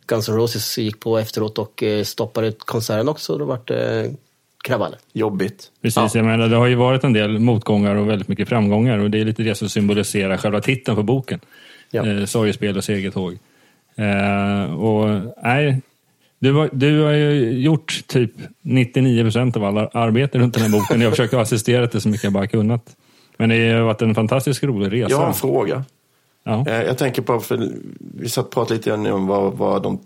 Guns 0.07 0.29
N' 0.29 0.37
Roses 0.37 0.79
gick 0.79 1.01
på 1.01 1.19
efteråt 1.19 1.59
och 1.59 1.83
eh, 1.83 2.03
stoppade 2.05 2.53
konserten 2.59 3.09
också. 3.09 3.39
Då 3.39 3.45
vart 3.45 3.69
det 3.69 4.11
kravaller. 4.65 4.99
Jobbigt. 5.13 5.71
Precis, 5.83 6.15
jag 6.15 6.25
menar, 6.25 6.49
det 6.49 6.57
har 6.57 6.67
ju 6.67 6.75
varit 6.75 7.05
en 7.05 7.13
del 7.13 7.39
motgångar 7.39 7.95
och 7.95 8.09
väldigt 8.09 8.29
mycket 8.29 8.49
framgångar 8.49 8.99
och 8.99 9.11
det 9.11 9.21
är 9.21 9.25
lite 9.25 9.43
det 9.43 9.55
som 9.55 9.69
symboliserar 9.69 10.37
själva 10.37 10.61
titeln 10.61 10.97
på 10.97 11.03
boken. 11.03 11.41
Ja. 11.91 12.07
Eh, 12.07 12.25
Sorgespel 12.25 12.77
och 12.77 12.85
segertåg. 12.85 13.39
Eh, 13.97 14.75
och, 14.75 15.21
nej, 15.43 15.83
du, 16.39 16.53
har- 16.53 16.71
du 16.73 17.01
har 17.03 17.13
ju 17.13 17.51
gjort 17.61 18.01
typ 18.07 18.33
99 18.63 19.23
procent 19.23 19.57
av 19.57 19.65
alla 19.65 19.87
arbete 19.93 20.39
runt 20.39 20.55
den 20.55 20.63
här 20.63 20.71
boken. 20.71 21.01
Jag 21.01 21.07
har 21.07 21.11
försökt 21.11 21.35
assistera 21.35 21.87
det 21.87 22.01
så 22.01 22.09
mycket 22.09 22.25
jag 22.25 22.33
bara 22.33 22.47
kunnat. 22.47 22.97
Men 23.37 23.49
det 23.49 23.69
har 23.73 23.81
varit 23.81 24.03
en 24.03 24.15
fantastiskt 24.15 24.63
rolig 24.63 24.93
resa. 25.03 25.11
Jag 25.11 25.19
har 25.19 25.27
en 25.27 25.35
fråga. 25.35 25.85
Ja. 26.49 26.65
Eh, 26.69 26.83
Jag 26.83 26.99
tänker 26.99 27.23
på, 27.23 27.41
för 27.41 27.73
vi 28.01 28.29
satt 28.29 28.45
och 28.45 28.51
pratade 28.53 28.75
lite 28.77 28.91
grann 28.91 29.07
om 29.07 29.27
vad, 29.27 29.55
vad 29.55 29.83
de 29.83 30.01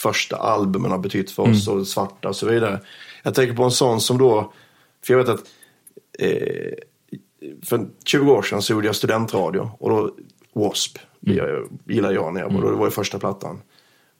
första 0.00 0.36
albumen 0.36 0.90
har 0.90 0.98
betytt 0.98 1.30
för 1.30 1.42
oss 1.42 1.68
och 1.68 1.86
svarta 1.86 2.28
och 2.28 2.36
så 2.36 2.46
vidare. 2.46 2.80
Jag 3.22 3.34
tänker 3.34 3.54
på 3.56 3.62
en 3.64 3.70
sån 3.70 4.00
som 4.00 4.18
då, 4.18 4.52
för 5.06 5.14
jag 5.14 5.18
vet 5.18 5.28
att 5.28 5.44
eh, 6.18 6.72
för 7.64 7.86
20 8.04 8.32
år 8.32 8.42
sedan 8.42 8.62
så 8.62 8.72
gjorde 8.72 8.86
jag 8.86 8.96
studentradio 8.96 9.70
och 9.78 9.90
då 9.90 9.96
W.A.S.P. 10.54 11.00
Jag- 11.20 11.68
gillade 11.94 12.14
jag 12.14 12.34
när 12.34 12.40
jag 12.40 12.52
var 12.52 12.60
då, 12.62 12.70
det 12.70 12.76
var 12.76 12.84
ju 12.86 12.90
första 12.90 13.18
plattan. 13.18 13.60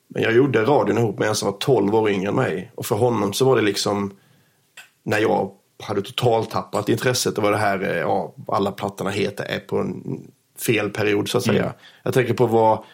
Men 0.09 0.22
jag 0.22 0.33
gjorde 0.35 0.64
radion 0.64 0.98
ihop 0.98 1.18
med 1.18 1.29
en 1.29 1.35
som 1.35 1.50
var 1.50 1.59
12 1.59 1.94
år 1.94 2.11
yngre 2.11 2.29
än 2.29 2.35
mig 2.35 2.72
och 2.74 2.87
för 2.87 2.96
honom 2.96 3.33
så 3.33 3.44
var 3.44 3.57
det 3.57 3.62
liksom 3.62 4.12
när 5.03 5.18
jag 5.18 5.50
hade 5.83 6.03
totalt 6.03 6.50
tappat 6.50 6.88
intresset. 6.88 7.35
Det 7.37 7.40
var 7.42 7.50
det 7.53 7.57
här, 7.59 7.83
eh, 7.83 7.96
ja, 7.98 8.35
alla 8.48 8.72
plattorna 8.72 9.11
heter 9.11 9.44
är 9.44 9.59
på 9.61 9.79
en 9.79 10.20
fel 10.58 10.90
period 10.90 11.28
så 11.28 11.38
att 11.38 11.44
säga. 11.44 11.72
Jag 12.02 12.14
tänker 12.14 12.34
på 12.34 12.46
vad, 12.46 12.84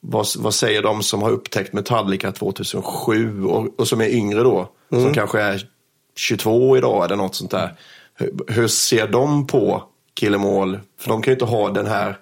vad, 0.00 0.26
vad 0.38 0.54
säger 0.54 0.82
de 0.82 1.02
som 1.02 1.22
har 1.22 1.30
upptäckt 1.30 1.72
Metallica 1.72 2.32
2007 2.32 3.44
och, 3.44 3.80
och 3.80 3.88
som 3.88 4.00
är 4.00 4.08
yngre 4.08 4.40
då? 4.42 4.68
Som 4.90 5.14
kanske 5.14 5.40
är 5.40 5.66
22 6.16 6.76
idag 6.76 7.04
eller 7.04 7.16
något 7.16 7.34
sånt 7.34 7.50
där. 7.50 7.74
Hur, 8.14 8.32
hur 8.48 8.68
ser 8.68 9.08
de 9.08 9.46
på 9.46 9.82
Kill 10.14 10.34
'Em 10.34 10.44
All? 10.62 10.78
För 10.98 11.08
de 11.08 11.22
kan 11.22 11.30
ju 11.30 11.34
inte 11.34 11.44
ha 11.44 11.68
den 11.70 11.86
här 11.86 12.16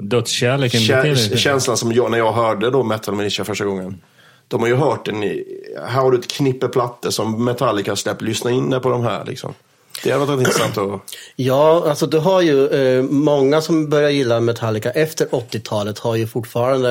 Dödskärleken. 0.00 0.80
kä- 0.80 1.36
känslan 1.36 1.76
som 1.76 1.92
jag, 1.92 2.10
när 2.10 2.18
jag 2.18 2.32
hörde 2.32 2.70
då 2.70 2.82
Metal 2.82 3.14
Militia 3.14 3.44
första 3.44 3.64
gången. 3.64 4.00
De 4.48 4.60
har 4.60 4.68
ju 4.68 4.74
hört 4.74 5.04
den 5.04 5.22
i, 5.24 5.44
här 5.88 6.00
har 6.00 6.10
du 6.10 6.18
ett 6.18 6.30
knippe 6.30 6.68
plattor 6.68 7.10
som 7.10 7.44
Metallica 7.44 7.96
släppt, 7.96 8.22
lyssna 8.22 8.50
in 8.50 8.80
på 8.82 8.88
de 8.88 9.02
här 9.02 9.24
liksom. 9.24 9.54
Det 10.04 10.10
hade 10.10 10.24
varit 10.24 10.38
intressant 10.38 10.78
att... 10.78 11.00
Ja, 11.36 11.84
alltså 11.88 12.06
du 12.06 12.18
har 12.18 12.40
ju 12.40 12.68
eh, 12.68 13.02
många 13.02 13.60
som 13.60 13.88
börjar 13.88 14.10
gilla 14.10 14.40
Metallica 14.40 14.90
efter 14.90 15.26
80-talet 15.26 15.98
har 15.98 16.16
ju 16.16 16.26
fortfarande 16.26 16.90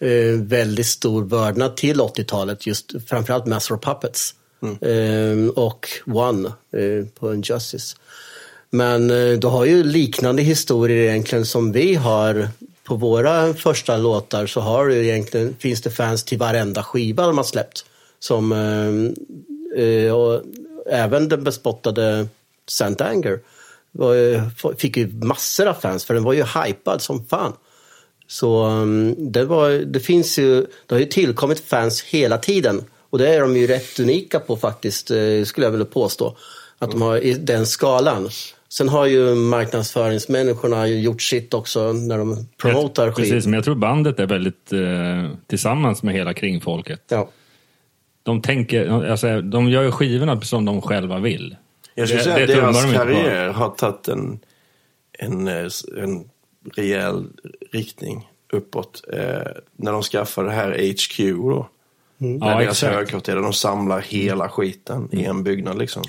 eh, 0.00 0.40
väldigt 0.40 0.86
stor 0.86 1.24
vördnad 1.24 1.76
till 1.76 2.00
80-talet. 2.00 2.66
Just 2.66 2.92
framförallt 3.08 3.46
Master 3.46 3.74
of 3.74 3.80
Puppets 3.80 4.34
eh, 4.80 5.48
och 5.64 5.88
One 6.06 6.48
eh, 6.48 7.06
på 7.20 7.34
Injustice. 7.34 7.96
Men 8.70 9.10
eh, 9.10 9.38
du 9.38 9.46
har 9.46 9.64
ju 9.64 9.84
liknande 9.84 10.42
historier 10.42 11.10
egentligen 11.10 11.46
som 11.46 11.72
vi 11.72 11.94
har 11.94 12.48
på 12.84 12.94
våra 12.94 13.54
första 13.54 13.96
låtar 13.96 14.46
så 14.46 14.60
har 14.60 14.86
du 14.86 15.06
egentligen, 15.06 15.56
finns 15.58 15.82
det 15.82 15.90
fans 15.90 16.24
till 16.24 16.38
varenda 16.38 16.82
skiva 16.82 17.26
de 17.26 17.36
har 17.36 17.44
släppt. 17.44 17.84
Som, 18.20 18.52
eh, 19.76 20.14
och 20.14 20.42
även 20.90 21.28
den 21.28 21.44
bespottade 21.44 22.28
Saint 22.68 23.00
Anger 23.00 23.40
ju- 24.14 24.40
fick 24.78 24.96
ju 24.96 25.06
massor 25.12 25.66
av 25.66 25.74
fans 25.74 26.04
för 26.04 26.14
den 26.14 26.22
var 26.24 26.32
ju 26.32 26.42
hypad 26.44 27.02
som 27.02 27.24
fan. 27.26 27.52
Så 28.26 28.66
um, 28.66 29.32
det, 29.32 29.44
var, 29.44 29.70
det 29.70 30.00
finns 30.00 30.38
ju, 30.38 30.66
det 30.86 30.94
har 30.94 31.00
ju 31.00 31.06
tillkommit 31.06 31.60
fans 31.60 32.02
hela 32.02 32.38
tiden. 32.38 32.84
Och 33.10 33.18
det 33.18 33.34
är 33.34 33.40
de 33.40 33.56
ju 33.56 33.66
rätt 33.66 34.00
unika 34.00 34.38
på 34.40 34.56
faktiskt, 34.56 35.10
eh, 35.10 35.44
skulle 35.44 35.66
jag 35.66 35.70
vilja 35.70 35.86
påstå. 35.86 36.36
Att 36.78 36.90
de 36.90 37.02
har 37.02 37.16
i 37.16 37.34
den 37.34 37.66
skalan. 37.66 38.28
Sen 38.68 38.88
har 38.88 39.06
ju 39.06 39.34
marknadsföringsmänniskorna 39.34 40.86
gjort 40.88 41.22
sitt 41.22 41.54
också 41.54 41.92
när 41.92 42.18
de 42.18 42.46
promotar 42.62 43.06
Jag- 43.06 43.16
Precis, 43.16 43.44
men 43.46 43.54
jag 43.54 43.64
tror 43.64 43.74
bandet 43.74 44.18
är 44.20 44.26
väldigt 44.26 44.72
eh, 44.72 45.30
tillsammans 45.46 46.02
med 46.02 46.14
hela 46.14 46.34
kringfolket. 46.34 47.02
Ja. 47.08 47.28
De, 48.22 48.42
tänker, 48.42 48.88
alltså, 49.10 49.40
de 49.40 49.68
gör 49.70 49.82
ju 49.82 49.90
skivorna 49.90 50.40
som 50.40 50.64
de 50.64 50.82
själva 50.82 51.18
vill. 51.18 51.56
Jag 51.98 52.08
skulle 52.08 52.20
Det- 52.20 52.24
säga 52.24 52.44
att 52.44 52.48
deras 52.74 52.82
de 52.82 52.92
karriär 52.92 53.48
har 53.48 53.70
tagit 53.70 54.08
en, 54.08 54.38
en, 55.12 55.48
eh, 55.48 55.68
en 56.02 56.30
rejäl 56.76 57.26
riktning 57.72 58.30
uppåt. 58.52 59.02
Eh, 59.12 59.52
när 59.76 59.92
de 59.92 60.02
skaffade 60.02 60.48
det 60.48 60.54
här 60.54 60.70
HQ 60.92 61.18
då. 61.42 61.68
Ja, 62.18 62.26
När 62.26 62.58
deras 62.60 62.72
exakt. 62.76 62.94
högkvarter, 62.94 63.34
där 63.34 63.42
de 63.42 63.52
samlar 63.52 64.00
hela 64.00 64.48
skiten 64.48 65.08
i 65.12 65.24
en 65.24 65.42
byggnad 65.44 65.78
liksom. 65.78 66.02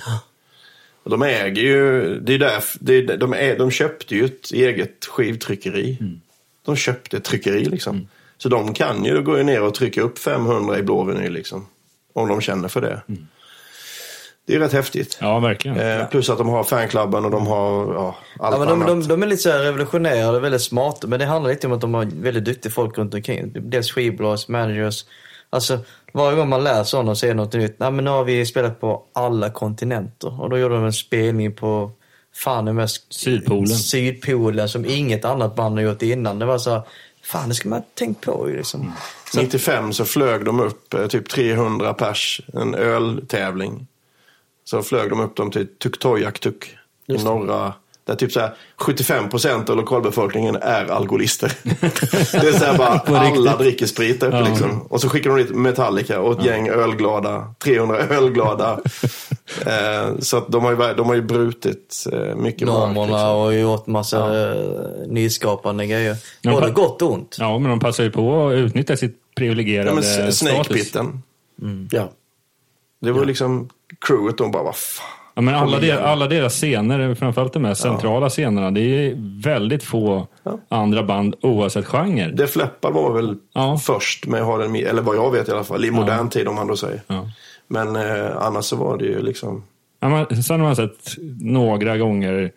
Och 1.03 1.09
de 1.09 1.21
äger 1.23 1.61
ju, 1.61 2.19
det 2.19 2.33
är 2.33 2.39
därför, 2.39 2.79
det 2.81 2.93
är, 2.93 3.17
de, 3.17 3.33
är, 3.33 3.57
de 3.57 3.71
köpte 3.71 4.15
ju 4.15 4.25
ett 4.25 4.51
eget 4.51 5.05
skivtryckeri. 5.05 5.97
De 6.65 6.75
köpte 6.75 7.17
ett 7.17 7.23
tryckeri 7.23 7.65
liksom. 7.65 8.07
Så 8.37 8.49
de 8.49 8.73
kan 8.73 9.05
ju 9.05 9.21
gå 9.21 9.31
ner 9.33 9.61
och 9.61 9.73
trycka 9.73 10.01
upp 10.01 10.17
500 10.19 10.79
i 10.79 10.83
blå 10.83 11.03
vinyl 11.03 11.33
liksom. 11.33 11.67
Om 12.13 12.27
de 12.27 12.41
känner 12.41 12.67
för 12.67 12.81
det. 12.81 13.01
Det 14.49 14.55
är 14.55 14.59
rätt 14.59 14.73
häftigt. 14.73 15.17
Ja, 15.21 15.39
verkligen. 15.39 15.79
Eh, 15.79 16.07
plus 16.07 16.29
att 16.29 16.37
de 16.37 16.49
har 16.49 16.63
fanklubben 16.63 17.25
och 17.25 17.31
de 17.31 17.47
har 17.47 17.93
ja, 17.93 18.15
allt 18.39 18.53
Ja, 18.53 18.59
men 18.59 18.67
de, 18.67 18.73
annat. 18.73 18.87
de, 18.87 19.07
de 19.07 19.23
är 19.23 19.27
lite 19.27 19.41
så 19.41 20.29
och 20.35 20.43
väldigt 20.43 20.61
smarta. 20.61 21.07
Men 21.07 21.19
det 21.19 21.25
handlar 21.25 21.51
lite 21.51 21.67
om 21.67 21.73
att 21.73 21.81
de 21.81 21.93
har 21.93 22.05
väldigt 22.05 22.45
duktiga 22.45 22.71
folk 22.71 22.97
runt 22.97 23.13
omkring. 23.13 23.51
Dels 23.53 23.91
skivbolags, 23.91 24.47
managers. 24.47 25.05
Alltså 25.49 25.79
varje 26.13 26.37
gång 26.37 26.49
man 26.49 26.63
läser 26.63 26.97
om 26.97 27.05
dem 27.05 27.15
så 27.15 27.25
är 27.25 27.29
det 27.29 27.35
något 27.35 27.53
nytt. 27.53 27.79
Nej, 27.79 27.91
men 27.91 28.05
nu 28.05 28.11
har 28.11 28.23
vi 28.23 28.45
spelat 28.45 28.81
på 28.81 29.03
alla 29.13 29.49
kontinenter. 29.49 30.41
Och 30.41 30.49
då 30.49 30.57
gjorde 30.57 30.75
de 30.75 30.85
en 30.85 30.93
spelning 30.93 31.53
på 31.53 31.91
fan 32.35 32.65
det 32.65 32.73
mest 32.73 33.13
Sydpolen. 33.13 33.67
Sydpolen 33.67 34.69
som 34.69 34.85
inget 34.85 35.25
annat 35.25 35.55
band 35.55 35.75
har 35.75 35.83
gjort 35.83 36.01
innan. 36.01 36.39
Det 36.39 36.45
var 36.45 36.57
så 36.57 36.69
här, 36.69 36.81
fan 37.23 37.49
det 37.49 37.55
ska 37.55 37.69
man 37.69 37.81
tänkt 37.93 38.25
på 38.25 38.49
ju 38.49 38.57
liksom. 38.57 38.93
95 39.35 39.93
så 39.93 40.05
flög 40.05 40.45
de 40.45 40.59
upp 40.59 40.93
eh, 40.93 41.07
typ 41.07 41.29
300 41.29 41.93
pers, 41.93 42.41
en 42.53 42.75
öltävling. 42.75 43.87
Så 44.69 44.81
flög 44.81 45.09
de 45.09 45.19
upp 45.19 45.35
dem 45.35 45.51
till 45.51 45.67
Tuktoyaktuk 45.67 46.75
i 47.07 47.13
norra, 47.23 47.73
där 48.05 48.15
typ 48.15 48.31
så 48.31 48.39
här 48.39 48.53
75 48.77 49.29
procent 49.29 49.69
av 49.69 49.77
lokalbefolkningen 49.77 50.55
är 50.55 50.91
alkoholister. 50.91 51.51
det 52.41 52.47
är 52.47 52.51
så 52.59 52.65
här 52.65 52.77
bara, 52.77 52.99
alla 53.19 53.57
dricker 53.57 53.85
sprit 53.85 54.19
där 54.19 54.27
uppe 54.27 54.37
Ja. 54.37 54.45
liksom. 54.49 54.81
Och 54.81 55.01
så 55.01 55.09
skickar 55.09 55.29
de 55.29 55.37
dit 55.43 55.55
Metallica 55.55 56.19
och 56.19 56.39
ett 56.39 56.45
gäng 56.45 56.69
ölglada, 56.69 57.53
300 57.63 57.97
ölglada. 58.09 58.79
eh, 59.65 60.19
så 60.19 60.37
att 60.37 60.47
de 60.51 60.63
har 60.63 60.71
ju, 60.71 60.93
de 60.93 61.07
har 61.07 61.15
ju 61.15 61.21
brutit 61.21 62.05
eh, 62.11 62.35
mycket 62.35 62.67
mark. 62.67 62.77
Normerna 62.95 63.05
Liksom. 63.05 63.37
och 63.37 63.53
gjort 63.55 63.87
massa 63.87 64.49
eh, 64.49 64.55
nyskapande 65.07 65.85
grejer. 65.87 66.15
Ja, 66.41 66.51
Både 66.51 66.67
pa- 66.67 66.73
gott 66.73 67.01
och 67.01 67.11
ont. 67.11 67.35
Ja, 67.39 67.59
men 67.59 67.69
de 67.69 67.79
passar 67.79 68.03
ju 68.03 68.11
på 68.11 68.47
att 68.47 68.53
utnyttja 68.53 68.97
sitt 68.97 69.11
Ja, 69.11 69.41
privilegierade 69.41 69.93
men 69.93 69.99
S- 70.03 70.37
Snake 70.39 70.63
status. 70.63 70.77
Pitten. 70.83 71.21
Ja. 71.91 72.09
Det 73.01 73.11
var 73.11 73.25
liksom 73.25 73.69
crewet, 74.07 74.37
de 74.37 74.51
bara, 74.51 74.63
vad 74.63 74.75
fan. 74.75 75.05
Ja, 75.35 75.41
men 75.41 75.55
alla, 75.55 75.79
der, 75.79 75.97
alla 75.97 76.27
deras 76.27 76.53
scener, 76.53 77.15
framförallt 77.15 77.53
de 77.53 77.59
mest 77.61 77.81
centrala 77.81 78.29
scenerna, 78.29 78.71
det 78.71 78.81
är 78.81 79.13
väldigt 79.43 79.83
få 79.83 80.27
andra 80.69 81.03
band 81.03 81.35
oavsett 81.41 81.85
genre. 81.85 82.27
Def 82.31 82.55
Leppard 82.55 82.93
var 82.93 83.13
väl 83.13 83.37
Ja. 83.53 83.77
först 83.77 84.27
med 84.27 84.41
att 84.41 84.45
ha 84.47 84.57
den, 84.57 84.75
eller 84.75 85.01
vad 85.01 85.15
jag 85.15 85.31
vet 85.31 85.47
i 85.49 85.51
alla 85.51 85.63
fall, 85.63 85.85
i 85.85 85.91
modern 85.91 86.29
tid 86.29 86.47
om 86.47 86.55
man 86.55 86.67
då 86.67 86.75
säger. 86.77 87.01
Ja. 87.07 87.29
Men 87.67 87.95
eh, 87.95 88.37
annars 88.37 88.65
så 88.65 88.75
var 88.75 88.97
det 88.97 89.05
ju 89.05 89.21
liksom, 89.21 89.63
Ja, 89.99 90.09
man, 90.09 90.43
sen 90.43 90.59
har 90.59 90.67
man 90.67 90.75
sett 90.75 91.15
några 91.41 91.97
gånger 91.97 92.51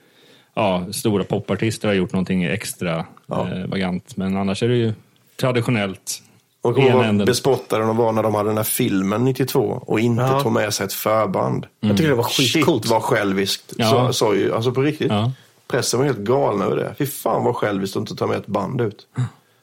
ja, 0.55 0.85
stora 0.93 1.25
popartister 1.25 1.89
har 1.89 1.95
gjort 1.95 2.13
någonting 2.13 2.45
extra 2.45 3.05
Ja. 3.27 3.49
eh, 3.53 3.67
vagant, 3.67 4.17
men 4.17 4.37
annars 4.37 4.63
är 4.63 4.69
det 4.69 4.77
ju 4.77 4.93
traditionellt. 5.41 6.23
Och 6.63 6.75
kommer 6.75 6.91
änden. 6.91 7.19
vad 7.19 7.27
bespottade 7.27 7.85
de 7.85 7.97
var 7.97 8.13
när 8.13 8.23
de 8.23 8.35
hade 8.35 8.49
den 8.51 8.57
här 8.57 8.65
filmen 8.65 9.25
92 9.25 9.83
och 9.87 10.01
inte 10.01 10.23
Ja. 10.23 10.41
tog 10.41 10.53
med 10.53 10.75
sig 10.75 10.87
ett 10.87 10.93
förband. 10.93 11.67
Jag 11.81 11.97
tycker 11.97 12.09
det 12.11 12.15
var 12.17 12.23
skitcoolt. 12.25 12.83
Shit 12.85 12.91
vad 12.93 13.03
själviskt. 13.03 13.73
Ja. 13.77 13.91
Så, 13.91 14.13
så 14.13 14.35
ju, 14.35 14.55
alltså 14.55 14.73
på 14.73 14.81
riktigt. 14.83 15.11
Ja. 15.13 15.33
Pressen 15.69 16.01
var 16.01 16.07
helt 16.07 16.19
galen 16.19 16.63
över 16.63 16.77
det. 16.77 16.95
Fy 16.99 17.07
fan 17.07 17.45
vad 17.45 17.57
själviskt 17.57 17.97
att 17.97 18.01
inte 18.01 18.15
ta 18.17 18.27
med 18.27 18.37
ett 18.37 18.47
band 18.47 18.81
ut. 18.81 19.07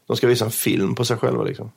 De 0.08 0.18
ska 0.18 0.28
visa 0.28 0.46
en 0.46 0.52
film 0.52 0.96
på 0.96 1.06
sig 1.06 1.18
själva 1.18 1.44
liksom. 1.44 1.72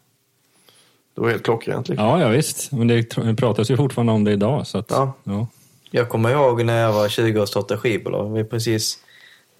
Det 1.15 1.21
var 1.21 1.31
helt 1.31 1.43
klockrent. 1.43 1.89
Liksom. 1.89 2.07
Ja, 2.07 2.21
ja 2.21 2.29
visst. 2.29 2.73
Men 2.73 2.89
det 2.89 3.03
pratas 3.37 3.71
ju 3.71 3.77
fortfarande 3.77 4.13
om 4.13 4.25
det 4.25 4.33
idag. 4.33 4.67
Så 4.67 4.79
att, 4.79 4.91
Ja. 4.91 5.13
ja. 5.25 5.47
Jag 5.91 6.09
kommer 6.09 6.31
ihåg 6.31 6.65
när 6.65 6.81
jag 6.81 6.93
var 6.93 7.09
20 7.09 7.41
och 7.41 7.49
startade 7.49 7.81
skivbolag. 7.81 8.29
Var 8.31 8.45
precis 8.45 8.99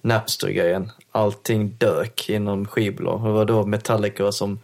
Napster-grejen. 0.01 0.91
Allting 1.11 1.75
dök 1.77 2.29
inom 2.29 2.65
skivbolag. 2.65 3.23
Det 3.23 3.31
var 3.31 3.45
då 3.45 3.65
Metallica 3.65 4.23
var 4.23 4.31
som 4.31 4.59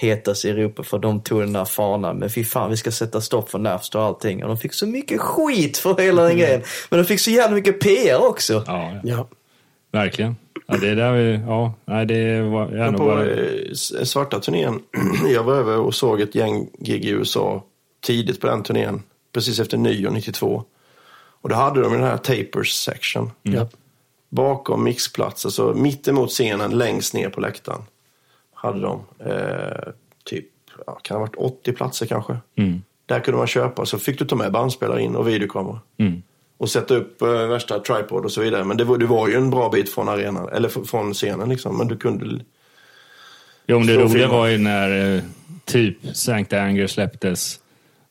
hetast 0.00 0.44
i 0.44 0.50
Europa 0.50 0.82
för 0.82 0.98
de 0.98 1.20
tog 1.20 1.40
den 1.40 1.52
där 1.52 1.64
fanan. 1.64 2.16
Men 2.18 2.30
fy 2.30 2.44
fan, 2.44 2.70
vi 2.70 2.76
ska 2.76 2.90
sätta 2.90 3.20
stopp 3.20 3.50
för 3.50 3.58
Napster 3.58 3.98
och 3.98 4.04
allting. 4.04 4.42
Och 4.42 4.48
de 4.48 4.56
fick 4.58 4.74
så 4.74 4.86
mycket 4.86 5.20
skit 5.20 5.78
för 5.78 5.96
hela 6.02 6.22
den 6.22 6.36
grejen. 6.38 6.62
Men 6.90 6.98
de 6.98 7.04
fick 7.04 7.20
så 7.20 7.30
jävla 7.30 7.54
mycket 7.56 7.80
PR 7.80 8.26
också. 8.28 8.64
Ja, 8.66 8.92
ja, 8.92 9.00
Ja. 9.04 9.28
verkligen. 9.92 10.36
Ja, 10.66 10.76
det 10.76 10.88
är 10.88 10.96
där 10.96 11.12
vi, 11.12 11.40
ja, 11.46 11.74
nej, 11.84 12.06
det 12.06 12.42
var, 12.42 12.70
jag 12.72 12.96
på 12.96 13.04
bara, 13.04 13.26
eh, 13.30 13.72
svarta 14.04 14.40
turnén, 14.40 14.80
jag 15.34 15.42
var 15.42 15.54
över 15.54 15.78
och 15.78 15.94
såg 15.94 16.20
ett 16.20 16.34
gäng 16.34 16.68
gig 16.78 17.04
i 17.04 17.08
USA 17.10 17.64
tidigt 18.06 18.40
på 18.40 18.46
den 18.46 18.62
turnén, 18.62 19.02
precis 19.34 19.60
efter 19.60 19.76
nyår 19.76 20.10
92. 20.10 20.64
Och 21.42 21.48
då 21.48 21.54
hade 21.54 21.80
de 21.82 21.92
den 21.92 22.02
här 22.02 22.16
Tapers 22.16 22.72
section. 22.72 23.30
Ja. 23.42 23.68
Bakom 24.30 24.84
mixplats, 24.84 25.44
alltså 25.44 25.74
mitt 25.74 26.08
emot 26.08 26.30
scenen, 26.30 26.70
längst 26.78 27.14
ner 27.14 27.28
på 27.28 27.40
läktaren. 27.40 27.82
Hade 28.62 28.80
de 28.80 29.04
eh, 29.18 29.92
typ, 30.24 30.46
ja, 30.86 30.94
kan 31.02 31.14
ha 31.14 31.20
varit 31.20 31.36
80 31.36 31.72
platser 31.72 32.06
kanske. 32.06 32.36
Mm. 32.56 32.82
Där 33.06 33.20
kunde 33.20 33.38
man 33.38 33.46
köpa, 33.46 33.86
så 33.86 33.98
fick 33.98 34.18
du 34.18 34.24
ta 34.24 34.36
med 34.36 34.52
bandspelare 34.52 35.02
in 35.02 35.16
och 35.16 35.28
videokamera. 35.28 35.80
Mm. 35.98 36.22
Och 36.58 36.70
sätta 36.70 36.94
upp 36.94 37.22
eh, 37.22 37.28
värsta 37.28 37.80
tripod 37.80 38.24
och 38.24 38.32
så 38.32 38.40
vidare. 38.40 38.64
Men 38.64 38.76
det 38.76 38.84
var, 38.84 38.98
det 38.98 39.06
var 39.06 39.28
ju 39.28 39.34
en 39.34 39.50
bra 39.50 39.70
bit 39.70 39.88
från 39.88 40.08
arenan, 40.08 40.48
eller 40.48 40.68
från 40.68 41.14
scenen 41.14 41.48
liksom. 41.48 41.78
Men 41.78 41.88
du 41.88 41.96
kunde 41.96 42.44
Jo, 43.66 43.78
men 43.78 43.86
det 43.86 43.96
roliga 43.96 44.28
var 44.28 44.46
ju 44.46 44.58
när 44.58 45.16
eh, 45.16 45.22
typ 45.64 45.96
Sankt 46.14 46.52
Anger 46.52 46.86
släpptes 46.86 47.60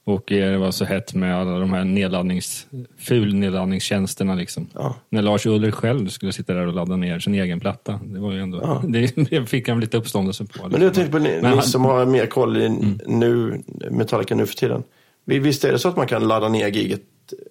och 0.08 0.32
eh, 0.32 0.52
det 0.52 0.58
var 0.58 0.72
så 0.72 0.86
hett 0.86 1.13
med 1.13 1.36
alla 1.38 1.60
de 1.60 1.74
här 1.74 1.84
nedladdnings, 1.84 2.67
ful 3.00 3.34
nedladdningstjänsterna. 3.36 4.36
Liksom. 4.36 4.67
Ja. 4.74 4.96
När 5.10 5.22
Lars 5.22 5.46
Ulrich 5.46 5.74
själv 5.76 6.08
skulle 6.08 6.32
sitta 6.34 6.54
där 6.54 6.67
och 6.67 6.74
ladda 6.74 6.96
ner 6.96 7.20
sin 7.20 7.34
egen 7.36 7.60
platta. 7.60 8.00
Det 8.04 8.20
var 8.20 8.32
ju 8.32 8.39
ändå, 8.41 8.60
Ja. 8.63 8.82
det, 8.88 9.15
det 9.30 9.46
fick 9.50 9.70
han 9.70 9.80
lite 9.80 9.98
uppståndelse 9.98 10.46
på. 10.46 10.67
Men 10.70 10.82
jag 10.82 10.93
tänkte 10.93 11.12
på 11.12 11.20
ni, 11.20 11.39
ni 11.41 11.48
han- 11.48 11.62
som 11.62 11.86
har 11.86 12.06
mer 12.06 12.26
koll 12.26 12.58
i 12.58 12.70
nu, 13.06 13.62
Metallica 13.91 14.36
nu 14.36 14.46
för 14.46 14.56
tiden. 14.56 14.84
Vi- 15.26 15.39
Visst 15.39 15.63
är 15.63 15.72
det 15.72 15.80
så 15.80 15.89
att 15.89 15.98
man 15.98 16.08
kan 16.08 16.28
ladda 16.28 16.50
ner 16.50 16.67
giget 16.67 17.02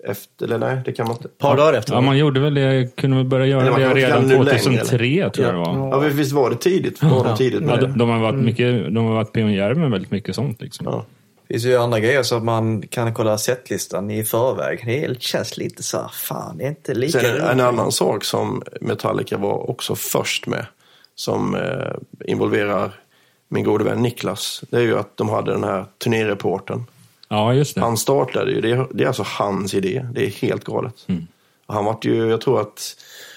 efter, 0.08 0.44
eller 0.46 0.58
nej, 0.58 0.78
det 0.84 0.92
kan 0.92 1.06
man 1.06 1.16
inte. 1.16 1.28
Ett 1.28 1.38
par 1.38 1.56
dagar 1.56 1.78
efter. 1.78 1.94
Ja, 1.94 2.00
man 2.00 2.18
gjorde 2.18 2.40
väl 2.40 2.54
det, 2.54 2.96
kunde 2.96 3.16
väl 3.16 3.26
börja 3.26 3.46
göra 3.46 3.78
det 3.78 3.94
redan 3.94 4.12
kan 4.20 4.28
nu 4.28 4.34
längre, 4.44 4.58
2003 4.58 5.30
tror 5.30 5.46
jag 5.46 5.54
det 5.54 5.58
var. 5.58 5.88
Ja, 5.88 5.98
visst 5.98 6.32
var 6.32 6.50
det 6.50 6.56
tidigt? 6.56 7.02
Var 7.02 7.24
de 7.24 7.36
tidigt 7.36 7.62
Ja, 7.68 7.76
det? 7.76 7.86
de, 7.86 7.98
de, 7.98 8.08
har 8.08 8.18
varit 8.18 8.40
mycket, 8.44 8.94
de 8.94 9.04
har 9.04 9.14
varit 9.14 9.32
pionjärer 9.32 9.74
med 9.74 9.90
väldigt 9.90 10.10
mycket 10.10 10.34
sånt. 10.34 10.62
Liksom. 10.62 10.86
Ja. 10.90 11.04
Det 11.48 11.54
finns 11.54 11.64
ju 11.64 11.76
andra 11.76 12.00
grejer 12.00 12.22
så 12.22 12.36
att 12.36 12.44
man 12.44 12.82
kan 12.82 13.14
kolla 13.14 13.38
setlistan 13.38 14.10
i 14.10 14.24
förväg. 14.24 14.82
Det 14.86 15.22
känns 15.22 15.56
lite 15.56 15.82
så 15.82 15.98
här, 15.98 16.08
fan 16.08 16.58
det 16.58 16.64
är 16.64 16.68
inte 16.68 16.94
lika 16.94 17.20
Sen 17.20 17.40
en, 17.40 17.60
annan 17.60 17.92
sak 17.92 18.24
som 18.24 18.62
Metallica 18.80 19.38
var 19.38 19.70
också 19.70 19.94
först 19.94 20.46
med, 20.46 20.66
som 21.14 21.54
eh, 21.54 22.30
involverar 22.30 23.00
min 23.48 23.64
gode 23.64 23.84
vän 23.84 24.02
Niklas, 24.02 24.64
det 24.70 24.76
är 24.76 24.80
ju 24.80 24.98
att 24.98 25.16
de 25.16 25.28
hade 25.28 25.52
den 25.52 25.64
här 25.64 25.84
turnéreporten. 25.98 26.86
Ja, 27.28 27.54
just 27.54 27.74
det. 27.74 27.80
Han 27.80 27.96
startade 27.96 28.50
ju, 28.50 28.60
det 28.60 28.70
är, 28.70 28.86
det 28.90 29.04
är 29.04 29.08
alltså 29.08 29.24
hans 29.26 29.74
idé. 29.74 30.06
Det 30.14 30.26
är 30.26 30.30
helt 30.30 30.64
galet. 30.64 30.94
Mm. 31.06 31.26
Han 31.66 31.84
vart 31.84 32.04
ju, 32.04 32.28
jag 32.30 32.40
tror 32.40 32.60
att 32.60 32.96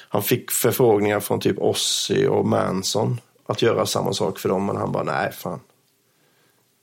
han 0.10 0.24
fick 0.24 0.52
förfrågningar 0.52 1.20
från 1.20 1.40
typ 1.40 1.60
Ozzy 1.60 2.28
och 2.28 2.46
Manson 2.46 3.22
att 3.46 3.62
göra 3.62 3.86
samma 3.86 4.14
sak 4.14 4.40
för 4.40 4.50
dem, 4.50 4.66
men 4.66 4.76
han 4.76 4.92
bara 4.92 5.04
nej 5.04 5.32
fan. 5.32 5.60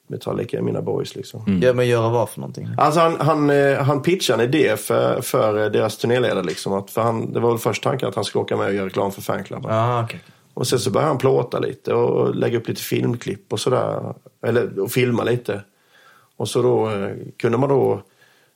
Metallica 0.07 0.59
är 0.59 0.63
mina 0.63 0.83
boys 0.83 1.17
liksom. 1.17 1.61
Ja, 1.63 1.73
men 1.73 1.89
göra 1.89 2.09
vad 2.09 2.31
för 2.31 2.41
någonting? 2.41 2.69
Alltså 2.79 3.01
han, 3.01 3.21
han, 3.21 3.51
eh, 3.51 3.83
han 3.83 4.03
pitchade 4.03 4.43
en 4.43 4.49
idé 4.49 4.77
för, 4.77 5.21
för 5.21 5.65
eh, 5.65 5.71
deras 5.71 5.99
turnéledare. 5.99 6.43
Liksom, 6.43 6.73
att 6.73 6.91
för 6.91 7.03
han, 7.03 7.33
det 7.33 7.41
var 7.41 7.51
väl 7.51 7.59
först 7.59 7.83
tanken 7.83 8.09
att 8.09 8.15
han 8.15 8.25
skulle 8.25 8.43
åka 8.43 8.57
med 8.57 8.67
och 8.67 8.75
göra 8.75 8.87
reklam 8.87 9.13
för 9.13 9.23
fanklubben. 9.23 9.75
Ja, 9.75 10.05
okej. 10.05 10.21
Och 10.55 10.67
sen 10.67 10.79
så 10.79 10.91
började 10.91 11.11
han 11.11 11.19
plåta 11.19 11.59
lite 11.59 11.95
och 11.95 12.35
lägga 12.35 12.59
upp 12.59 12.69
lite 12.69 12.83
filmklipp 12.83 13.53
och 13.53 13.61
sådär. 13.61 14.15
Eller 14.47 14.81
och 14.81 14.91
filma 14.91 15.25
lite. 15.25 15.61
Och 16.37 16.49
så 16.49 16.63
då 16.63 16.91
eh, 16.91 17.11
kunde 17.37 17.59
man 17.59 17.69
då, 17.69 18.03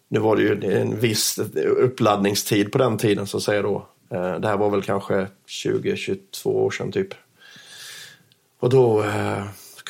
nu 0.09 0.21
var 0.21 0.37
det 0.37 0.43
ju 0.43 0.81
en 0.81 1.01
viss 1.01 1.39
uppladdningstid 1.77 2.73
på 2.73 2.79
den 2.79 2.99
tiden 2.99 3.27
så 3.27 3.37
att 3.37 3.43
säga 3.43 3.63
då. 3.63 3.87
Det 4.11 4.49
här 4.49 4.57
var 4.57 4.71
väl 4.71 4.83
kanske 4.83 5.27
20-22 5.49 6.47
år 6.47 6.71
sedan 6.71 6.93
typ. 6.93 7.15
Och 8.61 8.71
då 8.71 9.05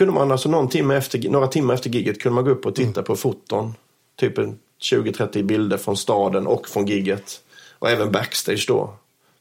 kunde 0.00 0.14
man 0.14 0.32
alltså 0.32 0.48
någon 0.48 0.68
timme 0.68 0.96
efter, 0.96 1.28
några 1.28 1.46
timmar 1.46 1.74
efter 1.74 1.90
giget 1.90 2.22
kunde 2.22 2.34
man 2.34 2.44
gå 2.44 2.50
upp 2.50 2.66
och 2.66 2.74
titta 2.74 3.02
på 3.02 3.16
foton. 3.16 3.74
Typ 4.16 4.38
en 4.38 4.58
20-30 4.82 5.42
bilder 5.42 5.76
från 5.76 5.96
staden 5.96 6.46
och 6.46 6.68
från 6.68 6.86
giget. 6.86 7.40
Och 7.78 7.90
även 7.90 8.12
backstage 8.12 8.64
då. 8.68 8.94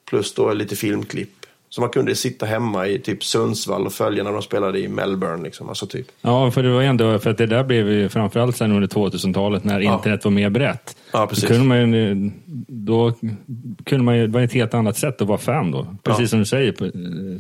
Plus 0.06 0.34
då 0.34 0.54
lite 0.54 0.76
filmklipp. 0.76 1.39
Så 1.72 1.82
man 1.82 1.90
kunde 1.90 2.16
sitta 2.16 2.46
hemma 2.46 2.88
i 2.88 3.00
typ 3.00 3.24
Sundsvall 3.24 3.86
och 3.86 3.94
följa 3.94 4.24
när 4.24 4.32
de 4.32 4.42
spelade 4.42 4.80
i 4.80 4.88
Melbourne. 4.88 5.44
Liksom. 5.44 5.70
Alltså 5.70 5.86
typ. 5.88 6.08
Ja, 6.22 6.52
för 6.52 6.64
det 6.64 6.70
var 6.70 6.82
ändå, 6.82 7.20
för 7.20 7.30
att 7.30 7.38
det 7.38 7.46
där 7.46 7.64
blev 7.64 7.90
ju 7.92 8.10
framförallt 8.10 8.58
sen 8.58 8.72
under 8.72 8.88
2000-talet 8.88 9.64
när 9.64 9.80
internet 9.80 10.24
var 10.26 10.32
mer 10.32 10.50
brett. 10.50 10.98
Ja, 11.14 11.28
precis. 11.28 11.44
Då 11.44 11.48
kunde 11.54 11.66
man 11.68 11.94
ju, 11.94 12.32
då 12.68 13.14
kunde 13.86 14.04
man 14.06 14.18
ju, 14.18 14.28
det 14.28 14.34
var 14.34 14.42
ett 14.42 14.54
helt 14.54 14.74
annat 14.74 14.98
sätt 14.98 15.22
att 15.22 15.28
vara 15.28 15.38
fan 15.38 15.72
då. 15.72 15.96
Precis 16.04 16.22
Ja. 16.22 16.28
som 16.28 16.40
du 16.40 16.46
säger, 16.46 16.72
på- 16.72 16.86
eh, 16.86 16.92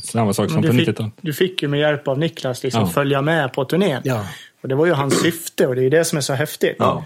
samma 0.04 0.34
sak 0.34 0.50
som 0.52 0.62
Du 0.62 0.68
på 0.68 0.74
fick, 0.74 0.88
90-talet. 0.88 1.14
du 1.22 1.34
fick 1.34 1.62
ju 1.62 1.68
med 1.68 1.80
hjälp 1.80 2.08
av 2.08 2.20
Niklas 2.20 2.64
liksom 2.64 2.82
Ja. 2.82 2.88
följa 2.88 3.22
med 3.22 3.54
på 3.54 3.66
turnén. 3.66 4.02
Ja. 4.06 4.26
Och 4.64 4.70
det 4.70 4.76
var 4.76 4.86
ju 4.86 4.92
hans 4.94 5.22
syfte 5.22 5.68
och 5.68 5.76
det 5.76 5.82
är 5.82 5.84
ju 5.84 5.90
det 5.90 6.06
som 6.06 6.18
är 6.18 6.22
så 6.22 6.34
häftigt. 6.34 6.76
Ja. 6.80 7.06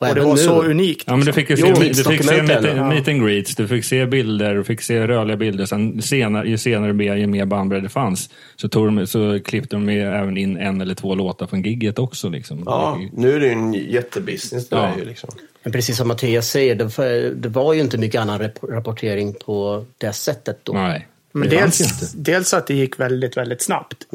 Och 0.00 0.08
Och 0.08 0.14
det 0.14 0.20
var 0.20 0.30
nu. 0.34 0.36
så 0.42 0.62
unikt. 0.62 1.04
Ja, 1.06 1.16
men 1.16 1.26
du 1.26 1.32
fick 1.32 1.50
ju 1.50 1.56
se, 1.56 1.62
Jo, 1.68 1.74
du 1.74 1.94
fick 2.04 2.24
se 2.24 2.42
meet, 2.42 2.64
ja. 2.76 2.88
meet 2.88 3.08
and 3.08 3.26
greets, 3.26 3.54
du 3.56 3.68
fick 3.68 3.84
se 3.84 4.06
bilder, 4.06 4.54
du 4.54 4.64
fick 4.64 4.80
se 4.80 5.06
rörliga 5.06 5.36
bilder. 5.36 5.66
Sen 5.66 6.02
senare, 6.02 6.48
ju 6.48 6.58
senare 6.58 6.92
mer, 6.92 7.16
ju 7.16 7.26
mer 7.26 7.44
bandbredd 7.44 7.82
det 7.82 7.88
fanns, 7.88 8.30
så, 8.56 8.68
tog 8.68 8.86
de, 8.96 9.06
så 9.06 9.40
klippte 9.44 9.76
de 9.76 9.84
med 9.84 10.06
även 10.20 10.36
in 10.36 10.56
en 10.56 10.80
eller 10.80 10.94
två 10.94 11.14
låtar 11.14 11.46
från 11.46 11.62
gigget 11.62 11.98
också. 11.98 12.28
Liksom. 12.28 12.62
Ja, 12.66 13.00
nu 13.12 13.32
är 13.32 13.40
det 13.40 13.46
ju 13.46 13.52
en 13.52 13.72
jättebusiness 13.74 14.68
det 14.68 14.76
Ja. 14.76 14.90
ju 14.98 15.04
liksom. 15.04 15.30
Men 15.62 15.72
precis 15.72 15.96
som 15.96 16.08
Mattias 16.08 16.48
säger, 16.50 16.74
det 16.74 16.84
var, 16.84 17.30
det 17.34 17.48
var 17.48 17.74
ju 17.74 17.80
inte 17.80 17.98
mycket 17.98 18.20
annan 18.20 18.40
rap- 18.40 18.70
rapportering 18.70 19.34
på 19.44 19.84
det 19.98 20.12
sättet 20.12 20.58
då. 20.62 20.72
Nej, 20.72 21.08
Men 21.32 21.48
det 21.48 21.56
dels, 21.56 22.12
dels 22.12 22.54
att 22.54 22.66
det 22.66 22.74
gick 22.74 23.00
väldigt, 23.00 23.36
väldigt 23.36 23.62
snabbt. 23.62 24.06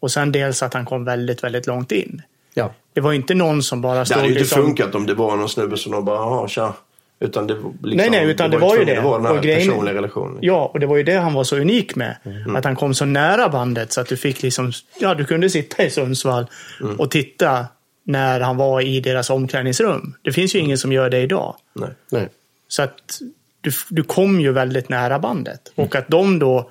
Och 0.00 0.10
sen 0.10 0.32
dels 0.32 0.62
att 0.62 0.74
han 0.74 0.84
kom 0.84 1.04
väldigt, 1.04 1.44
väldigt 1.44 1.66
långt 1.66 1.92
in. 1.92 2.22
Ja. 2.54 2.74
Det 2.94 3.00
var 3.00 3.12
inte 3.12 3.34
någon 3.34 3.62
som 3.62 3.80
bara 3.80 3.98
Det 3.98 4.04
stod 4.06 4.16
hade 4.16 4.26
ju 4.28 4.32
inte 4.32 4.40
liksom... 4.40 4.62
funkat 4.64 4.94
om 4.94 5.06
det 5.06 5.14
var 5.14 5.36
någon 5.36 5.48
snubbe 5.48 5.76
som 5.76 6.04
bara, 6.04 6.16
jaha, 6.16 6.48
tja. 6.48 6.72
Utan 7.20 7.46
det, 7.46 7.54
var 7.54 7.72
liksom, 7.82 7.96
Nej, 7.96 8.10
nej, 8.10 8.30
utan 8.30 8.50
det 8.50 8.58
var 8.58 8.68
ju 8.68 8.84
tvungen 8.84 8.94
det. 8.94 8.98
att 8.98 9.04
vara 9.04 9.18
den 9.22 9.26
här 9.36 9.42
grejen- 9.42 9.68
personliga 9.68 9.94
relationen. 9.94 10.38
Ja, 10.40 10.70
och 10.74 10.80
det 10.80 10.86
var 10.86 10.96
ju 10.96 11.02
det 11.02 11.14
han 11.16 11.34
var 11.34 11.44
så 11.44 11.56
unik 11.56 11.96
med. 11.96 12.16
Mm. 12.24 12.56
Att 12.56 12.64
han 12.64 12.76
kom 12.76 12.94
så 12.94 13.04
nära 13.04 13.48
bandet 13.48 13.92
så 13.92 14.00
att 14.00 14.08
du 14.08 14.16
fick 14.16 14.42
liksom... 14.42 14.72
Ja, 15.00 15.14
du 15.14 15.24
kunde 15.24 15.50
sitta 15.50 15.84
i 15.84 15.90
Sundsvall 15.90 16.46
Mm. 16.80 17.00
och 17.00 17.10
titta 17.10 17.66
när 18.06 18.40
han 18.40 18.56
var 18.56 18.80
i 18.80 19.00
deras 19.00 19.30
omklädningsrum. 19.30 20.14
Det 20.22 20.32
finns 20.32 20.54
ju 20.54 20.58
ingen 20.58 20.78
som 20.78 20.92
gör 20.92 21.10
det 21.10 21.20
idag. 21.20 21.54
Nej. 21.72 21.90
Nej. 22.12 22.28
Så 22.68 22.82
att 22.82 23.20
du, 23.60 23.70
du 23.90 24.02
kom 24.02 24.40
ju 24.40 24.52
väldigt 24.52 24.88
nära 24.88 25.18
bandet. 25.18 25.60
Och 25.74 25.96
att 25.96 26.08
de 26.08 26.38
då, 26.38 26.70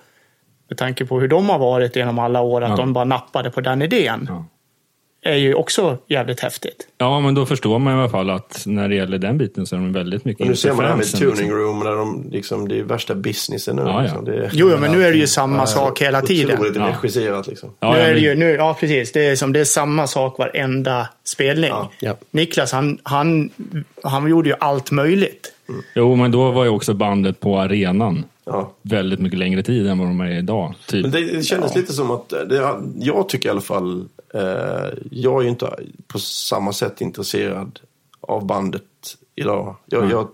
med 0.70 0.78
tanke 0.78 1.06
på 1.06 1.20
hur 1.20 1.28
de 1.28 1.50
har 1.50 1.60
varit 1.60 1.96
genom 1.96 2.20
alla 2.20 2.42
år, 2.42 2.62
att 2.64 2.70
Ja. 2.70 2.76
de 2.76 2.94
bara 2.94 3.06
nappade 3.06 3.50
på 3.52 3.62
den 3.62 3.82
idén. 3.82 4.26
Ja. 4.30 4.46
Är 5.26 5.36
ju 5.36 5.54
också 5.54 5.98
jävligt 6.08 6.40
häftigt. 6.40 6.88
Ja, 6.98 7.20
men 7.20 7.36
då 7.36 7.46
förstår 7.46 7.80
man 7.80 7.94
i 7.94 8.00
alla 8.00 8.10
fall 8.10 8.30
att 8.30 8.64
när 8.66 8.90
det 8.90 8.96
gäller 8.96 9.18
den 9.18 9.38
biten 9.38 9.66
så 9.66 9.76
är 9.76 9.80
de 9.80 9.94
väldigt 9.94 10.26
mycket 10.26 10.42
Och 10.42 10.48
nu 10.48 10.56
ser 10.56 10.70
man 10.70 10.78
det 10.78 10.88
här 10.88 10.96
med 10.96 11.06
fansen, 11.06 11.20
tuning 11.20 11.36
liksom. 11.36 11.58
room, 11.58 11.80
där 11.80 11.92
de, 11.96 12.30
liksom, 12.32 12.68
det 12.68 12.80
är 12.80 12.84
värsta 12.84 13.16
businessen 13.16 13.76
nu. 13.76 13.82
Ja, 13.82 13.92
ja. 13.94 14.02
Liksom. 14.02 14.26
Det 14.26 14.36
är, 14.36 14.50
Jo, 14.54 14.78
men 14.80 14.92
nu 14.92 15.04
är 15.06 15.12
det 15.12 15.18
ju 15.18 15.28
samma 15.28 15.66
sak 15.66 16.02
hela 16.02 16.22
tiden. 16.22 16.58
Otroligt 16.58 16.76
Ja. 16.76 16.88
regisserat 17.02 17.48
liksom. 17.48 17.70
Ja, 17.80 17.92
nu 17.94 17.98
ja, 18.00 18.04
är 18.06 18.14
det 18.14 18.20
ju, 18.20 18.36
nu, 18.36 18.52
ja 18.52 18.78
precis, 18.80 19.12
det 19.12 19.26
är 19.26 19.36
som 19.36 19.54
det 19.54 19.60
är 19.60 19.66
samma 19.66 20.08
sak 20.08 20.38
varenda 20.38 21.10
spelning. 21.24 21.70
Ja. 21.70 21.92
Ja. 22.00 22.16
Niklas, 22.32 22.72
han, 22.72 22.98
han, 23.04 23.50
han 24.04 24.30
gjorde 24.30 24.50
ju 24.50 24.56
allt 24.60 24.92
möjligt. 24.92 25.54
Jo, 25.96 26.16
men 26.16 26.32
då 26.32 26.52
var 26.52 26.64
ju 26.64 26.70
också 26.70 26.94
bandet 26.94 27.40
på 27.40 27.60
arenan 27.60 28.26
Ja. 28.46 28.74
väldigt 28.82 29.20
mycket 29.20 29.40
längre 29.40 29.64
tid 29.64 29.88
än 29.88 29.98
vad 30.00 30.08
de 30.08 30.22
är 30.22 30.38
idag. 30.38 30.74
Typ. 30.88 31.02
Men 31.02 31.12
det, 31.12 31.22
det 31.38 31.44
kändes 31.44 31.76
lite 31.76 31.94
som 31.94 32.12
att, 32.12 32.30
det, 32.30 32.74
jag 33.00 33.30
tycker 33.30 33.50
i 33.50 33.52
alla 33.52 33.62
fall, 33.62 34.06
jag 35.12 35.40
är 35.40 35.44
ju 35.44 35.50
inte 35.50 35.80
på 36.08 36.20
samma 36.20 36.74
sätt 36.74 37.02
intresserad 37.02 37.80
av 38.22 38.46
bandet 38.46 38.84
idag. 39.36 39.76
Jag, 39.86 40.12
jag, 40.12 40.28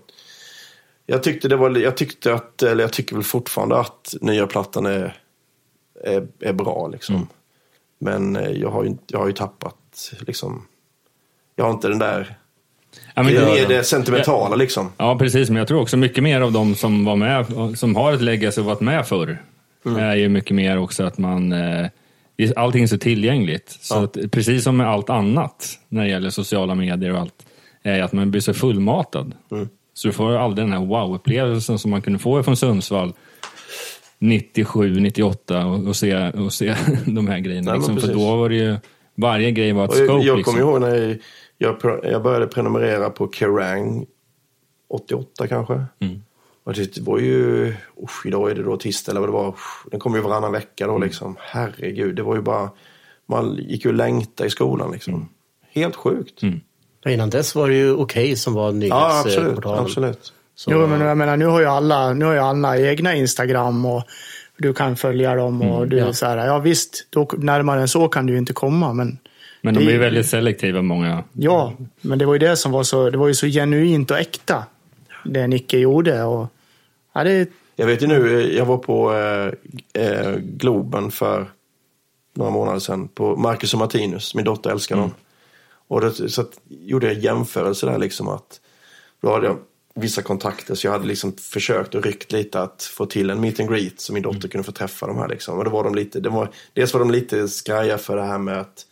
jag 1.06 1.22
tyckte 1.22 1.48
det 1.48 1.56
var, 1.56 1.70
jag 1.78 1.96
tyckte 1.96 2.34
att, 2.34 2.62
eller 2.62 2.84
jag 2.84 2.92
tycker 2.92 3.14
väl 3.14 3.24
fortfarande 3.24 3.76
att 3.78 4.14
nya 4.20 4.46
plattan 4.46 4.86
är, 4.86 5.16
är, 6.04 6.26
är 6.40 6.52
bra 6.52 6.88
liksom. 6.92 7.28
Men 7.98 8.36
eh, 8.36 8.50
jag 8.50 8.70
har 8.70 8.84
ju, 8.84 8.96
jag 9.06 9.18
har 9.18 9.26
ju 9.26 9.32
tappat 9.32 10.12
liksom, 10.20 10.66
jag 11.56 11.64
har 11.64 11.70
inte 11.72 11.88
den 11.88 11.98
där, 11.98 12.36
Ja, 13.14 13.22
men 13.22 13.34
det 13.34 13.40
är 13.40 13.68
det- 13.68 13.74
det 13.76 13.84
sentimentala 13.84 14.56
liksom. 14.56 14.92
Ja, 14.96 15.18
precis. 15.18 15.48
Men 15.50 15.56
jag 15.56 15.68
tror 15.68 15.80
också 15.82 15.96
mycket 15.96 16.22
mer 16.24 16.40
av 16.40 16.52
de 16.52 16.74
som 16.74 17.04
var 17.04 17.16
med, 17.16 17.46
som 17.78 17.96
har 17.96 18.12
ett 18.12 18.20
legacy 18.22 18.60
och 18.60 18.66
varit 18.66 18.80
med 18.80 19.06
förr, 19.08 19.42
Mm. 19.86 19.98
är 20.04 20.16
ju 20.16 20.28
mycket 20.28 20.56
mer 20.56 20.78
också 20.78 21.04
att 21.04 21.18
man, 21.18 21.52
eh, 21.52 21.86
allting 22.56 22.82
är 22.82 22.86
så 22.86 22.98
tillgängligt. 22.98 23.78
Så 23.80 23.94
Ja. 23.94 24.02
att, 24.04 24.30
precis 24.30 24.64
som 24.64 24.76
med 24.76 24.88
allt 24.88 25.10
annat 25.10 25.78
när 25.88 26.02
det 26.04 26.08
gäller 26.10 26.30
sociala 26.30 26.74
medier 26.74 27.12
och 27.12 27.18
allt, 27.18 27.46
är 27.82 28.02
att 28.02 28.12
man 28.12 28.30
blir 28.30 28.40
så 28.40 28.54
fullmatad. 28.54 29.34
Mm. 29.50 29.68
Så 29.94 30.08
du 30.08 30.12
får 30.12 30.32
aldrig 30.36 30.66
den 30.68 30.72
här 30.72 30.86
wow-upplevelsen 30.86 31.76
som 31.78 31.90
man 31.90 32.02
kunde 32.02 32.18
få 32.18 32.42
från 32.42 32.56
Sundsvall 32.56 33.12
97, 34.18 35.00
98 35.00 35.66
och, 35.66 35.86
och, 35.88 35.96
se, 35.96 36.28
och 36.30 36.52
se 36.52 36.74
de 37.06 37.28
här 37.28 37.38
grejerna. 37.38 37.70
Nej, 37.70 37.78
liksom. 37.80 37.96
För 38.00 38.12
då 38.14 38.36
var 38.36 38.48
det 38.48 38.54
ju, 38.54 38.76
varje 39.14 39.50
grej 39.50 39.72
var 39.72 39.84
ett 39.84 39.90
Och 39.90 39.96
jag 39.96 40.06
scope. 40.08 40.26
jag 40.26 40.36
liksom. 40.36 40.54
kommer 40.54 40.70
ihåg 40.72 40.80
när 40.80 40.96
jag, 41.58 41.76
jag, 41.82 42.00
jag 42.12 42.22
började 42.22 42.46
prenumerera 42.46 43.10
på 43.10 43.30
Kerrang 43.32 44.06
88 44.88 45.46
kanske. 45.46 45.74
Mm. 46.00 46.22
Och 46.70 46.76
det 46.76 46.98
var 47.00 47.18
ju, 47.18 47.66
usch, 48.04 48.26
idag 48.26 48.50
är 48.50 48.54
det 48.54 48.62
då 48.62 48.76
tisdag 48.76 49.10
eller 49.12 49.20
vad 49.20 49.28
det 49.28 49.32
var. 49.32 49.48
Usch, 49.48 49.86
den 49.90 50.00
kom 50.00 50.14
ju 50.14 50.20
varannan 50.20 50.52
vecka 50.52 50.84
Mm. 50.84 50.94
då 51.00 51.04
liksom. 51.06 51.36
Herregud, 51.40 52.16
det 52.16 52.22
var 52.22 52.34
ju 52.36 52.42
bara, 52.42 52.70
man 53.26 53.54
gick 53.68 53.84
ju 53.84 53.88
och 53.90 53.96
längtade 53.96 54.46
i 54.46 54.50
skolan 54.50 54.92
liksom. 54.92 55.14
Mm. 55.14 55.26
Helt 55.74 55.96
sjukt. 55.96 56.40
Och 57.04 57.10
Innan 57.10 57.30
dess 57.30 57.54
var 57.54 57.68
det 57.68 57.74
ju 57.74 57.92
Okej 57.94 58.36
som 58.36 58.54
var 58.54 58.72
Ja, 58.72 59.18
absolut. 59.20 59.38
nyhetsportalen. 59.38 59.84
absolut. 59.84 60.32
Så- 60.54 60.70
Jo, 60.72 60.86
men 60.86 61.00
jag 61.00 61.16
menar, 61.18 61.36
nu 61.36 61.46
har 61.46 61.60
ju 61.60 61.66
alla, 61.66 62.12
nu 62.12 62.24
har 62.24 62.32
ju 62.32 62.38
alla 62.38 62.78
egna 62.78 63.14
Instagram 63.14 63.86
och 63.86 64.02
du 64.56 64.72
kan 64.74 64.96
följa 64.96 65.34
dem 65.34 65.62
och 65.62 65.88
du 65.88 65.96
ja. 65.98 66.12
så 66.12 66.26
här, 66.26 66.46
ja 66.46 66.58
visst, 66.58 67.06
då, 67.10 67.28
närmare 67.38 67.80
än 67.80 67.88
så 67.88 68.08
kan 68.08 68.26
du 68.26 68.32
ju 68.32 68.38
inte 68.38 68.52
komma, 68.52 68.92
men 68.92 69.18
Men 69.62 69.74
de 69.74 69.80
det- 69.84 69.90
är 69.90 69.92
ju 69.92 69.98
väldigt 69.98 70.26
selektiva, 70.28 70.82
många. 70.82 71.24
ja, 71.32 71.72
men 72.00 72.18
det 72.18 72.26
var 72.26 72.32
ju 72.34 72.38
det 72.38 72.56
som 72.56 72.72
var 72.72 72.82
så, 72.82 73.10
det 73.10 73.18
var 73.18 73.28
ju 73.28 73.34
så 73.34 73.46
genuint 73.46 74.10
och 74.10 74.18
äkta, 74.18 74.64
det 75.24 75.46
Nicke 75.46 75.78
gjorde 75.78 76.22
och 76.22 76.46
ja, 77.12 77.24
det, 77.24 77.50
Jag 77.76 77.86
vet 77.86 78.02
ju 78.02 78.06
nu, 78.06 78.52
jag 78.56 78.64
var 78.64 78.78
på 78.78 79.12
eh, 79.12 79.52
eh, 80.04 80.36
Globen 80.36 81.10
för 81.10 81.50
några 82.34 82.50
månader 82.50 82.78
sedan. 82.78 83.08
På 83.08 83.36
Marcus 83.36 83.72
och 83.72 83.78
Martinus, 83.78 84.34
min 84.34 84.44
dotter 84.44 84.70
älskar 84.70 84.96
dem. 84.96 85.14
Och 85.88 86.00
det, 86.00 86.30
så 86.30 86.40
att, 86.40 86.60
gjorde 86.68 87.06
jag 87.06 87.18
jämförelse 87.18 87.86
där 87.86 87.98
liksom 87.98 88.28
att 88.28 88.60
då 89.20 89.32
hade 89.32 89.46
jag 89.46 89.58
vissa 89.94 90.22
kontakter 90.22 90.74
så 90.74 90.86
jag 90.86 90.92
hade 90.92 91.06
liksom 91.06 91.32
försökt 91.32 91.94
och 91.94 92.04
ryckt 92.04 92.32
lite 92.32 92.60
att 92.60 92.82
få 92.82 93.06
till 93.06 93.30
en 93.30 93.40
meet 93.40 93.60
and 93.60 93.70
greet 93.70 94.00
så 94.00 94.12
min 94.12 94.22
dotter 94.22 94.48
kunde 94.48 94.64
få 94.64 94.72
träffa 94.72 95.06
de 95.06 95.18
här 95.18 95.28
liksom. 95.28 95.58
Och 95.58 95.64
då 95.64 95.70
var 95.70 95.84
de 95.84 95.94
lite, 95.94 96.20
det 96.20 96.28
var, 96.28 96.50
dels 96.72 96.92
var 96.92 97.00
de 97.00 97.10
lite 97.10 97.48
skraja 97.48 97.98
för 97.98 98.16
det 98.16 98.22
här 98.22 98.38
med 98.38 98.60
att 98.60 98.86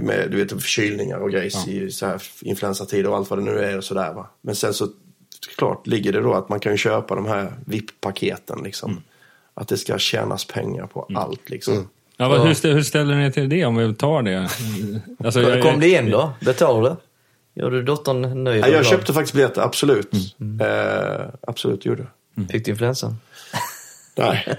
med 0.00 0.30
du 0.30 0.36
vet, 0.36 0.50
förkylningar 0.50 1.18
och 1.18 1.30
grejs 1.30 1.68
i 1.68 1.90
så 1.90 2.06
här 2.06 2.22
influensatider 2.40 3.10
och 3.10 3.16
allt 3.16 3.30
vad 3.30 3.38
det 3.38 3.44
nu 3.44 3.58
är 3.58 3.76
och 3.76 3.84
sådär 3.84 4.12
va. 4.12 4.30
Men 4.40 4.56
sen 4.56 4.74
så 4.74 4.88
klart 5.56 5.86
ligger 5.86 6.12
det 6.12 6.20
då 6.20 6.34
att 6.34 6.48
man 6.48 6.60
kan 6.60 6.76
köpa 6.76 7.14
de 7.14 7.26
här 7.26 7.52
VIP-paketen 7.64 8.60
liksom. 8.64 9.02
Att 9.54 9.68
det 9.68 9.76
ska 9.76 9.98
tjänas 9.98 10.44
pengar 10.44 10.86
på 10.86 11.08
allt 11.14 11.50
liksom. 11.50 11.88
Ja, 12.16 12.28
vad, 12.28 12.40
hur, 12.40 12.72
hur 12.74 12.82
ställer 12.82 13.14
ni 13.16 13.24
er 13.26 13.30
till 13.30 13.48
det 13.48 13.64
om 13.64 13.76
vi 13.76 13.94
tar 13.94 14.22
det? 14.22 14.48
Alltså, 15.24 15.40
jag- 15.42 15.62
Kom 15.62 15.80
det 15.80 15.88
in 15.88 16.10
då? 16.10 16.32
Betalade 16.40 16.96
du? 17.54 17.62
Gjorde 17.62 17.82
dottern 17.82 18.44
nöjd? 18.44 18.64
Ja, 18.64 18.68
jag 18.68 18.86
köpte 18.86 19.12
faktiskt 19.12 19.34
biljetter, 19.34 19.62
absolut. 19.62 20.10
Eh, 20.60 21.26
absolut 21.46 21.84
gjorde 21.84 22.06
jag. 22.34 22.50
Fick 22.50 22.64
du 22.64 22.70
influensan? 22.70 23.16
Nej. 24.18 24.56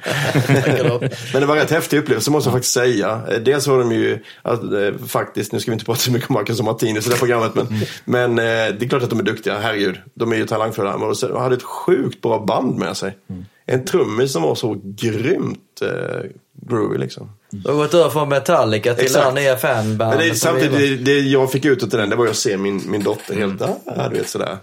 Men 1.33 1.41
det 1.41 1.45
var 1.45 1.55
en 1.55 1.61
rätt 1.61 1.71
häftig 1.71 1.97
upplevelse 1.97 2.31
måste 2.31 2.47
jag 2.47 2.53
faktiskt 2.53 2.73
säga. 2.73 3.21
Eh, 3.31 3.39
Dels 3.39 3.67
var 3.67 3.79
de 3.79 3.91
ju, 3.91 4.19
att, 4.41 4.63
eh, 4.63 5.07
faktiskt, 5.07 5.51
nu 5.51 5.59
ska 5.59 5.71
vi 5.71 5.73
inte 5.73 5.85
prata 5.85 5.99
så 5.99 6.11
mycket 6.11 6.29
om 6.29 6.33
Marcus 6.33 6.59
och 6.59 6.65
Martinus 6.65 7.05
i 7.05 7.09
det 7.09 7.15
här 7.15 7.19
programmet, 7.19 7.55
men, 7.55 7.67
men 8.05 8.31
eh, 8.39 8.75
det 8.79 8.85
är 8.85 8.89
klart 8.89 9.03
att 9.03 9.09
de 9.09 9.19
är 9.19 9.23
duktiga, 9.23 9.59
herregud. 9.59 9.95
De 10.13 10.31
är 10.31 10.35
ju 10.35 10.45
talangfulla. 10.45 10.97
Men 10.97 11.13
de 11.21 11.41
hade 11.41 11.55
ett 11.55 11.63
sjukt 11.63 12.21
bra 12.21 12.39
band 12.39 12.77
med 12.77 12.97
sig. 12.97 13.17
En 13.65 13.85
trummis 13.85 14.31
som 14.33 14.41
var 14.41 14.55
så 14.55 14.81
grymt 14.83 15.81
eh, 15.81 16.29
groovy 16.53 16.97
liksom. 16.97 17.31
Du 17.49 17.69
har 17.69 17.75
gått 17.75 17.93
över 17.93 18.09
från 18.09 18.29
Metallica 18.29 18.95
till 18.95 19.03
Exakt. 19.05 19.23
det 19.23 19.29
här 19.29 19.35
nya 19.35 19.57
fanband. 19.57 20.09
Men 20.17 20.27
det 20.29 20.35
samtidigt, 20.35 21.05
det, 21.05 21.13
det 21.13 21.19
jag 21.19 21.51
fick 21.51 21.65
ut 21.65 21.83
av 21.83 21.89
den, 21.89 22.09
det 22.09 22.15
var 22.15 22.27
att 22.27 22.35
se 22.35 22.57
min, 22.57 22.81
min 22.91 23.03
dotter 23.03 23.35
helt, 23.35 23.61
ah, 23.61 24.09
du 24.09 24.17
vet 24.17 24.29
sådär. 24.29 24.57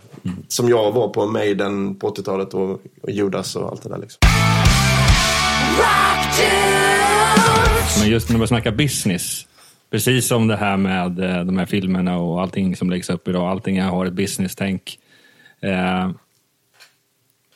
Som 0.49 0.68
jag 0.68 0.92
var 0.92 1.09
på 1.09 1.26
Maiden 1.26 1.94
på 1.94 2.11
80-talet 2.11 2.55
och, 2.55 2.70
och 3.03 3.11
Judas 3.11 3.57
och 3.57 3.70
allt 3.70 3.82
det 3.82 3.88
där 3.88 3.99
liksom. 3.99 4.18
Men 8.00 8.10
just 8.10 8.30
när 8.30 8.38
man 8.38 8.48
snackar 8.48 8.70
business, 8.70 9.46
precis 9.90 10.26
som 10.26 10.48
det 10.48 10.56
här 10.56 10.76
med 10.76 11.18
eh, 11.18 11.44
de 11.44 11.58
här 11.58 11.66
filmerna 11.66 12.18
och 12.18 12.40
allting 12.40 12.76
som 12.76 12.90
läggs 12.90 13.10
upp 13.10 13.28
idag, 13.28 13.48
allting 13.48 13.82
har 13.82 14.06
ett 14.06 14.12
business-tänk. 14.12 14.98
Eh, 15.60 16.10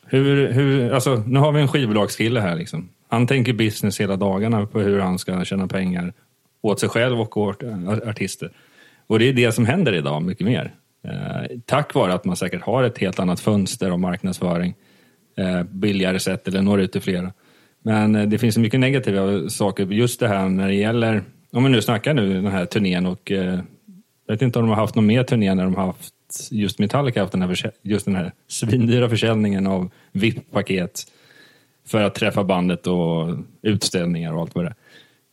hur, 0.07 0.53
hur, 0.53 0.93
alltså, 0.93 1.23
nu 1.27 1.39
har 1.39 1.53
vi 1.53 1.61
en 1.61 1.69
skivbolagskille 1.69 2.41
här. 2.41 2.57
Liksom. 2.57 2.89
Han 3.09 3.27
tänker 3.27 3.53
business 3.53 4.01
hela 4.01 4.17
dagarna 4.17 4.67
på 4.67 4.81
hur 4.81 5.01
han 5.01 5.19
ska 5.19 5.45
tjäna 5.45 5.67
pengar 5.67 6.13
åt 6.63 6.81
sig 6.81 6.89
själv 6.89 7.21
och 7.21 7.37
åt 7.37 7.63
eh, 7.63 7.89
artister. 7.89 8.51
Och 9.07 9.19
det 9.19 9.29
är 9.29 9.33
det 9.33 9.53
som 9.53 9.67
händer 9.67 9.93
idag, 9.93 10.23
mycket 10.23 10.47
mer. 10.47 10.75
Eh, 11.05 11.59
tack 11.67 11.95
vare 11.95 12.15
att 12.15 12.25
man 12.25 12.37
säkert 12.37 12.63
har 12.63 12.83
ett 12.83 12.99
helt 12.99 13.19
annat 13.19 13.41
fönster 13.41 13.91
av 13.91 14.01
marknadsföring, 14.01 14.75
eh, 15.37 15.63
billigare 15.63 16.19
sätt 16.19 16.49
eller 16.49 16.63
når 16.63 16.81
ut 16.81 16.93
till 16.93 17.01
flera. 17.01 17.33
Men 17.83 18.15
eh, 18.15 18.29
det 18.29 18.39
finns 18.39 18.57
mycket 18.57 18.81
negativa 18.81 19.49
saker, 19.49 19.87
just 19.87 20.21
det 20.21 20.29
här 20.29 20.49
när 20.49 20.69
det 20.69 20.75
gäller, 20.75 21.23
om 21.53 21.65
vi 21.65 21.71
nu 21.71 21.83
snackar 21.83 22.15
nu 22.15 22.35
den 22.35 22.53
här 22.53 22.67
turnén 22.67 23.07
och 23.07 23.33
eh, 23.33 23.61
jag 24.27 24.35
vet 24.35 24.43
inte 24.43 24.59
om 24.59 24.65
de 24.65 24.69
har 24.71 24.77
haft 24.77 24.95
någon 24.95 25.07
mer 25.07 25.25
turné 25.25 25.55
när 25.55 25.65
de 25.65 25.75
har 25.75 25.87
haft 25.87 26.15
just 26.51 26.79
Metallica 26.79 27.21
haft 27.21 27.33
den 27.33 27.43
här, 27.43 27.73
just 27.83 28.05
den 28.05 28.15
här 28.15 28.33
svindyra 28.49 29.09
försäljningen 29.09 29.67
av 29.67 29.91
VIP-paket 30.13 31.07
för 31.87 32.03
att 32.03 32.15
träffa 32.15 32.45
bandet 32.45 32.87
och 32.87 33.37
utställningar 33.63 34.33
och 34.33 34.41
allt 34.41 34.55
vad 34.55 34.65
det 34.65 34.75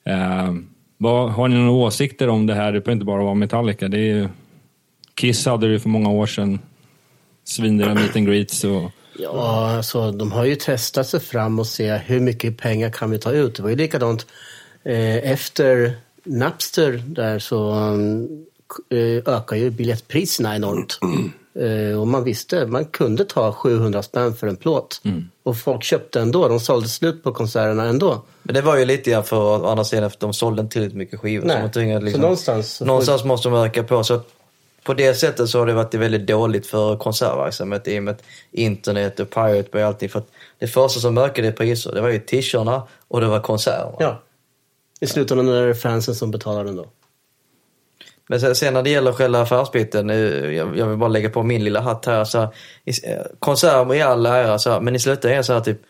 är. 0.03 0.47
Eh, 0.47 0.55
vad, 0.97 1.31
har 1.31 1.47
ni 1.47 1.55
några 1.55 1.71
åsikter 1.71 2.29
om 2.29 2.47
det 2.47 2.53
här? 2.53 2.71
Det 2.71 2.79
behöver 2.79 2.91
inte 2.91 3.05
bara 3.05 3.23
vara 3.23 3.33
Metallica. 3.33 3.87
Det 3.87 3.97
är 3.97 4.15
ju, 4.15 4.27
Kiss 5.15 5.45
hade 5.45 5.67
det 5.67 5.73
ju 5.73 5.79
för 5.79 5.89
många 5.89 6.09
år 6.09 6.25
sedan. 6.25 6.59
Svindyra 7.43 7.93
meet 7.93 8.15
and 8.15 8.27
greets 8.27 8.63
och 8.63 8.91
Ja, 9.17 9.75
alltså, 9.77 10.11
de 10.11 10.31
har 10.31 10.45
ju 10.45 10.55
testat 10.55 11.07
sig 11.07 11.19
fram 11.19 11.59
och 11.59 11.67
se 11.67 11.97
hur 11.97 12.19
mycket 12.19 12.57
pengar 12.57 12.89
kan 12.89 13.11
vi 13.11 13.19
ta 13.19 13.31
ut. 13.31 13.55
Det 13.55 13.63
var 13.63 13.69
ju 13.69 13.75
likadant 13.75 14.25
eh, 14.83 15.31
efter 15.31 15.95
Napster 16.23 17.03
där 17.05 17.39
så 17.39 17.73
eh, 18.89 19.33
ökar 19.35 19.55
ju 19.55 19.69
biljettpriserna 19.69 20.55
enormt. 20.55 20.99
Eh, 21.57 21.99
och 21.99 22.07
man 22.07 22.23
visste, 22.23 22.65
man 22.65 22.85
kunde 22.85 23.25
ta 23.25 23.53
700 23.53 24.03
spänn 24.03 24.35
för 24.35 24.47
en 24.47 24.55
plåt. 24.55 25.01
Och 25.43 25.57
folk 25.57 25.83
köpte 25.83 26.21
ändå, 26.21 26.47
de 26.47 26.59
sålde 26.59 26.87
slut 26.87 27.23
på 27.23 27.33
konserterna 27.33 27.85
ändå. 27.85 28.21
Men 28.43 28.55
det 28.55 28.61
var 28.61 28.77
ju 28.77 28.85
lite 28.85 29.11
grann 29.11 29.23
för 29.23 29.37
å 29.37 29.67
andra 29.67 29.83
sidan 29.83 30.11
för 30.11 30.17
de 30.19 30.33
sålde 30.33 30.61
inte 30.61 30.73
tillräckligt 30.73 30.97
mycket 30.97 31.19
skivor. 31.19 31.45
Nej. 31.45 31.55
Så 31.55 31.61
man 31.61 31.71
tvingade 31.71 32.05
liksom, 32.05 32.19
Så 32.19 32.21
någonstans 32.21 32.81
någonstans 32.81 33.23
måste 33.23 33.49
de 33.49 33.57
öka 33.57 33.83
på. 33.83 34.03
Så 34.03 34.13
att 34.13 34.27
på 34.87 34.93
det 34.93 35.13
sättet 35.13 35.49
så 35.49 35.59
har 35.59 35.65
det 35.65 35.73
varit 35.73 35.93
väldigt 35.93 36.27
dåligt 36.27 36.67
för 36.67 36.97
konsertverksamhet 36.97 37.87
i 37.87 37.99
och 37.99 38.03
med 38.03 38.11
att 38.11 38.23
internet 38.51 39.19
och 39.19 39.29
Pirate 39.29 39.69
Bay 39.71 39.81
och 39.81 39.87
allting. 39.87 40.09
För 40.09 40.19
att 40.19 40.27
det 40.59 40.67
första 40.67 40.99
som 40.99 41.17
ökade 41.17 41.51
priser, 41.51 41.91
det 41.91 42.01
var 42.01 42.09
ju 42.09 42.19
t-shirtarna 42.19 42.87
och 43.07 43.21
det 43.21 43.27
var 43.27 43.39
konserterna. 43.39 43.95
Ja. 43.99 44.21
I 44.99 45.07
slutändan 45.07 45.47
är 45.47 45.67
det 45.67 45.75
fansen 45.75 46.15
som 46.15 46.31
betalar 46.31 46.63
den 46.63 46.75
då. 46.75 46.85
Men 48.29 48.39
sen, 48.39 48.55
sen 48.55 48.73
när 48.73 48.83
det 48.83 48.89
gäller 48.89 49.11
själva 49.11 49.41
affärsbiten, 49.41 50.09
eh, 50.09 50.17
jag, 50.17 50.77
jag 50.77 50.87
vill 50.87 50.97
bara 50.97 51.09
lägga 51.09 51.29
på 51.29 51.43
min 51.43 51.63
lilla 51.63 51.81
hatt 51.81 52.05
här. 52.05 52.23
Så 52.23 52.39
här, 52.39 52.49
eh, 53.03 53.25
konserter 53.39 53.95
i 53.95 54.01
all 54.01 54.25
ära, 54.25 54.59
så 54.59 54.71
här, 54.71 54.81
men 54.81 54.95
i 54.95 54.99
slutändan 54.99 55.31
är 55.31 55.37
det 55.37 55.43
så 55.43 55.53
här 55.53 55.61
typ, 55.61 55.81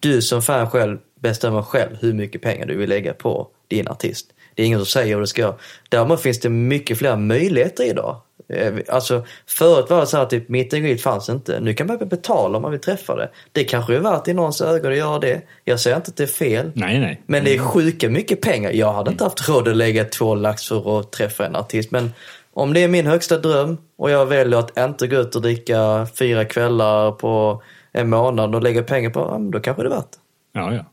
du 0.00 0.22
som 0.22 0.42
fan 0.42 0.70
själv 0.70 0.98
bestämmer 1.20 1.62
själv 1.62 1.96
hur 2.00 2.12
mycket 2.12 2.42
pengar 2.42 2.66
du 2.66 2.76
vill 2.76 2.88
lägga 2.88 3.14
på 3.14 3.48
din 3.68 3.88
artist. 3.88 4.26
Det 4.56 4.62
är 4.62 4.66
ingen 4.66 4.78
som 4.78 4.86
säger 4.86 5.14
hur 5.14 5.20
det 5.20 5.26
ska 5.26 5.42
göra. 5.42 5.54
Däremot 5.88 6.20
finns 6.20 6.40
det 6.40 6.48
mycket 6.48 6.98
fler 6.98 7.16
möjligheter 7.16 7.84
idag. 7.84 8.20
Eh, 8.48 8.72
Alltså, 8.88 9.24
förut 9.46 9.86
var 9.90 10.00
det 10.00 10.06
så 10.06 10.16
här 10.16 10.26
typ, 10.26 10.50
and 10.50 10.82
greet 10.84 11.00
fanns 11.00 11.28
inte. 11.28 11.60
Nu 11.60 11.74
kan 11.74 11.86
man 11.86 11.98
betala 12.08 12.56
om 12.56 12.62
man 12.62 12.70
vill 12.70 12.80
träffa 12.80 13.16
det. 13.16 13.30
Det 13.52 13.64
kanske 13.64 13.94
är 13.96 14.00
värt 14.00 14.28
i 14.28 14.34
någons 14.34 14.60
ögon 14.60 14.92
att 14.92 14.98
göra 14.98 15.18
det. 15.18 15.40
Jag 15.64 15.80
säger 15.80 15.96
inte 15.96 16.08
att 16.10 16.16
det 16.16 16.22
är 16.22 16.26
fel. 16.26 16.70
nej, 16.74 16.98
nej. 17.00 17.22
Men 17.26 17.44
det 17.44 17.54
är 17.54 17.58
sjuka 17.58 18.08
mycket 18.10 18.40
pengar. 18.40 18.70
Jag 18.72 18.92
hade 18.92 19.10
inte 19.10 19.24
haft 19.24 19.48
råd 19.48 19.68
att 19.68 19.76
lägga 19.76 20.04
två 20.04 20.34
lax 20.34 20.68
för 20.68 21.00
att 21.00 21.12
träffa 21.12 21.46
en 21.46 21.56
artist. 21.56 21.90
Men 21.90 22.12
om 22.52 22.72
det 22.72 22.80
är 22.80 22.88
min 22.88 23.06
högsta 23.06 23.38
dröm 23.38 23.76
och 23.98 24.10
jag 24.10 24.26
väljer 24.26 24.58
att 24.58 24.78
inte 24.78 25.06
gå 25.06 25.16
ut 25.16 25.34
och 25.36 25.42
dricka 25.42 26.06
fyra 26.18 26.44
kvällar 26.44 27.12
på 27.12 27.62
en 27.92 28.10
månad 28.10 28.54
och 28.54 28.62
lägga 28.62 28.82
pengar 28.82 29.10
på, 29.10 29.20
ja, 29.20 29.38
då 29.38 29.60
kanske 29.60 29.82
det 29.82 29.88
är 29.88 29.90
värt 29.96 30.10
det. 30.12 30.18
Ja, 30.60 30.74
ja. 30.74 30.84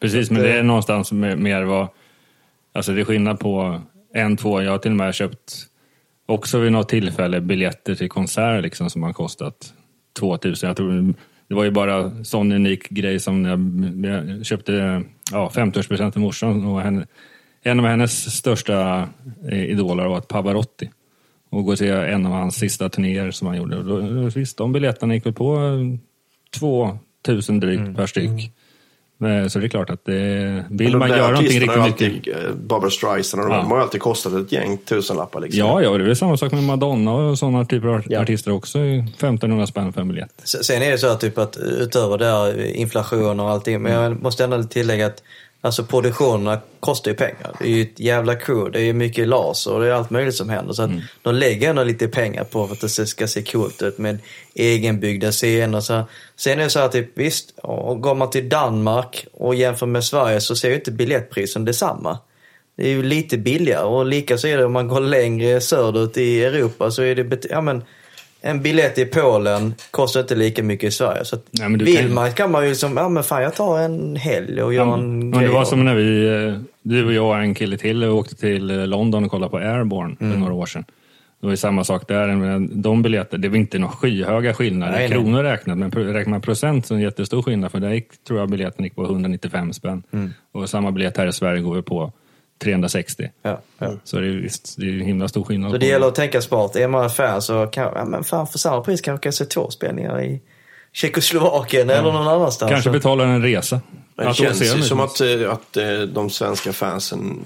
Precis, 0.00 0.30
men 0.30 0.42
det 0.42 0.52
är 0.52 0.62
någonstans 0.62 1.12
mer- 1.12 1.36
mer 1.36 1.62
vad... 1.62 1.88
Alltså 2.78 2.92
det 2.92 3.00
är 3.00 3.04
skillnad 3.04 3.40
på 3.40 3.80
en, 4.14 4.36
två. 4.36 4.62
Jag 4.62 4.70
har 4.70 4.78
till 4.78 4.90
och 4.90 4.96
med 4.96 5.14
köpt 5.14 5.66
också 6.26 6.58
vid 6.58 6.72
något 6.72 6.88
tillfälle 6.88 7.40
biljetter 7.40 7.94
till 7.94 8.08
konserter 8.08 8.62
liksom, 8.62 8.90
som 8.90 9.02
har 9.02 9.12
kostat 9.12 9.74
2000. 10.18 10.66
Jag 10.66 10.76
tror 10.76 11.14
det 11.48 11.54
var 11.54 11.64
ju 11.64 11.70
bara 11.70 12.24
sån 12.24 12.52
unik 12.52 12.88
grej 12.88 13.20
som 13.20 13.44
jag, 13.44 13.60
jag 14.12 14.46
köpte 14.46 15.02
ja, 15.32 15.50
50-årspresent 15.54 16.10
till 16.10 16.20
morsan 16.20 16.66
och 16.66 16.80
henne, 16.80 17.06
en 17.62 17.80
av 17.80 17.86
hennes 17.86 18.36
största 18.36 19.08
eh, 19.50 19.64
idoler 19.64 20.06
var 20.06 20.20
Pavarotti. 20.20 20.90
Och 21.50 21.64
gå 21.64 21.76
till 21.76 21.90
en 21.90 22.26
av 22.26 22.32
hans 22.32 22.56
sista 22.56 22.88
turnéer 22.88 23.30
som 23.30 23.48
han 23.48 23.56
gjorde. 23.56 23.76
Och 23.76 23.84
då, 23.84 24.22
visst, 24.34 24.58
de 24.58 24.72
biljetterna 24.72 25.14
gick 25.14 25.26
väl 25.26 25.32
på 25.32 25.56
eh, 25.56 26.58
2000 27.24 27.60
drygt 27.60 27.96
per 27.96 28.06
styck. 28.06 28.52
Men, 29.20 29.50
så 29.50 29.58
det 29.58 29.66
är 29.66 29.68
klart 29.68 29.90
att 29.90 30.04
det, 30.04 30.64
vill 30.70 30.90
Men 30.90 30.98
man 30.98 31.08
göra 31.08 31.20
någonting 31.30 31.46
riktigt 31.60 31.60
mycket. 31.68 31.82
alltid, 31.82 32.28
eh, 32.28 32.54
Barbra 32.54 32.90
Streisand 32.90 33.42
och 33.42 33.48
de, 33.48 33.54
Ja. 33.54 33.62
de 33.62 33.70
har 33.70 33.78
ju 33.78 33.82
alltid 33.82 34.00
kostat 34.00 34.32
ett 34.32 34.52
gäng 34.52 34.78
tusenlappar 34.78 35.40
liksom. 35.40 35.58
Ja, 35.60 35.82
ja, 35.82 35.90
det 35.90 36.04
är 36.04 36.06
väl 36.06 36.16
samma 36.16 36.36
sak 36.36 36.52
med 36.52 36.62
Madonna 36.62 37.12
och 37.14 37.38
sådana 37.38 37.64
typer 37.64 37.88
av 37.88 38.02
Ja. 38.06 38.20
artister 38.22 38.52
också. 38.52 38.78
1500 38.78 39.66
spänn 39.66 39.92
för 39.92 40.00
en 40.00 40.08
biljett. 40.08 40.30
Sen 40.44 40.82
är 40.82 40.90
det 40.90 40.98
så 40.98 41.06
att, 41.06 41.20
typ 41.20 41.38
att 41.38 41.56
utöver 41.56 42.18
det 42.18 42.24
här 42.26 42.64
inflation 42.76 43.40
och 43.40 43.50
allting, 43.50 43.82
men 43.82 43.92
jag 43.92 44.22
måste 44.22 44.44
ändå 44.44 44.62
tillägga 44.62 45.06
att 45.06 45.22
alltså 45.60 45.84
produktionerna 45.84 46.60
kostar 46.80 47.10
ju 47.10 47.16
pengar. 47.16 47.56
Det 47.58 47.64
är 47.64 47.68
ju 47.68 47.82
ett 47.82 48.00
jävla 48.00 48.34
crew, 48.34 48.70
det 48.72 48.80
är 48.80 48.84
ju 48.84 48.92
mycket 48.92 49.28
laser 49.28 49.72
och 49.72 49.80
det 49.80 49.86
är 49.86 49.92
allt 49.92 50.10
möjligt 50.10 50.34
som 50.34 50.48
händer. 50.48 50.72
Så 50.72 50.82
att 50.82 50.90
de 51.22 51.34
lägger 51.34 51.70
ändå 51.70 51.84
lite 51.84 52.08
pengar 52.08 52.44
på 52.44 52.66
för 52.66 52.74
att 52.74 52.80
det 52.80 53.06
ska 53.06 53.26
se 53.26 53.42
coolt 53.42 53.82
ut 53.82 53.98
med 53.98 54.18
egenbyggda 54.54 55.32
scener. 55.32 55.80
Så. 55.80 56.02
Sen 56.36 56.58
är 56.58 56.64
det 56.64 56.70
så 56.70 56.78
här 56.78 56.88
typ, 56.88 57.10
visst, 57.14 57.58
och 57.62 58.00
går 58.00 58.14
man 58.14 58.30
till 58.30 58.48
Danmark 58.48 59.26
och 59.32 59.54
jämför 59.54 59.86
med 59.86 60.04
Sverige 60.04 60.40
så 60.40 60.56
ser 60.56 60.68
ju 60.68 60.74
inte 60.74 60.90
biljettprisen 60.90 61.64
detsamma. 61.64 62.18
Det 62.76 62.84
är 62.84 62.90
ju 62.90 63.02
lite 63.02 63.38
billigare 63.38 63.84
och 63.84 64.06
lika 64.06 64.38
så 64.38 64.46
är 64.46 64.58
det 64.58 64.64
om 64.64 64.72
man 64.72 64.88
går 64.88 65.00
längre 65.00 65.60
söderut 65.60 66.16
i 66.16 66.44
Europa 66.44 66.90
så 66.90 67.02
är 67.02 67.14
det, 67.14 67.44
ja 67.50 67.60
men 67.60 67.84
en 68.40 68.62
biljett 68.62 68.98
i 68.98 69.04
Polen 69.04 69.74
kostar 69.90 70.20
inte 70.20 70.34
lika 70.34 70.62
mycket 70.62 70.88
i 70.88 70.90
Sverige. 70.90 71.24
Så 71.24 71.36
du 71.52 71.84
vill 71.84 71.96
kan- 71.96 72.14
man 72.14 72.32
kan 72.32 72.50
man 72.52 72.62
ju 72.64 72.68
liksom, 72.68 72.96
ja 72.96 73.08
men 73.08 73.22
fan 73.24 73.42
jag 73.42 73.54
tar 73.54 73.78
en 73.78 74.16
helg 74.16 74.62
och 74.62 74.74
gör 74.74 74.86
Ja, 74.86 74.94
en 74.94 75.18
men 75.18 75.30
det 75.30 75.38
grej. 75.38 75.48
var 75.48 75.64
som 75.64 75.84
när 75.84 75.94
vi, 75.94 76.26
eh, 76.46 76.54
du 76.82 77.06
och 77.06 77.12
jag 77.12 77.26
och 77.26 77.36
en 77.38 77.54
kille 77.54 77.76
till 77.78 78.04
åkte 78.04 78.34
till 78.36 78.70
eh, 78.70 78.86
London 78.86 79.24
och 79.24 79.30
kollade 79.30 79.50
på 79.50 79.56
Airborne 79.56 80.16
för 80.18 80.24
några 80.38 80.52
år 80.52 80.66
sedan. 80.66 80.84
Det 81.40 81.46
var 81.46 81.52
ju 81.52 81.56
samma 81.56 81.84
sak 81.84 82.08
där. 82.08 82.28
men 82.36 82.82
De 82.82 83.02
biljetter, 83.02 83.38
det 83.38 83.48
var 83.48 83.56
inte 83.56 83.78
några 83.78 83.92
skyhöga 83.92 84.54
skillnader 84.54 84.92
Nej, 84.92 85.04
i 85.04 85.08
nej. 85.08 85.18
kronor 85.18 85.42
räknat. 85.42 85.78
Men 85.78 85.90
räknar 85.90 86.30
man 86.30 86.40
procent 86.40 86.86
så 86.86 86.94
är 86.94 86.96
det 86.96 87.00
en 87.02 87.04
jättestor 87.04 87.42
skillnad. 87.42 87.70
För 87.72 87.80
där 87.80 87.90
gick, 87.90 88.24
tror 88.24 88.38
jag 88.40 88.48
biljetten 88.50 88.84
gick 88.84 88.94
på 88.94 89.04
195 89.04 89.72
spänn. 89.72 90.02
Och 90.52 90.68
samma 90.70 90.92
biljett 90.92 91.16
här 91.16 91.26
i 91.26 91.32
Sverige 91.32 91.60
går 91.60 91.76
ju 91.76 91.82
på 91.82 92.12
360. 92.58 93.30
Ja, 93.42 93.60
ja. 93.78 93.92
Så 94.04 94.20
det 94.20 94.26
är, 94.26 94.30
visst, 94.30 94.74
det 94.78 94.86
är 94.86 94.92
en 94.92 95.00
himla 95.00 95.28
stor 95.28 95.44
skillnad. 95.44 95.70
Så 95.70 95.76
det 95.76 95.86
gäller 95.86 96.08
att 96.08 96.14
tänka 96.14 96.42
smart. 96.42 96.76
Är 96.76 96.88
man 96.88 97.10
fan 97.10 97.42
så 97.42 97.66
kan 97.66 97.92
ja, 97.94 98.04
men 98.04 98.24
fan 98.24 98.46
för 98.46 98.58
samma 98.58 98.80
pris 98.80 99.00
kanske 99.00 99.22
kan 99.22 99.28
jag 99.28 99.34
se 99.34 99.44
två 99.44 99.70
spelningar 99.70 100.22
i 100.22 100.40
Tjeckoslovakien 100.92 101.90
eller 101.90 102.12
någon 102.12 102.28
annanstans. 102.28 102.70
Kanske 102.70 102.90
betalar 102.90 103.24
en 103.24 103.42
resa. 103.42 103.80
Men 104.14 104.26
det 104.26 104.34
känns 104.34 104.62
ju 104.62 104.82
som 104.82 105.00
att, 105.00 105.20
eh, 105.20 105.52
att 105.52 105.76
eh, 105.76 106.00
de 106.00 106.30
svenska 106.30 106.72
fansen 106.72 107.44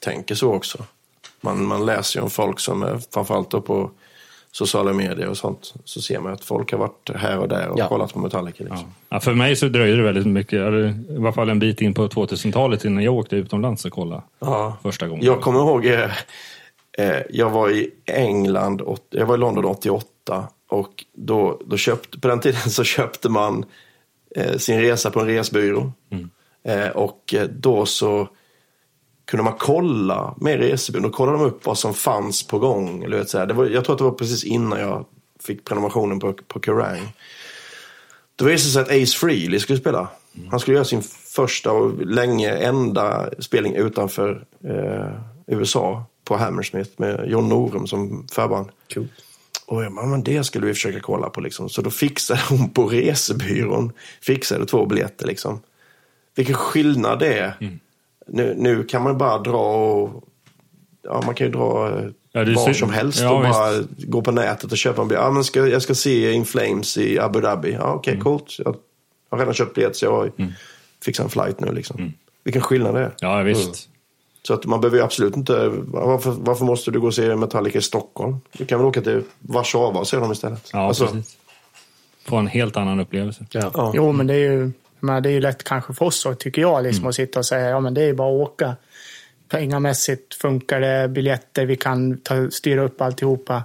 tänker 0.00 0.34
så 0.34 0.54
också. 0.54 0.84
Man, 1.40 1.64
man 1.64 1.86
läser 1.86 2.18
ju 2.18 2.24
om 2.24 2.30
folk 2.30 2.60
som, 2.60 2.82
är, 2.82 3.00
framförallt 3.14 3.50
på 3.50 3.90
sociala 4.52 4.92
medier 4.92 5.28
och 5.28 5.36
sånt, 5.36 5.74
så 5.84 6.00
ser 6.02 6.20
man 6.20 6.32
att 6.32 6.44
folk 6.44 6.72
har 6.72 6.78
varit 6.78 7.10
här 7.14 7.38
och 7.38 7.48
där 7.48 7.68
och 7.68 7.78
Ja. 7.78 7.88
kollat 7.88 8.12
på 8.12 8.18
Metallica. 8.18 8.64
Liksom. 8.64 8.92
Ja, 9.08 9.20
för 9.20 9.34
mig 9.34 9.56
så 9.56 9.68
dröjde 9.68 9.96
det 9.96 10.02
väldigt 10.02 10.26
mycket, 10.26 10.52
eller 10.60 10.88
i 11.12 11.16
alla 11.16 11.32
fall 11.32 11.48
en 11.50 11.58
bit 11.58 11.80
in 11.80 11.94
på 11.94 12.08
2000-talet 12.08 12.84
innan 12.84 13.02
jag 13.04 13.14
åkte 13.14 13.36
utomlands 13.36 13.84
och 13.84 13.92
kollade 13.92 14.22
Ja. 14.38 14.76
första 14.82 15.08
gången. 15.08 15.24
Jag 15.24 15.40
kommer 15.40 15.60
ihåg, 15.60 15.86
eh, 15.86 16.10
eh, 16.98 17.16
jag 17.30 17.50
var 17.50 17.70
i 17.70 17.90
England, 18.06 18.82
åt- 18.82 19.06
jag 19.10 19.26
var 19.26 19.34
i 19.34 19.38
London 19.38 19.64
88 19.64 20.48
och 20.68 21.04
då, 21.12 21.60
då 21.66 21.76
köpte, 21.76 22.18
på 22.20 22.28
den 22.28 22.40
tiden 22.40 22.60
så 22.70 22.84
köpte 22.84 23.28
man 23.28 23.64
eh, 24.36 24.56
sin 24.56 24.80
resa 24.80 25.10
på 25.10 25.20
en 25.20 25.26
resbyrå. 25.26 25.92
Eh, 26.64 26.88
och 26.88 27.34
eh, 27.34 27.42
då 27.48 27.86
så 27.86 28.28
kunde 29.30 29.44
man 29.44 29.54
kolla 29.58 30.34
med 30.40 30.58
resebyrån. 30.58 31.02
Då 31.02 31.10
kollade 31.10 31.38
de 31.38 31.44
upp 31.44 31.66
vad 31.66 31.78
som 31.78 31.94
fanns 31.94 32.46
på 32.46 32.58
gång. 32.58 33.02
Eller 33.02 33.18
vet, 33.18 33.30
så 33.30 33.38
här. 33.38 33.46
Det 33.46 33.54
var, 33.54 33.66
jag 33.66 33.84
tror 33.84 33.94
att 33.94 33.98
det 33.98 34.04
var 34.04 34.10
precis 34.10 34.44
innan 34.44 34.80
jag 34.80 35.06
fick 35.40 35.64
prenumerationen 35.64 36.20
på, 36.20 36.32
på 36.32 36.60
Kerrang. 36.60 37.12
Då 38.36 38.44
visade 38.44 38.68
det 38.68 38.72
sig 38.72 38.98
att 38.98 39.02
Ace 39.02 39.18
Frehley 39.18 39.60
skulle 39.60 39.78
spela. 39.78 40.08
Han 40.50 40.60
skulle 40.60 40.74
göra 40.74 40.84
sin 40.84 41.02
första 41.34 41.72
och 41.72 42.06
länge 42.06 42.50
enda 42.50 43.30
spelning 43.38 43.74
utanför 43.74 44.44
eh, 44.64 45.12
USA 45.46 46.04
på 46.24 46.36
Hammersmith 46.36 46.90
med 46.96 47.28
John 47.28 47.48
Norum 47.48 47.86
som 47.86 48.26
förband. 48.32 48.68
Cool. 48.94 49.08
Och 49.66 49.84
jag 49.84 49.94
bara, 49.94 50.06
men 50.06 50.22
det 50.22 50.44
skulle 50.44 50.66
vi 50.66 50.74
försöka 50.74 51.00
kolla 51.00 51.30
på 51.30 51.40
liksom. 51.40 51.68
Så 51.68 51.82
då 51.82 51.90
fixade 51.90 52.40
hon 52.48 52.70
på 52.70 52.86
resebyrån, 52.86 53.92
fixade 54.22 54.66
två 54.66 54.86
biljetter 54.86 55.26
liksom. 55.26 55.60
Vilken 56.34 56.54
skillnad 56.54 57.18
det 57.18 57.38
är. 57.38 57.80
Nu, 58.32 58.54
nu 58.58 58.84
kan 58.84 59.02
man 59.02 59.18
bara 59.18 59.38
dra 59.38 59.60
och, 59.92 60.24
ja 61.02 61.22
man 61.26 61.34
kan 61.34 61.46
ju 61.46 61.52
dra 61.52 61.88
eh, 61.98 62.04
Ja, 62.32 62.44
var 62.44 62.54
så- 62.54 62.74
som 62.74 62.90
helst 62.90 63.20
ja, 63.20 63.30
och 63.30 63.42
bara 63.42 63.72
gå 63.98 64.22
på 64.22 64.30
nätet 64.32 64.72
och 64.72 64.78
köpa 64.78 65.02
en 65.02 65.08
biljett. 65.08 65.24
Ja, 65.24 65.30
men 65.30 65.44
ska, 65.44 65.66
jag 65.66 65.82
ska 65.82 65.94
se 65.94 66.32
In 66.32 66.44
Flames 66.44 66.96
i 66.98 67.18
Abu 67.18 67.40
Dhabi. 67.40 67.72
Ja, 67.72 67.92
okej, 67.94 68.12
Mm. 68.12 68.24
coolt. 68.24 68.56
Jag 68.58 68.76
har 69.30 69.38
redan 69.38 69.54
köpt 69.54 69.74
biljett 69.74 69.96
så 69.96 70.04
jag 70.04 70.30
fixar 71.04 71.24
en 71.24 71.30
flight 71.30 71.60
nu 71.60 71.72
liksom. 71.72 71.96
Mm. 72.00 72.12
Vilken 72.44 72.62
skillnad 72.62 72.94
det 72.94 73.00
är. 73.00 73.12
Ja, 73.20 73.42
visst. 73.42 73.88
Så 74.42 74.54
att 74.54 74.64
man 74.66 74.80
behöver 74.80 74.98
ju 74.98 75.04
absolut 75.04 75.36
inte... 75.36 75.68
Varför, 75.86 76.30
varför 76.30 76.64
måste 76.64 76.90
du 76.90 77.00
gå 77.00 77.06
och 77.06 77.14
se 77.14 77.36
Metallica 77.36 77.78
i 77.78 77.82
Stockholm? 77.82 78.36
Du 78.52 78.64
kan 78.66 78.78
väl 78.78 78.86
åka 78.88 79.00
till 79.00 79.22
Warszawa 79.38 80.00
och 80.00 80.06
se 80.08 80.16
dem 80.16 80.32
istället. 80.32 80.70
Ja, 80.72 80.78
Alltså, 80.78 81.06
precis. 81.06 81.36
Få 82.28 82.36
en 82.36 82.46
helt 82.46 82.76
annan 82.76 83.00
upplevelse. 83.00 83.46
Ja. 83.50 83.70
Ja. 83.74 83.92
Jo, 83.94 84.12
men 84.12 84.26
det 84.26 84.34
är 84.34 84.38
ju 84.52 84.72
men 85.00 85.22
det 85.22 85.28
är 85.28 85.32
ju 85.32 85.40
lätt 85.40 85.64
kanske 85.64 85.94
för 85.94 86.04
oss 86.04 86.26
tycker 86.38 86.62
jag, 86.62 86.82
liksom, 86.82 87.06
att 87.06 87.14
sitta 87.14 87.38
och 87.38 87.46
säga 87.46 87.70
ja 87.70 87.80
men 87.80 87.94
det 87.94 88.02
är 88.02 88.14
bara 88.14 88.28
att 88.28 88.50
åka. 88.50 88.76
Pengamässigt 89.48 90.34
funkar 90.34 90.80
det, 90.80 91.08
biljetter, 91.08 91.66
vi 91.66 91.76
kan 91.76 92.20
ta, 92.20 92.50
styra 92.50 92.82
upp 92.82 93.00
alltihopa. 93.00 93.64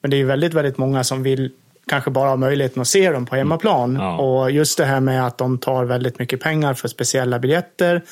Men 0.00 0.10
det 0.10 0.16
är 0.16 0.18
ju 0.18 0.24
väldigt, 0.24 0.54
väldigt 0.54 0.78
många 0.78 1.04
som 1.04 1.22
vill 1.22 1.52
kanske 1.86 2.10
bara 2.10 2.28
ha 2.28 2.36
möjligheten 2.36 2.82
att 2.82 2.88
se 2.88 3.10
dem 3.10 3.26
på 3.26 3.36
hemmaplan. 3.36 3.94
Ja. 3.94 4.16
Och 4.16 4.50
just 4.50 4.78
det 4.78 4.84
här 4.84 5.00
med 5.00 5.26
att 5.26 5.38
de 5.38 5.58
tar 5.58 5.84
väldigt 5.84 6.18
mycket 6.18 6.40
pengar 6.40 6.74
för 6.74 6.88
speciella 6.88 7.38
biljetter. 7.38 8.02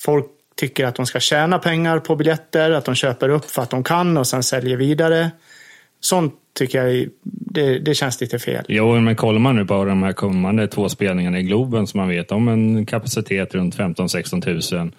Folk 0.00 0.26
tycker 0.56 0.86
att 0.86 0.94
de 0.94 1.06
ska 1.06 1.20
tjäna 1.20 1.58
pengar 1.58 1.98
på 1.98 2.16
biljetter, 2.16 2.70
att 2.70 2.84
de 2.84 2.94
köper 2.94 3.28
upp 3.28 3.50
för 3.50 3.62
att 3.62 3.70
de 3.70 3.84
kan 3.84 4.16
och 4.16 4.26
sen 4.26 4.42
säljer 4.42 4.76
vidare. 4.76 5.30
Sånt 6.00 6.34
tycker 6.54 6.84
jag, 6.84 7.08
det, 7.22 7.78
det 7.78 7.94
känns 7.94 8.20
lite 8.20 8.38
fel. 8.38 8.64
Jo, 8.68 9.00
men 9.00 9.16
kollar 9.16 9.38
man 9.38 9.56
nu 9.56 9.64
på 9.64 9.84
de 9.84 10.02
här 10.02 10.12
kommande 10.12 10.68
två 10.68 10.88
spelningarna 10.88 11.38
i 11.38 11.42
Globen 11.42 11.86
som 11.86 12.00
man 12.00 12.08
vet 12.08 12.32
om 12.32 12.48
en 12.48 12.86
kapacitet 12.86 13.54
runt 13.54 13.76
15-16 13.76 14.76
000. 14.80 14.92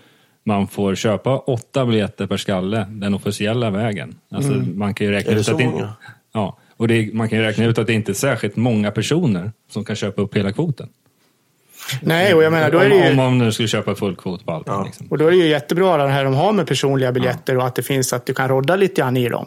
Man 0.43 0.67
får 0.67 0.95
köpa 0.95 1.37
åtta 1.37 1.85
biljetter 1.85 2.27
per 2.27 2.37
skalle 2.37 2.87
den 2.89 3.13
officiella 3.13 3.69
vägen. 3.69 4.15
Alltså, 4.31 4.51
man 4.53 4.93
kan 4.93 5.07
ju 5.07 5.13
räkna 5.13 5.31
Är 5.31 5.35
det 5.35 5.39
ut 5.39 5.45
så 5.45 5.51
att 5.51 5.57
det, 5.57 5.65
många? 5.65 5.93
ja, 6.33 6.57
och 6.77 6.87
det, 6.87 7.13
man 7.13 7.29
kan 7.29 7.37
ju 7.37 7.43
räkna 7.43 7.65
ut 7.65 7.77
att 7.77 7.87
det 7.87 7.93
inte 7.93 8.11
är 8.11 8.13
särskilt 8.13 8.55
många 8.55 8.91
personer 8.91 9.51
som 9.69 9.85
kan 9.85 9.95
köpa 9.95 10.21
upp 10.21 10.35
hela 10.35 10.51
kvoten. 10.51 10.89
Nej, 12.01 12.33
och 12.33 12.43
jag 12.43 12.51
menar, 12.51 12.71
då 12.71 12.79
är 12.79 12.89
det 12.89 12.95
om, 12.95 13.01
ju... 13.01 13.09
om 13.09 13.15
man 13.15 13.37
nu 13.37 13.51
skulle 13.51 13.67
köpa 13.67 13.95
full 13.95 14.15
kvot 14.15 14.45
på 14.45 14.51
allting. 14.51 14.73
Ja. 14.73 14.83
Liksom. 14.85 15.07
Och 15.07 15.17
då 15.17 15.27
är 15.27 15.31
det 15.31 15.37
ju 15.37 15.47
jättebra 15.47 15.97
det 15.97 16.09
här 16.09 16.23
de 16.23 16.33
har 16.33 16.53
med 16.53 16.67
personliga 16.67 17.11
biljetter 17.11 17.57
och 17.57 17.65
att 17.65 17.75
det 17.75 17.83
finns 17.83 18.13
att 18.13 18.25
du 18.25 18.33
kan 18.33 18.49
rodda 18.49 18.75
lite 18.75 19.01
grann 19.01 19.17
i 19.17 19.29
dem. 19.29 19.45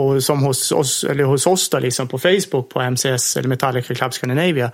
Och 0.00 0.24
som 0.24 0.42
hos 0.42 0.72
oss, 0.72 1.04
eller 1.04 1.24
hos 1.24 1.46
oss 1.46 1.68
då, 1.68 1.78
liksom 1.78 2.08
på 2.08 2.18
Facebook 2.18 2.68
på 2.68 2.80
MCS 2.80 3.36
eller 3.36 3.48
Metallica 3.48 3.94
Club 3.94 4.12
Scandinavia. 4.14 4.70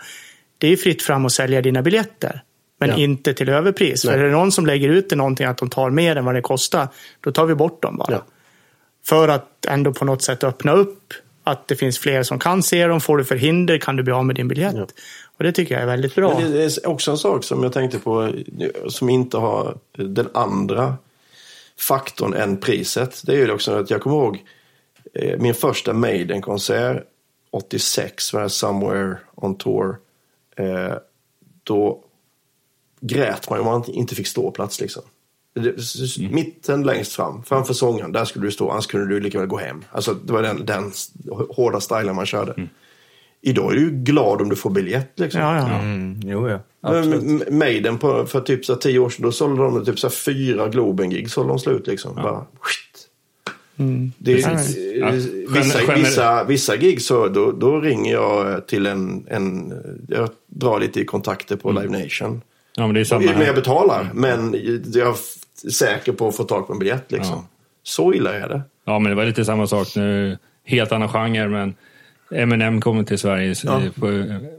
Det 0.59 0.69
är 0.69 0.77
fritt 0.77 1.03
fram 1.03 1.27
att 1.27 1.33
sälja 1.33 1.63
dina 1.63 1.83
biljetter. 1.83 2.43
Men 2.81 2.89
Ja. 2.89 2.97
inte 2.97 3.35
till 3.35 3.49
överpris. 3.49 4.03
För 4.03 4.13
är 4.13 4.25
det 4.25 4.31
någon 4.31 4.53
som 4.53 4.67
lägger 4.67 4.89
ut 4.89 5.11
det 5.11 5.17
någonting 5.17 5.47
att 5.47 5.59
de 5.59 5.71
tar 5.71 5.91
mer 5.91 6.17
än 6.17 6.25
vad 6.25 6.35
det 6.35 6.43
kostar, 6.43 6.89
då 7.21 7.33
tar 7.33 7.47
vi 7.47 7.55
bort 7.55 7.83
dem 7.83 7.97
bara. 7.97 8.13
Ja. 8.13 8.25
För 9.07 9.29
att 9.29 9.67
ändå 9.69 9.93
på 9.93 10.05
något 10.05 10.23
sätt 10.23 10.45
öppna 10.45 10.73
upp 10.73 11.13
att 11.45 11.69
det 11.69 11.77
finns 11.77 11.99
fler 11.99 12.23
som 12.23 12.39
kan 12.39 12.63
se 12.63 12.87
dem. 12.87 13.01
Får 13.01 13.19
du 13.19 13.25
förhinder 13.25 13.79
kan 13.79 13.97
du 13.97 14.03
bli 14.03 14.13
av 14.13 14.27
med 14.27 14.37
din 14.37 14.49
biljett. 14.49 14.75
Ja. 14.77 14.87
Och 15.37 15.45
det 15.45 15.53
tycker 15.53 15.75
jag 15.75 15.83
är 15.83 15.87
väldigt 15.87 16.15
bra. 16.15 16.39
Men 16.41 16.53
det 16.53 16.65
är 16.65 16.89
också 16.89 17.11
en 17.11 17.19
sak 17.19 17.45
som 17.45 17.63
jag 17.63 17.73
tänkte 17.73 17.99
på 17.99 18.33
som 18.89 19.09
inte 19.09 19.37
har 19.37 19.79
den 19.97 20.29
andra 20.35 20.97
faktorn 21.79 22.35
än 22.35 22.57
priset. 22.57 23.23
Det 23.27 23.33
är 23.33 23.37
ju 23.37 23.51
också 23.51 23.73
att 23.73 23.91
jag 23.91 24.01
kommer 24.01 24.17
ihåg 24.17 24.45
min 25.39 25.55
första 25.55 25.93
Maiden-konsert 25.93 27.03
86 27.51 28.33
med 28.35 28.53
Somewhere 28.53 29.19
on 29.35 29.59
Tour. 29.59 29.97
Eh, 30.57 30.95
då 31.63 32.03
grät 33.01 33.51
man 33.51 33.59
ju 33.59 33.61
om 33.61 33.67
man 33.67 33.85
inte 33.91 34.15
fick 34.15 34.27
ståplats 34.27 34.81
liksom. 34.81 35.03
S- 35.79 36.19
Mitten 36.19 36.83
längst 36.83 37.13
fram, 37.13 37.43
framför 37.43 37.75
sångaren, 37.75 38.13
där 38.13 38.25
skulle 38.25 38.47
du 38.47 38.51
stå, 38.53 38.71
annars 38.71 38.87
kunde 38.87 39.07
du 39.15 39.21
lika 39.21 39.39
väl 39.39 39.47
gå 39.49 39.57
hem. 39.59 39.85
Alltså 39.91 40.15
det 40.15 40.33
var 40.33 40.43
den, 40.43 40.67
den 40.67 40.93
hårda 41.57 41.81
stilen 41.81 42.15
man 42.17 42.27
körde. 42.27 42.69
Idag 43.41 43.73
är 43.73 43.77
du 43.77 43.81
ju 43.81 43.91
glad 43.91 44.41
om 44.41 44.49
du 44.49 44.57
får 44.57 44.71
biljett 44.71 45.13
liksom. 45.21 45.41
Ja, 45.41 45.57
ja. 45.57 45.79
Mm, 45.79 46.21
jo, 46.25 46.49
ja. 46.49 46.59
Absolut. 46.81 47.51
Maiden 47.51 47.99
på, 47.99 48.27
för 48.27 48.41
typ 48.41 48.65
så 48.65 48.77
tio 48.77 48.99
år 48.99 49.11
sedan, 49.11 49.23
då 49.23 49.33
sålde 49.33 49.63
de 49.63 49.85
typ 49.85 49.99
så 49.99 50.11
fyra 50.11 50.69
Globen-gig 50.69 51.31
sålde 51.31 51.53
de 51.53 51.59
slut 51.59 51.87
liksom. 51.87 52.15
Bara, 52.15 52.47
skit. 53.77 54.13
Det 54.19 54.45
eh, 54.45 54.97
Ja. 55.01 55.11
vissa, 55.51 55.95
vissa, 55.95 56.45
vissa 56.45 56.77
gig 56.77 57.03
så 57.03 57.29
då, 57.29 57.53
då 57.53 57.81
ringer 57.81 58.13
jag 58.13 58.67
till 58.67 58.87
en, 58.87 59.27
en, 59.31 59.75
jag 60.09 60.31
drar 60.47 60.81
lite 60.81 61.01
i 61.01 61.05
kontakter 61.05 61.57
på 61.57 61.73
Live 61.73 62.03
Nation. 62.03 62.43
Ja, 62.77 62.87
men 62.87 62.95
det 62.95 63.01
är 63.01 63.05
samma 63.05 63.33
Men 63.33 63.47
jag 63.47 63.55
betalar, 63.55 64.11
men 64.15 64.55
jag 64.95 65.09
är 65.09 65.71
säker 65.71 66.13
på 66.13 66.29
att 66.29 66.37
få 66.37 66.45
tag 66.45 66.67
på 66.67 66.73
en 66.73 66.79
biljett 66.79 67.13
liksom. 67.13 67.35
Ja. 67.35 67.47
Så 67.83 68.15
illa 68.15 68.35
är 68.35 68.49
det. 68.49 68.63
Ja, 68.85 68.99
men 68.99 69.11
det 69.11 69.17
var 69.17 69.25
lite 69.25 69.45
samma 69.45 69.67
sak 69.67 69.97
nu. 69.97 70.39
Helt 70.65 70.93
annan 70.93 71.09
genre, 71.09 71.49
men 71.49 71.75
Eminem 72.31 72.81
kom 72.81 73.05
till 73.05 73.19
Sverige 73.19 73.55
Ja. 73.65 73.81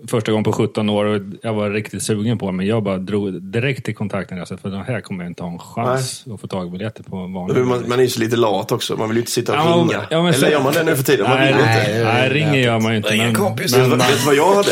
första 0.08 0.32
gången 0.32 0.44
på 0.44 0.52
17 0.54 0.90
år 0.90 1.06
och 1.06 1.22
jag 1.42 1.54
var 1.54 1.70
riktigt 1.70 2.04
sugen 2.04 2.38
på 2.38 2.46
det, 2.46 2.52
men 2.52 2.66
jag 2.66 2.84
bara 2.84 2.98
drog 2.98 3.42
direkt 3.42 3.86
till 3.86 3.96
kontakten. 3.96 4.40
Alltså, 4.40 4.58
för 4.58 4.70
här 4.70 5.02
kommer 5.02 5.24
jag 5.24 5.32
inte 5.32 5.44
ha 5.44 5.52
en 5.52 5.60
chans 5.60 6.26
att 6.34 6.42
få 6.42 6.48
tag 6.48 6.68
i 6.68 6.70
biljetter 6.70 7.04
på 7.04 7.16
vanliga. 7.16 7.64
Man, 7.66 7.84
man 7.90 8.00
är 8.00 8.04
ju 8.04 8.10
så 8.10 8.20
lite 8.20 8.36
lat 8.36 8.72
också, 8.72 8.96
man 8.98 9.08
vill 9.10 9.18
ju 9.18 9.22
inte 9.22 9.32
sitta 9.32 9.52
och 9.54 9.58
Ja, 9.60 9.76
ringa. 9.76 10.06
ja, 10.10 10.18
men 10.24 10.34
Eller 10.34 10.46
så- 10.46 10.52
gör 10.52 10.64
man 10.64 10.74
det 10.74 10.84
nu 10.84 10.96
för 10.96 11.04
tiden? 11.04 11.26
Man 11.30 11.38
nej, 11.38 11.54
vill 11.54 11.62
nej, 11.66 11.90
inte. 11.92 12.04
nej, 12.04 12.30
ringer 12.30 12.56
gör 12.56 12.80
man 12.80 12.92
ju 12.92 12.98
inte. 12.98 13.10
Ring 13.10 13.22
en 13.22 13.34
Men, 13.34 13.90
men, 13.90 13.98
vet 13.98 14.20
du 14.20 14.26
vad 14.26 14.36
jag 14.36 14.56
hade? 14.56 14.72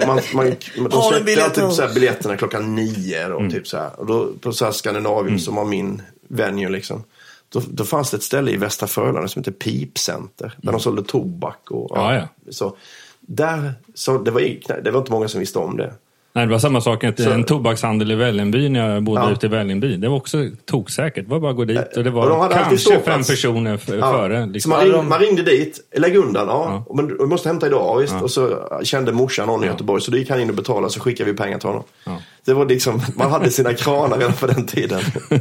Eh, 0.00 0.06
man, 0.06 0.20
man, 0.34 0.44
de 0.76 0.92
Har 0.92 1.14
en 1.18 1.24
släppte 1.26 1.60
då? 1.60 1.70
så 1.70 1.82
här 1.82 1.94
biljetterna 1.94 2.36
klockan 2.36 2.74
nio. 2.74 3.26
Och 3.26 3.40
Mm. 3.40 3.52
typ 3.52 3.66
så 3.66 3.76
här. 3.76 4.00
Och 4.00 4.06
då, 4.06 4.28
på 4.40 4.52
så 4.52 4.64
här 4.64 4.72
Skandinavien 4.72 5.38
som 5.38 5.54
var 5.54 5.64
min 5.64 6.02
venue. 6.28 6.68
Liksom. 6.68 7.02
Då, 7.48 7.62
då 7.70 7.84
fanns 7.84 8.10
det 8.10 8.16
ett 8.16 8.22
ställe 8.22 8.50
i 8.50 8.56
Västra 8.56 8.88
Frölunda 8.88 9.28
som 9.28 9.40
heter 9.40 9.52
Pipcenter. 9.52 10.54
Där 10.56 10.72
de 10.72 10.80
sålde 10.80 11.02
tobak. 11.02 11.70
Och, 11.70 11.96
Mm. 11.96 12.14
Ja, 12.14 12.14
ja. 12.14 12.52
Så, 12.52 12.76
där, 13.20 13.74
så 13.94 14.18
det, 14.18 14.30
var, 14.30 14.40
det 14.82 14.90
var 14.90 14.98
inte 14.98 15.12
många 15.12 15.28
som 15.28 15.40
visste 15.40 15.58
om 15.58 15.76
det. 15.76 15.94
Nej, 16.38 16.46
det 16.46 16.52
var 16.52 16.58
samma 16.58 16.80
sak. 16.80 17.04
Att 17.04 17.20
Så- 17.20 17.30
en 17.30 17.44
tobakshandel 17.44 18.10
i 18.12 18.14
Vällingby 18.14 18.68
när 18.68 18.90
jag 18.94 19.02
bodde 19.02 19.20
Ja. 19.20 19.30
ute 19.30 19.46
i 19.46 19.48
Vällingby. 19.48 19.96
Det 19.96 20.08
var 20.08 20.16
också 20.16 20.38
toksäkert. 20.64 21.24
Det 21.24 21.30
var 21.30 21.40
bara 21.40 21.50
att 21.50 21.56
gå 21.56 21.64
dit 21.64 21.78
och 21.78 21.84
det 21.92 21.98
Och 21.98 22.04
de 22.04 22.10
var 22.10 22.22
hade 22.42 22.54
alltid 22.56 22.68
kanske 22.84 23.00
fem 23.10 23.22
personer 23.22 23.70
Ja. 23.70 23.78
före. 24.12 24.44
Så 24.46 24.50
Liksom. 24.52 24.70
man, 24.70 24.78
Hade 24.78 24.90
ring, 24.90 24.98
de- 24.98 25.08
man 25.08 25.18
ringde 25.18 25.42
dit, 25.42 25.80
lägg 25.96 26.16
undan, 26.16 26.48
ja. 26.48 26.84
Men 26.94 27.06
du 27.08 27.26
måste 27.26 27.48
hämta 27.48 27.66
idag, 27.66 27.80
ja, 27.80 27.94
visst. 27.94 28.22
Och 28.22 28.30
så 28.30 28.68
kände 28.82 29.12
morsan 29.12 29.46
någon 29.46 29.62
i 29.62 29.66
Ja. 29.66 29.72
Göteborg, 29.72 30.02
så 30.02 30.10
då 30.10 30.16
gick 30.18 30.30
han 30.30 30.40
in 30.40 30.50
och 30.50 30.56
betalade, 30.56 30.92
så 30.92 31.00
skickade 31.00 31.30
vi 31.30 31.36
pengar 31.36 31.58
till 31.58 31.68
honom. 31.68 31.84
Ja. 32.06 32.18
Det 32.44 32.54
var 32.54 32.66
liksom, 32.66 33.00
man 33.16 33.30
hade 33.30 33.50
sina 33.50 33.74
kranar 33.74 34.18
redan 34.18 34.32
på 34.32 34.46
den 34.46 34.66
tiden. 34.66 35.00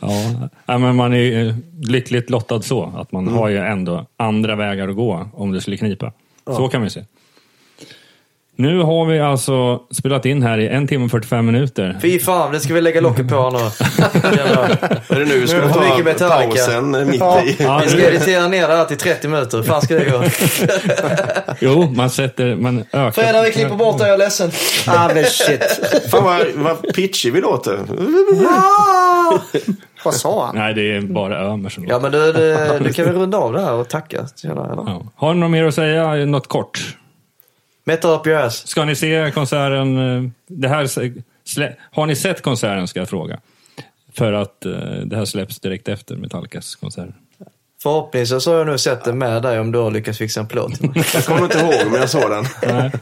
Ja, 0.00 0.08
nej, 0.66 0.78
men 0.78 0.96
man 0.96 1.14
är 1.14 1.46
eh, 1.46 1.54
lyckligt 1.82 2.30
lottad 2.30 2.62
så. 2.62 2.82
Att 2.96 3.12
Mm. 3.12 3.24
man 3.24 3.34
har 3.34 3.48
ju 3.48 3.56
ändå 3.58 4.06
andra 4.16 4.56
vägar 4.56 4.88
att 4.88 4.96
gå 4.96 5.28
om 5.34 5.52
det 5.52 5.60
skulle 5.60 5.76
knipa. 5.76 6.12
Så 6.46 6.68
kan 6.68 6.82
vi 6.82 6.90
se. 6.90 7.04
Nu 8.60 8.78
har 8.82 9.06
vi 9.06 9.20
alltså 9.20 9.80
spelat 9.90 10.26
in 10.26 10.42
här 10.42 10.58
i 10.58 10.68
en 10.68 10.86
timme 10.88 11.04
och 11.04 11.10
45 11.10 11.46
minuter. 11.46 11.98
Fy 12.02 12.18
fan, 12.18 12.52
det 12.52 12.60
ska 12.60 12.74
vi 12.74 12.80
lägga 12.80 13.00
locket 13.00 13.28
på 13.28 13.50
nu. 13.50 13.58
Jävlar. 14.36 14.70
Är 15.08 15.18
det 15.18 15.24
nu 15.24 15.40
vi 15.40 15.46
ska 15.46 15.56
Nu 15.66 15.72
ta 15.72 15.96
mycket 15.98 16.18
pausen 16.18 17.08
mitt 17.10 17.20
Ja. 17.20 17.42
i? 17.42 17.56
Ja, 17.58 17.80
Vi 17.84 17.88
ska 17.88 17.98
nu- 17.98 18.04
editera 18.04 18.48
ner 18.48 18.68
det 18.68 18.74
här 18.74 18.84
till 18.84 18.96
30 18.96 19.28
minuter. 19.28 19.62
Fan 19.62 19.82
ska 19.82 19.94
det 19.94 20.04
gå? 20.10 20.22
Jo, 21.60 21.92
man 21.96 22.10
sätter... 22.10 22.56
Man 22.56 22.78
ökar... 22.92 23.10
Fredag, 23.10 23.42
vi 23.42 23.50
klipper 23.52 23.76
bort 23.76 23.98
det. 23.98 24.04
Jag 24.04 24.14
är 24.14 24.18
ledsen. 24.18 24.50
Ah, 24.86 25.08
men 25.14 25.24
shit. 25.24 25.80
Fan 26.10 26.24
vad, 26.24 26.40
vad 26.54 26.94
pitchig 26.94 27.32
vi 27.32 27.40
låter. 27.40 27.78
Vad 30.04 30.14
sa 30.14 30.46
han? 30.46 30.56
Nej, 30.56 30.74
det 30.74 30.96
är 30.96 31.00
bara 31.00 31.38
Ömer 31.52 31.68
som 31.70 31.86
Ja, 31.88 31.98
men 32.02 32.12
du, 32.12 32.32
du, 32.32 32.56
du 32.84 32.92
kan 32.92 33.04
väl 33.04 33.14
runda 33.14 33.38
av 33.38 33.52
det 33.52 33.60
här 33.60 33.72
och 33.74 33.88
tacka? 33.88 34.26
Ja. 34.42 35.02
Har 35.16 35.34
ni 35.34 35.40
något 35.40 35.50
mer 35.50 35.64
att 35.64 35.74
säga? 35.74 36.14
Något 36.14 36.46
kort? 36.48 36.96
Metal 37.84 38.10
up 38.20 38.26
your 38.26 38.38
ass. 38.38 38.66
Ska 38.66 38.84
ni 38.84 38.96
se 38.96 39.30
konserten? 39.34 39.98
eh, 40.24 40.30
Det 40.46 40.68
här, 40.68 40.86
slä, 41.44 41.76
har 41.92 42.06
ni 42.06 42.16
sett 42.16 42.42
konserten, 42.42 42.88
ska 42.88 42.98
jag 43.00 43.08
fråga. 43.08 43.40
För 44.12 44.32
att 44.32 44.64
eh, 44.66 44.72
det 45.04 45.16
här 45.16 45.24
släpps 45.24 45.60
direkt 45.60 45.88
efter 45.88 46.16
Metallicas 46.16 46.74
konsert. 46.74 47.08
Förhoppningsvis 47.82 48.42
så 48.44 48.50
har 48.50 48.58
jag 48.58 48.66
nu 48.66 48.78
sett 48.78 49.04
det 49.04 49.12
med 49.12 49.42
dig 49.42 49.60
om 49.60 49.72
du 49.72 49.78
har 49.78 49.90
lyckats 49.90 50.18
fixa 50.18 50.40
en 50.40 50.46
plåt. 50.46 50.72
Jag 51.14 51.24
kommer 51.24 51.42
inte 51.44 51.58
ihåg 51.58 51.90
men 51.90 52.00
jag 52.00 52.10
såg 52.10 52.30
den. 52.30 52.44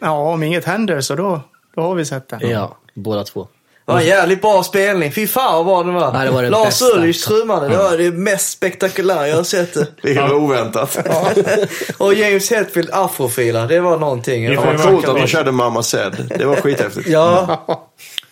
Ja, 0.02 0.12
om 0.34 0.44
inget 0.44 0.66
händer 0.66 1.02
så 1.02 1.16
då, 1.16 1.42
då 1.76 1.82
har 1.82 1.96
vi 1.96 2.06
sett 2.06 2.30
den. 2.30 2.50
Ja, 2.50 2.78
båda 2.94 3.24
två. 3.24 3.48
Det 3.86 3.92
var 3.92 4.00
en 4.00 4.06
jävligt 4.08 4.42
bra 4.42 4.64
spelning. 4.64 5.12
Fy 5.12 5.28
fan 5.28 5.56
vad 5.56 5.66
bra 5.66 5.84
den 5.84 5.94
var. 5.94 6.02
Ja, 6.14 6.26
det 6.26 6.32
var 6.32 6.44
det 6.44 6.50
Lars. 6.50 6.82
Ulrich 6.82 7.24
trummade. 7.26 7.68
Det 7.70 7.78
var 7.78 7.98
det 7.98 8.12
mest 8.12 8.50
spektakulära 8.52 9.28
jag 9.28 9.36
har 9.36 9.44
sett. 9.44 9.74
det. 9.74 9.88
Det 10.02 10.14
var 10.22 10.34
oväntat. 10.34 10.98
Och 11.98 12.14
James 12.14 12.52
Hetfield 12.52 12.90
afrofila. 12.94 13.66
Det 13.66 13.80
var 13.80 13.98
någonting. 13.98 14.50
Det 14.50 14.56
var 14.56 14.78
coolt 14.78 15.08
att 15.08 15.16
de 15.16 15.28
körde 15.28 15.52
Mamma 15.52 15.84
Said. 15.84 16.34
Det 16.38 16.46
var 16.46 16.56
skithäftigt. 16.56 17.10
Ja, 17.10 17.66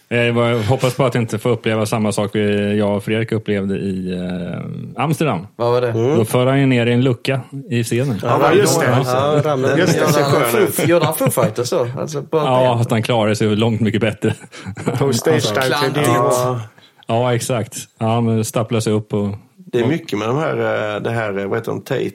Jag 0.08 0.36
bara 0.36 0.58
hoppas 0.58 0.96
på 0.96 1.06
att 1.06 1.16
inte 1.16 1.40
få 1.40 1.50
uppleva 1.50 1.86
samma 1.86 2.12
sak 2.12 2.32
vi- 2.36 2.78
jag 2.78 2.96
och 2.96 3.04
Fredrik 3.04 3.32
upplevde 3.32 3.76
i 3.78 4.12
eh, 4.14 5.04
Amsterdam. 5.04 5.48
vad 5.56 5.72
var 5.72 5.82
det? 5.82 6.16
Då 6.16 6.26
föll 6.26 6.48
han 6.48 6.60
ju 6.60 6.66
ner 6.66 6.86
i 6.86 6.94
en 6.94 7.02
lucka 7.04 7.42
i 7.70 7.84
scenen. 7.84 8.20
Ja, 8.24 8.40
Ja, 8.42 8.54
just 8.54 8.80
det. 8.80 8.86
Ja, 9.06 9.42
ramlade. 9.46 9.78
Just 9.80 9.94
det. 9.94 10.00
Gjorde 10.00 10.24
han 10.24 10.44
Foo- 10.44 10.60
ut. 10.82 10.88
Gjorde 10.88 11.06
han 11.06 11.16
Foo 11.16 11.30
Fighters 11.30 11.68
så? 11.68 11.88
Alltså, 12.00 12.22
bara 12.22 12.70
att 12.74 12.92
han 12.92 13.04
klarade 13.04 13.36
sig 13.36 13.56
långt 13.56 13.82
mycket 13.82 14.02
bättre. 14.02 14.34
På 14.98 15.14
stage. 15.14 15.54
Dean. 15.94 15.96
Ja, 15.96 16.60
ja, 17.08 17.36
exakt. 17.36 17.78
Han 18.00 18.44
stapplade 18.46 18.82
sig 18.82 18.94
upp 18.94 19.14
och... 19.14 19.30
det 19.56 19.80
är 19.80 19.88
mycket 19.88 20.20
med 20.20 20.28
de 20.28 20.38
här, 20.38 20.58
eh, 20.96 21.02
det 21.02 21.12
här, 21.12 21.40
eh, 21.40 21.46
vad 21.48 21.58
heter 21.60 21.72
de, 21.72 21.82
Tate. 21.82 22.10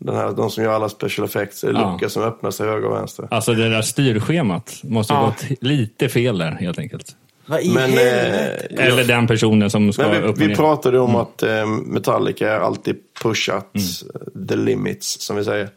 Den 0.00 0.16
här, 0.16 0.32
de 0.36 0.50
som 0.50 0.64
gör 0.64 0.72
alla 0.72 0.88
special 0.88 1.24
effects. 1.28 1.64
Är 1.64 1.72
Ja. 1.72 1.92
luckor 1.92 2.08
som 2.08 2.22
öppnar 2.22 2.50
sig 2.50 2.66
höger 2.68 2.88
och 2.88 2.96
vänster. 2.96 3.28
Alltså 3.30 3.52
det 3.54 3.68
där 3.68 3.82
styrschemat 3.82 4.80
måste 4.82 5.14
ha 5.14 5.20
Ja. 5.20 5.26
gått 5.26 5.62
lite 5.62 6.08
fel 6.08 6.38
där 6.38 6.50
helt 6.60 6.78
enkelt. 6.78 7.06
Vad 7.46 7.60
i 7.60 7.74
Men, 7.74 7.82
helvete? 7.82 8.66
eh, 8.70 8.86
Eller 8.86 9.04
den 9.04 9.26
personen 9.26 9.70
som 9.70 9.92
ska 9.92 10.02
Men 10.08 10.22
upp 10.24 10.30
och 10.30 10.38
vi, 10.40 10.42
vi 10.42 10.48
ner. 10.48 10.56
pratade 10.56 10.98
om 11.00 11.16
att 11.16 11.42
eh, 11.42 11.66
Metallica 11.66 12.50
är 12.50 12.60
alltid 12.60 12.96
pushat 13.22 13.70
Mm. 13.74 14.48
the 14.48 14.56
limits, 14.56 15.20
som 15.20 15.36
vi 15.36 15.44
säger. 15.44 15.68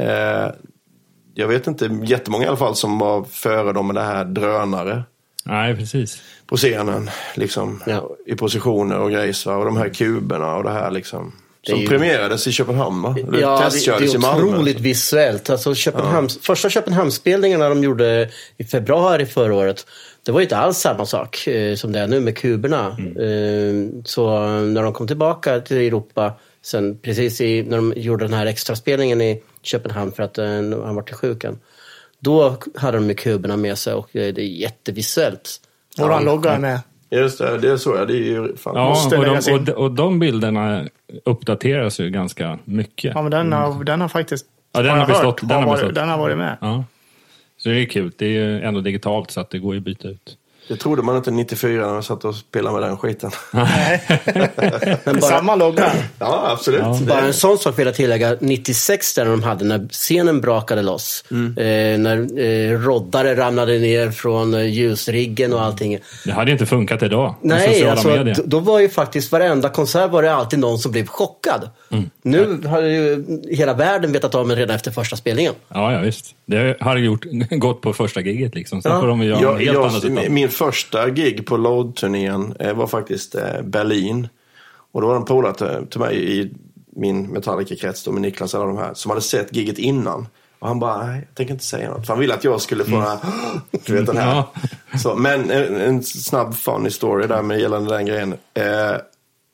Eh, 0.00 0.50
jag 1.34 1.48
vet 1.48 1.66
inte, 1.66 1.98
jättemånga 2.04 2.44
i 2.44 2.48
alla 2.48 2.56
fall 2.56 2.76
som 2.76 2.98
var 2.98 3.24
före 3.24 3.72
dem 3.72 3.86
med 3.86 3.96
det 3.96 4.02
här 4.02 4.24
drönare 4.24 5.02
Nej, 5.44 5.76
precis. 5.76 6.22
på 6.46 6.56
scenen. 6.56 7.10
Liksom, 7.34 7.82
Ja. 7.86 8.10
I 8.26 8.34
positioner 8.34 8.98
och 8.98 9.10
grejs. 9.10 9.46
va, 9.46 9.56
Och 9.56 9.64
de 9.64 9.76
här 9.76 9.88
kuberna 9.88 10.56
och 10.56 10.64
det 10.64 10.70
här 10.72 10.90
liksom. 10.90 11.32
Det 11.66 11.70
Som 11.70 11.80
ju- 11.80 11.88
premierades 11.88 12.46
i 12.46 12.52
Köpenhamn 12.52 13.02
va? 13.02 13.16
Det 13.30 13.40
Ja, 13.40 13.50
det, 13.50 13.64
det 13.64 13.70
testkördes 13.70 14.14
i 14.14 14.16
är 14.16 14.44
otroligt 14.44 14.80
visuellt. 14.80 15.50
Alltså 15.50 15.74
Köpenhamns, 15.74 16.38
Första 16.42 16.70
Köpenhamnsspelningarna 16.70 17.68
de 17.68 17.84
gjorde 17.84 18.30
i 18.56 18.64
februari 18.64 19.26
förra 19.26 19.54
året, 19.54 19.86
det 20.28 20.32
var 20.32 20.40
ju 20.40 20.44
inte 20.44 20.56
alls 20.56 20.78
samma 20.78 21.06
sak 21.06 21.46
eh, 21.46 21.74
som 21.74 21.92
det 21.92 22.00
är 22.00 22.06
nu 22.06 22.20
med 22.20 22.36
kuberna. 22.36 22.96
Mm. 22.98 23.16
Eh, 23.16 24.02
så 24.04 24.40
när 24.48 24.82
de 24.82 24.92
kom 24.92 25.06
tillbaka 25.06 25.60
till 25.60 25.76
Europa, 25.76 26.32
sen 26.62 26.98
precis 26.98 27.40
i, 27.40 27.62
när 27.62 27.76
de 27.76 27.92
gjorde 27.96 28.24
den 28.24 28.34
här 28.34 28.46
extraspelningen 28.46 29.20
i 29.20 29.42
Köpenhamn 29.62 30.12
för 30.12 30.22
att 30.22 30.38
eh, 30.38 30.46
han 30.84 30.94
var 30.94 31.02
till 31.02 31.14
sjukan, 31.14 31.58
då 32.18 32.56
hade 32.76 32.96
de 32.96 33.06
med 33.06 33.18
kuberna 33.18 33.56
med 33.56 33.78
sig 33.78 33.94
och 33.94 34.16
eh, 34.16 34.34
det 34.34 34.42
är 34.42 34.46
jättevisuellt. 34.46 35.50
Våran 35.98 36.24
logga 36.24 36.52
är 36.52 36.58
med. 36.58 36.80
Just 37.10 37.38
det, 37.38 37.58
det 37.58 37.70
är 37.70 37.76
så 37.76 37.94
ja. 37.96 38.04
Det 38.04 38.14
är 38.14 38.16
ju 38.16 38.56
fan. 38.56 38.76
Ja, 38.76 38.88
Måste 38.88 39.16
och 39.18 39.24
de, 39.24 39.52
och, 39.52 39.62
de, 39.62 39.72
och 39.72 39.90
de 39.90 40.18
bilderna 40.18 40.84
uppdateras 41.24 42.00
ju 42.00 42.10
ganska 42.10 42.58
mycket. 42.64 43.12
Ja, 43.14 43.22
men 43.22 43.30
den 43.30 43.52
har, 43.52 43.84
den 43.84 44.00
har 44.00 44.08
faktiskt... 44.08 44.46
Ja, 44.72 44.82
den 44.82 44.90
har 44.90 44.96
har 44.96 45.00
jag 45.02 45.08
bestått- 45.08 45.40
hört, 45.40 45.48
den 45.48 45.58
har 45.58 45.66
varit, 45.66 45.80
bestått. 45.80 45.94
den 45.94 46.08
har 46.08 46.18
varit 46.18 46.36
med. 46.38 46.56
Ja. 46.60 46.84
Så 47.58 47.68
det 47.68 47.80
är 47.80 47.86
kul. 47.86 48.12
Det 48.16 48.26
är 48.26 48.30
ju 48.30 48.60
ändå 48.62 48.80
digitalt 48.80 49.30
så 49.30 49.40
att 49.40 49.50
det 49.50 49.58
går 49.58 49.74
ju 49.74 49.78
att 49.78 49.84
byta 49.84 50.08
ut. 50.08 50.38
Det 50.68 50.76
trodde 50.76 51.02
man 51.02 51.16
inte 51.16 51.30
94 51.30 51.86
när 51.86 51.92
man 51.92 52.02
satt 52.02 52.24
och 52.24 52.34
spelade 52.34 52.80
med 52.80 52.88
den 52.88 52.96
skiten. 52.96 53.30
Men 55.04 55.20
bara, 55.20 55.30
Samma 55.30 55.54
logga. 55.54 55.92
Ja, 56.18 56.48
absolut. 56.52 56.82
Det- 57.00 57.04
Bara 57.06 57.20
en 57.20 57.34
sån 57.34 57.58
sak 57.58 57.78
vill 57.78 57.86
jag 57.86 57.94
tillägga. 57.94 58.36
96 58.40 59.14
där 59.14 59.24
de 59.24 59.42
hade 59.42 59.64
när 59.64 59.88
scenen 59.88 60.40
brakade 60.40 60.82
loss. 60.82 61.24
Mm. 61.30 61.58
Eh, 61.58 61.98
när 61.98 62.40
eh, 62.40 62.78
roddare 62.80 63.36
ramlade 63.36 63.78
ner 63.78 64.10
från 64.10 64.54
eh, 64.54 64.66
ljusriggen 64.66 65.52
och 65.52 65.62
allting. 65.62 65.98
Det 66.24 66.32
hade 66.32 66.52
inte 66.52 66.66
funkat 66.66 67.02
idag. 67.02 67.34
Nej, 67.42 67.88
alltså, 67.88 68.08
medier. 68.08 68.36
då 68.44 68.58
var 68.58 68.80
ju 68.80 68.88
faktiskt 68.88 69.32
varenda 69.32 69.68
konsert 69.68 70.10
var 70.10 70.22
det 70.22 70.34
alltid 70.34 70.58
någon 70.58 70.78
som 70.78 70.92
blev 70.92 71.06
chockad. 71.06 71.70
Mm. 71.90 72.10
Nu 72.22 72.62
har 72.66 72.82
ju 72.82 73.24
hela 73.50 73.74
världen 73.74 74.12
vetat 74.12 74.34
om 74.34 74.48
det 74.48 74.54
redan 74.56 74.76
efter 74.76 74.90
första 74.90 75.16
spelningen. 75.16 75.52
Ja, 75.68 75.92
ja, 75.92 75.98
visst. 76.00 76.34
Det 76.46 76.76
har 76.80 76.96
gjort, 76.96 77.24
gått 77.50 77.80
på 77.80 77.92
första 77.92 78.20
giget 78.20 78.54
liksom. 78.54 78.82
Sen 78.82 78.92
Ja. 78.92 79.00
får 79.00 79.06
de 79.08 79.22
göra 79.22 79.40
något 79.40 79.60
helt 79.60 79.78
annat 79.78 80.04
jag, 80.04 80.12
utav. 80.12 80.30
min 80.30 80.48
första 80.58 81.10
gig 81.10 81.46
på 81.46 81.56
Load-turnén 81.56 82.54
eh, 82.58 82.74
var 82.74 82.86
faktiskt 82.86 83.34
eh, 83.34 83.62
Berlin. 83.62 84.28
Och 84.92 85.00
då 85.00 85.06
var 85.06 85.14
det 85.14 85.20
en 85.20 85.24
polare 85.24 85.86
till, 85.86 86.00
mig 86.00 86.38
i 86.38 86.50
min 86.96 87.26
Metallica-krets 87.26 88.08
med 88.08 88.22
Niklas 88.22 88.54
och 88.54 88.60
alla 88.60 88.68
de 88.68 88.78
här 88.78 88.94
som 88.94 89.10
hade 89.10 89.20
sett 89.20 89.56
giget 89.56 89.78
innan. 89.78 90.26
Och 90.58 90.68
han 90.68 90.80
bara, 90.80 91.06
nej, 91.06 91.24
jag 91.28 91.34
tänker 91.34 91.52
inte 91.52 91.64
säga 91.64 91.90
något. 91.90 92.06
För 92.06 92.12
han 92.12 92.20
ville 92.20 92.34
att 92.34 92.44
jag 92.44 92.60
skulle 92.60 92.84
få 92.84 93.00
här, 93.00 93.18
du 93.86 93.92
vet 93.92 94.06
den 94.06 94.16
här. 94.16 94.42
Så, 95.02 95.14
men 95.14 95.50
en, 95.50 95.76
en 95.76 96.02
snabb 96.02 96.54
funny 96.54 96.90
story 96.90 97.26
där 97.26 97.42
med 97.42 97.60
gällande 97.60 97.94
den 97.94 98.06
grejen. 98.06 98.34
Eh, 98.54 98.96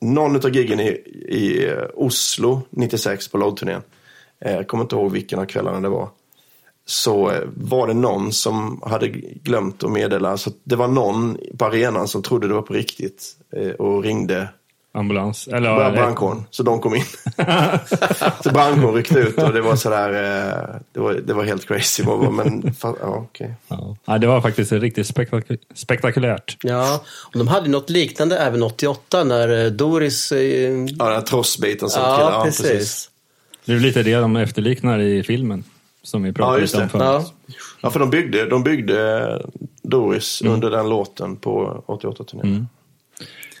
någon 0.01 0.35
av 0.35 0.55
giggen 0.55 0.79
i, 0.79 0.87
i 1.27 1.67
eh, 1.67 1.83
Oslo 1.93 2.61
96 2.69 3.27
på 3.27 3.37
Load-turnén. 3.37 3.81
Eh, 4.39 4.55
jag 4.55 4.67
kommer 4.67 4.83
inte 4.83 4.95
ihåg 4.95 5.11
vilken 5.11 5.39
av 5.39 5.45
kvällarna 5.45 5.79
det 5.79 5.89
var 5.89 6.09
så 6.85 7.31
eh, 7.31 7.41
var 7.55 7.87
det 7.87 7.93
någon 7.93 8.31
som 8.31 8.81
hade 8.85 9.07
glömt 9.43 9.83
att 9.83 9.91
meddela. 9.91 10.37
Så 10.37 10.51
det 10.63 10.75
var 10.75 10.87
någon 10.87 11.37
på 11.57 11.65
arenan 11.65 12.07
som 12.07 12.23
trodde 12.23 12.47
det 12.47 12.53
var 12.53 12.61
på 12.61 12.73
riktigt 12.73 13.23
eh, 13.55 13.69
och 13.69 14.03
ringde 14.03 14.49
Ambulans. 14.95 15.47
Eller, 15.47 15.69
ja, 15.69 15.83
ja, 15.83 15.91
brandkåren. 15.91 16.45
Så 16.49 16.63
de 16.63 16.79
kom 16.79 16.95
in. 16.95 17.03
så 18.43 18.49
brandkåren 18.53 18.95
ryckte 18.95 19.19
ut 19.19 19.37
och 19.37 19.53
det 19.53 19.61
var 19.61 19.75
sådär, 19.75 20.09
eh, 20.09 20.75
det 20.93 20.99
var, 20.99 21.13
det 21.13 21.33
var 21.33 21.43
helt 21.43 21.67
crazy. 21.67 22.03
Men 22.31 22.73
ja, 22.81 22.95
okej. 23.01 23.55
ja. 23.67 23.97
ja, 24.05 24.17
det 24.17 24.27
var 24.27 24.41
faktiskt 24.41 24.71
riktigt 24.71 25.07
spektak- 25.07 25.57
spektakulärt. 25.73 26.57
Ja, 26.61 27.03
och 27.33 27.37
de 27.37 27.47
hade 27.47 27.69
något 27.69 27.89
liknande 27.89 28.37
även 28.37 28.63
88 28.63 29.23
när 29.23 29.69
Doris... 29.69 30.31
Ja, 30.31 30.37
den 31.05 31.13
här 31.13 31.21
trossbiten 31.21 31.89
som 31.89 32.01
ja, 32.01 32.17
killar. 32.17 32.43
precis. 32.43 33.09
Det 33.65 33.73
är 33.73 33.79
lite 33.79 34.03
det 34.03 34.15
de 34.15 34.35
efterliknar 34.35 34.99
i 34.99 35.23
filmen. 35.23 35.63
Som 36.05 36.23
vi 36.23 36.29
Ja, 36.29 36.33
pratade 36.33 36.59
just 36.61 36.73
lite 36.73 36.83
om 36.83 36.89
förut. 36.89 37.03
Ja. 37.47 37.53
Ja, 37.81 37.89
för 37.89 37.99
de 37.99 38.09
byggde, 38.09 38.45
de 38.49 38.63
byggde 38.63 39.41
Doris 39.81 40.41
Mm. 40.41 40.53
under 40.53 40.69
den 40.71 40.89
låten 40.89 41.35
på 41.35 41.83
88-turnén. 41.87 42.67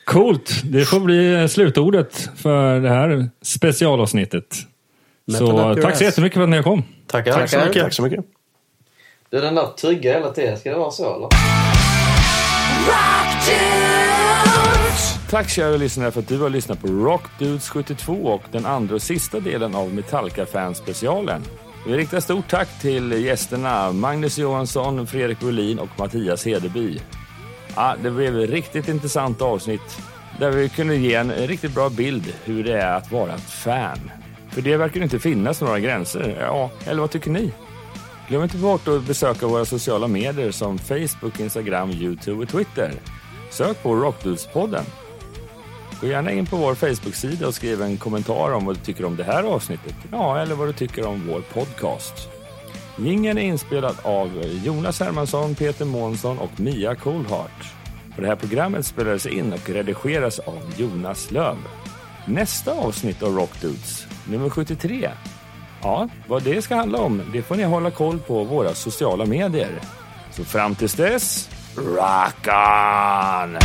Coolt! 0.05 0.61
Det 0.63 0.85
får 0.85 0.99
bli 0.99 1.47
slutordet 1.49 2.29
för 2.35 2.79
det 2.79 2.89
här 2.89 3.29
specialavsnittet. 3.41 4.55
Metal 5.27 5.47
Så 5.47 5.53
your 5.53 5.81
tack 5.81 5.97
så 5.97 6.03
jättemycket 6.03 6.35
för 6.35 6.43
att 6.43 6.49
ni 6.49 6.63
kom. 6.63 6.83
Tackar. 7.07 7.31
Tack 7.33 7.49
så 7.49 7.59
mycket. 7.59 7.83
Tack 7.83 7.93
så 7.93 8.01
mycket. 8.01 8.25
Det 9.29 9.37
är 9.37 9.41
den 9.41 9.55
där 9.55 9.67
trygga 9.67 10.13
hela 10.13 10.31
tiden. 10.31 10.57
Ska 10.57 10.69
det 10.69 10.77
vara 10.77 10.91
så 10.91 11.15
eller? 11.15 11.29
Tack 15.29 15.49
kära 15.49 15.77
lyssnare 15.77 16.11
för 16.11 16.19
att 16.19 16.27
du 16.27 16.37
har 16.39 16.49
lyssnat 16.49 16.81
på 16.81 16.87
Rock 16.87 17.21
Dudes 17.39 17.69
72 17.69 18.13
och 18.13 18.41
den 18.51 18.65
andra 18.65 18.95
och 18.95 19.01
sista 19.01 19.39
delen 19.39 19.75
av 19.75 19.93
Metallica 19.93 20.45
Fans-specialen. 20.45 21.41
Vi 21.87 21.97
riktar 21.97 22.19
stort 22.19 22.47
tack 22.49 22.81
till 22.81 23.11
gästerna 23.11 23.91
Magnus 23.91 24.37
Johansson, 24.37 25.07
Fredrik 25.07 25.39
Brolin 25.39 25.79
och 25.79 25.89
Mattias 25.97 26.45
Hedeby. 26.45 26.99
Ja, 27.75 27.95
det 28.03 28.11
blev 28.11 28.39
ett 28.39 28.49
riktigt 28.49 28.87
intressant 28.87 29.41
avsnitt 29.41 29.99
där 30.39 30.51
vi 30.51 30.69
kunde 30.69 30.95
ge 30.95 31.15
en 31.15 31.31
riktigt 31.31 31.75
bra 31.75 31.89
bild 31.89 32.33
hur 32.43 32.63
det 32.63 32.81
är 32.81 32.95
att 32.95 33.11
vara 33.11 33.35
ett 33.35 33.49
fan. 33.49 34.11
För 34.49 34.61
det 34.61 34.77
verkar 34.77 35.01
inte 35.01 35.19
finnas 35.19 35.61
några 35.61 35.79
gränser. 35.79 36.37
Ja, 36.41 36.71
eller 36.85 37.01
vad 37.01 37.11
tycker 37.11 37.31
ni? 37.31 37.51
Glöm 38.27 38.43
inte 38.43 38.57
bort 38.57 38.87
att 38.87 39.03
besöka 39.03 39.47
våra 39.47 39.65
sociala 39.65 40.07
medier 40.07 40.51
som 40.51 40.77
Facebook, 40.77 41.39
Instagram, 41.39 41.91
Youtube 41.91 42.43
och 42.43 42.49
Twitter. 42.49 42.91
Sök 43.49 43.83
på 43.83 43.95
Rockdudespodden. 43.95 44.85
Gå 46.01 46.07
gärna 46.07 46.31
in 46.31 46.45
på 46.45 46.57
vår 46.57 46.75
Facebook-sida 46.75 47.47
och 47.47 47.55
skriv 47.55 47.81
en 47.81 47.97
kommentar 47.97 48.53
om 48.53 48.65
vad 48.65 48.75
du 48.75 48.79
tycker 48.81 49.05
om 49.05 49.15
det 49.15 49.23
här 49.23 49.43
avsnittet. 49.43 49.95
Ja, 50.11 50.39
eller 50.39 50.55
vad 50.55 50.67
du 50.67 50.73
tycker 50.73 51.07
om 51.07 51.27
vår 51.27 51.41
podcast. 51.41 52.29
Jingeln 52.97 53.37
är 53.37 53.41
inspelad 53.41 53.95
av 54.01 54.43
Jonas 54.63 54.99
Hermansson, 54.99 55.55
Peter 55.55 55.85
Månsson 55.85 56.37
och 56.39 56.59
Mia 56.59 56.95
Coolhart. 56.95 57.73
Och 58.15 58.21
det 58.21 58.27
här 58.27 58.35
programmet 58.35 58.85
spelades 58.85 59.25
in 59.25 59.53
och 59.53 59.69
redigeras 59.69 60.39
av 60.39 60.73
Jonas 60.77 61.31
Löv. 61.31 61.57
Nästa 62.25 62.71
avsnitt 62.71 63.23
av 63.23 63.35
Rockdudes, 63.35 64.07
nummer 64.29 64.49
73. 64.49 65.09
Ja, 65.81 66.09
vad 66.27 66.43
det 66.43 66.61
ska 66.61 66.75
handla 66.75 66.97
om, 66.97 67.21
det 67.33 67.41
får 67.41 67.55
ni 67.55 67.63
hålla 67.63 67.91
koll 67.91 68.19
på 68.19 68.43
våra 68.43 68.73
sociala 68.73 69.25
medier. 69.25 69.79
Så 70.31 70.45
fram 70.45 70.75
tills 70.75 70.93
dess, 70.93 71.49
rock 71.75 72.47
on! 72.47 73.57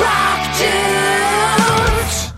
rock 0.00 0.58
dudes. 0.58 2.37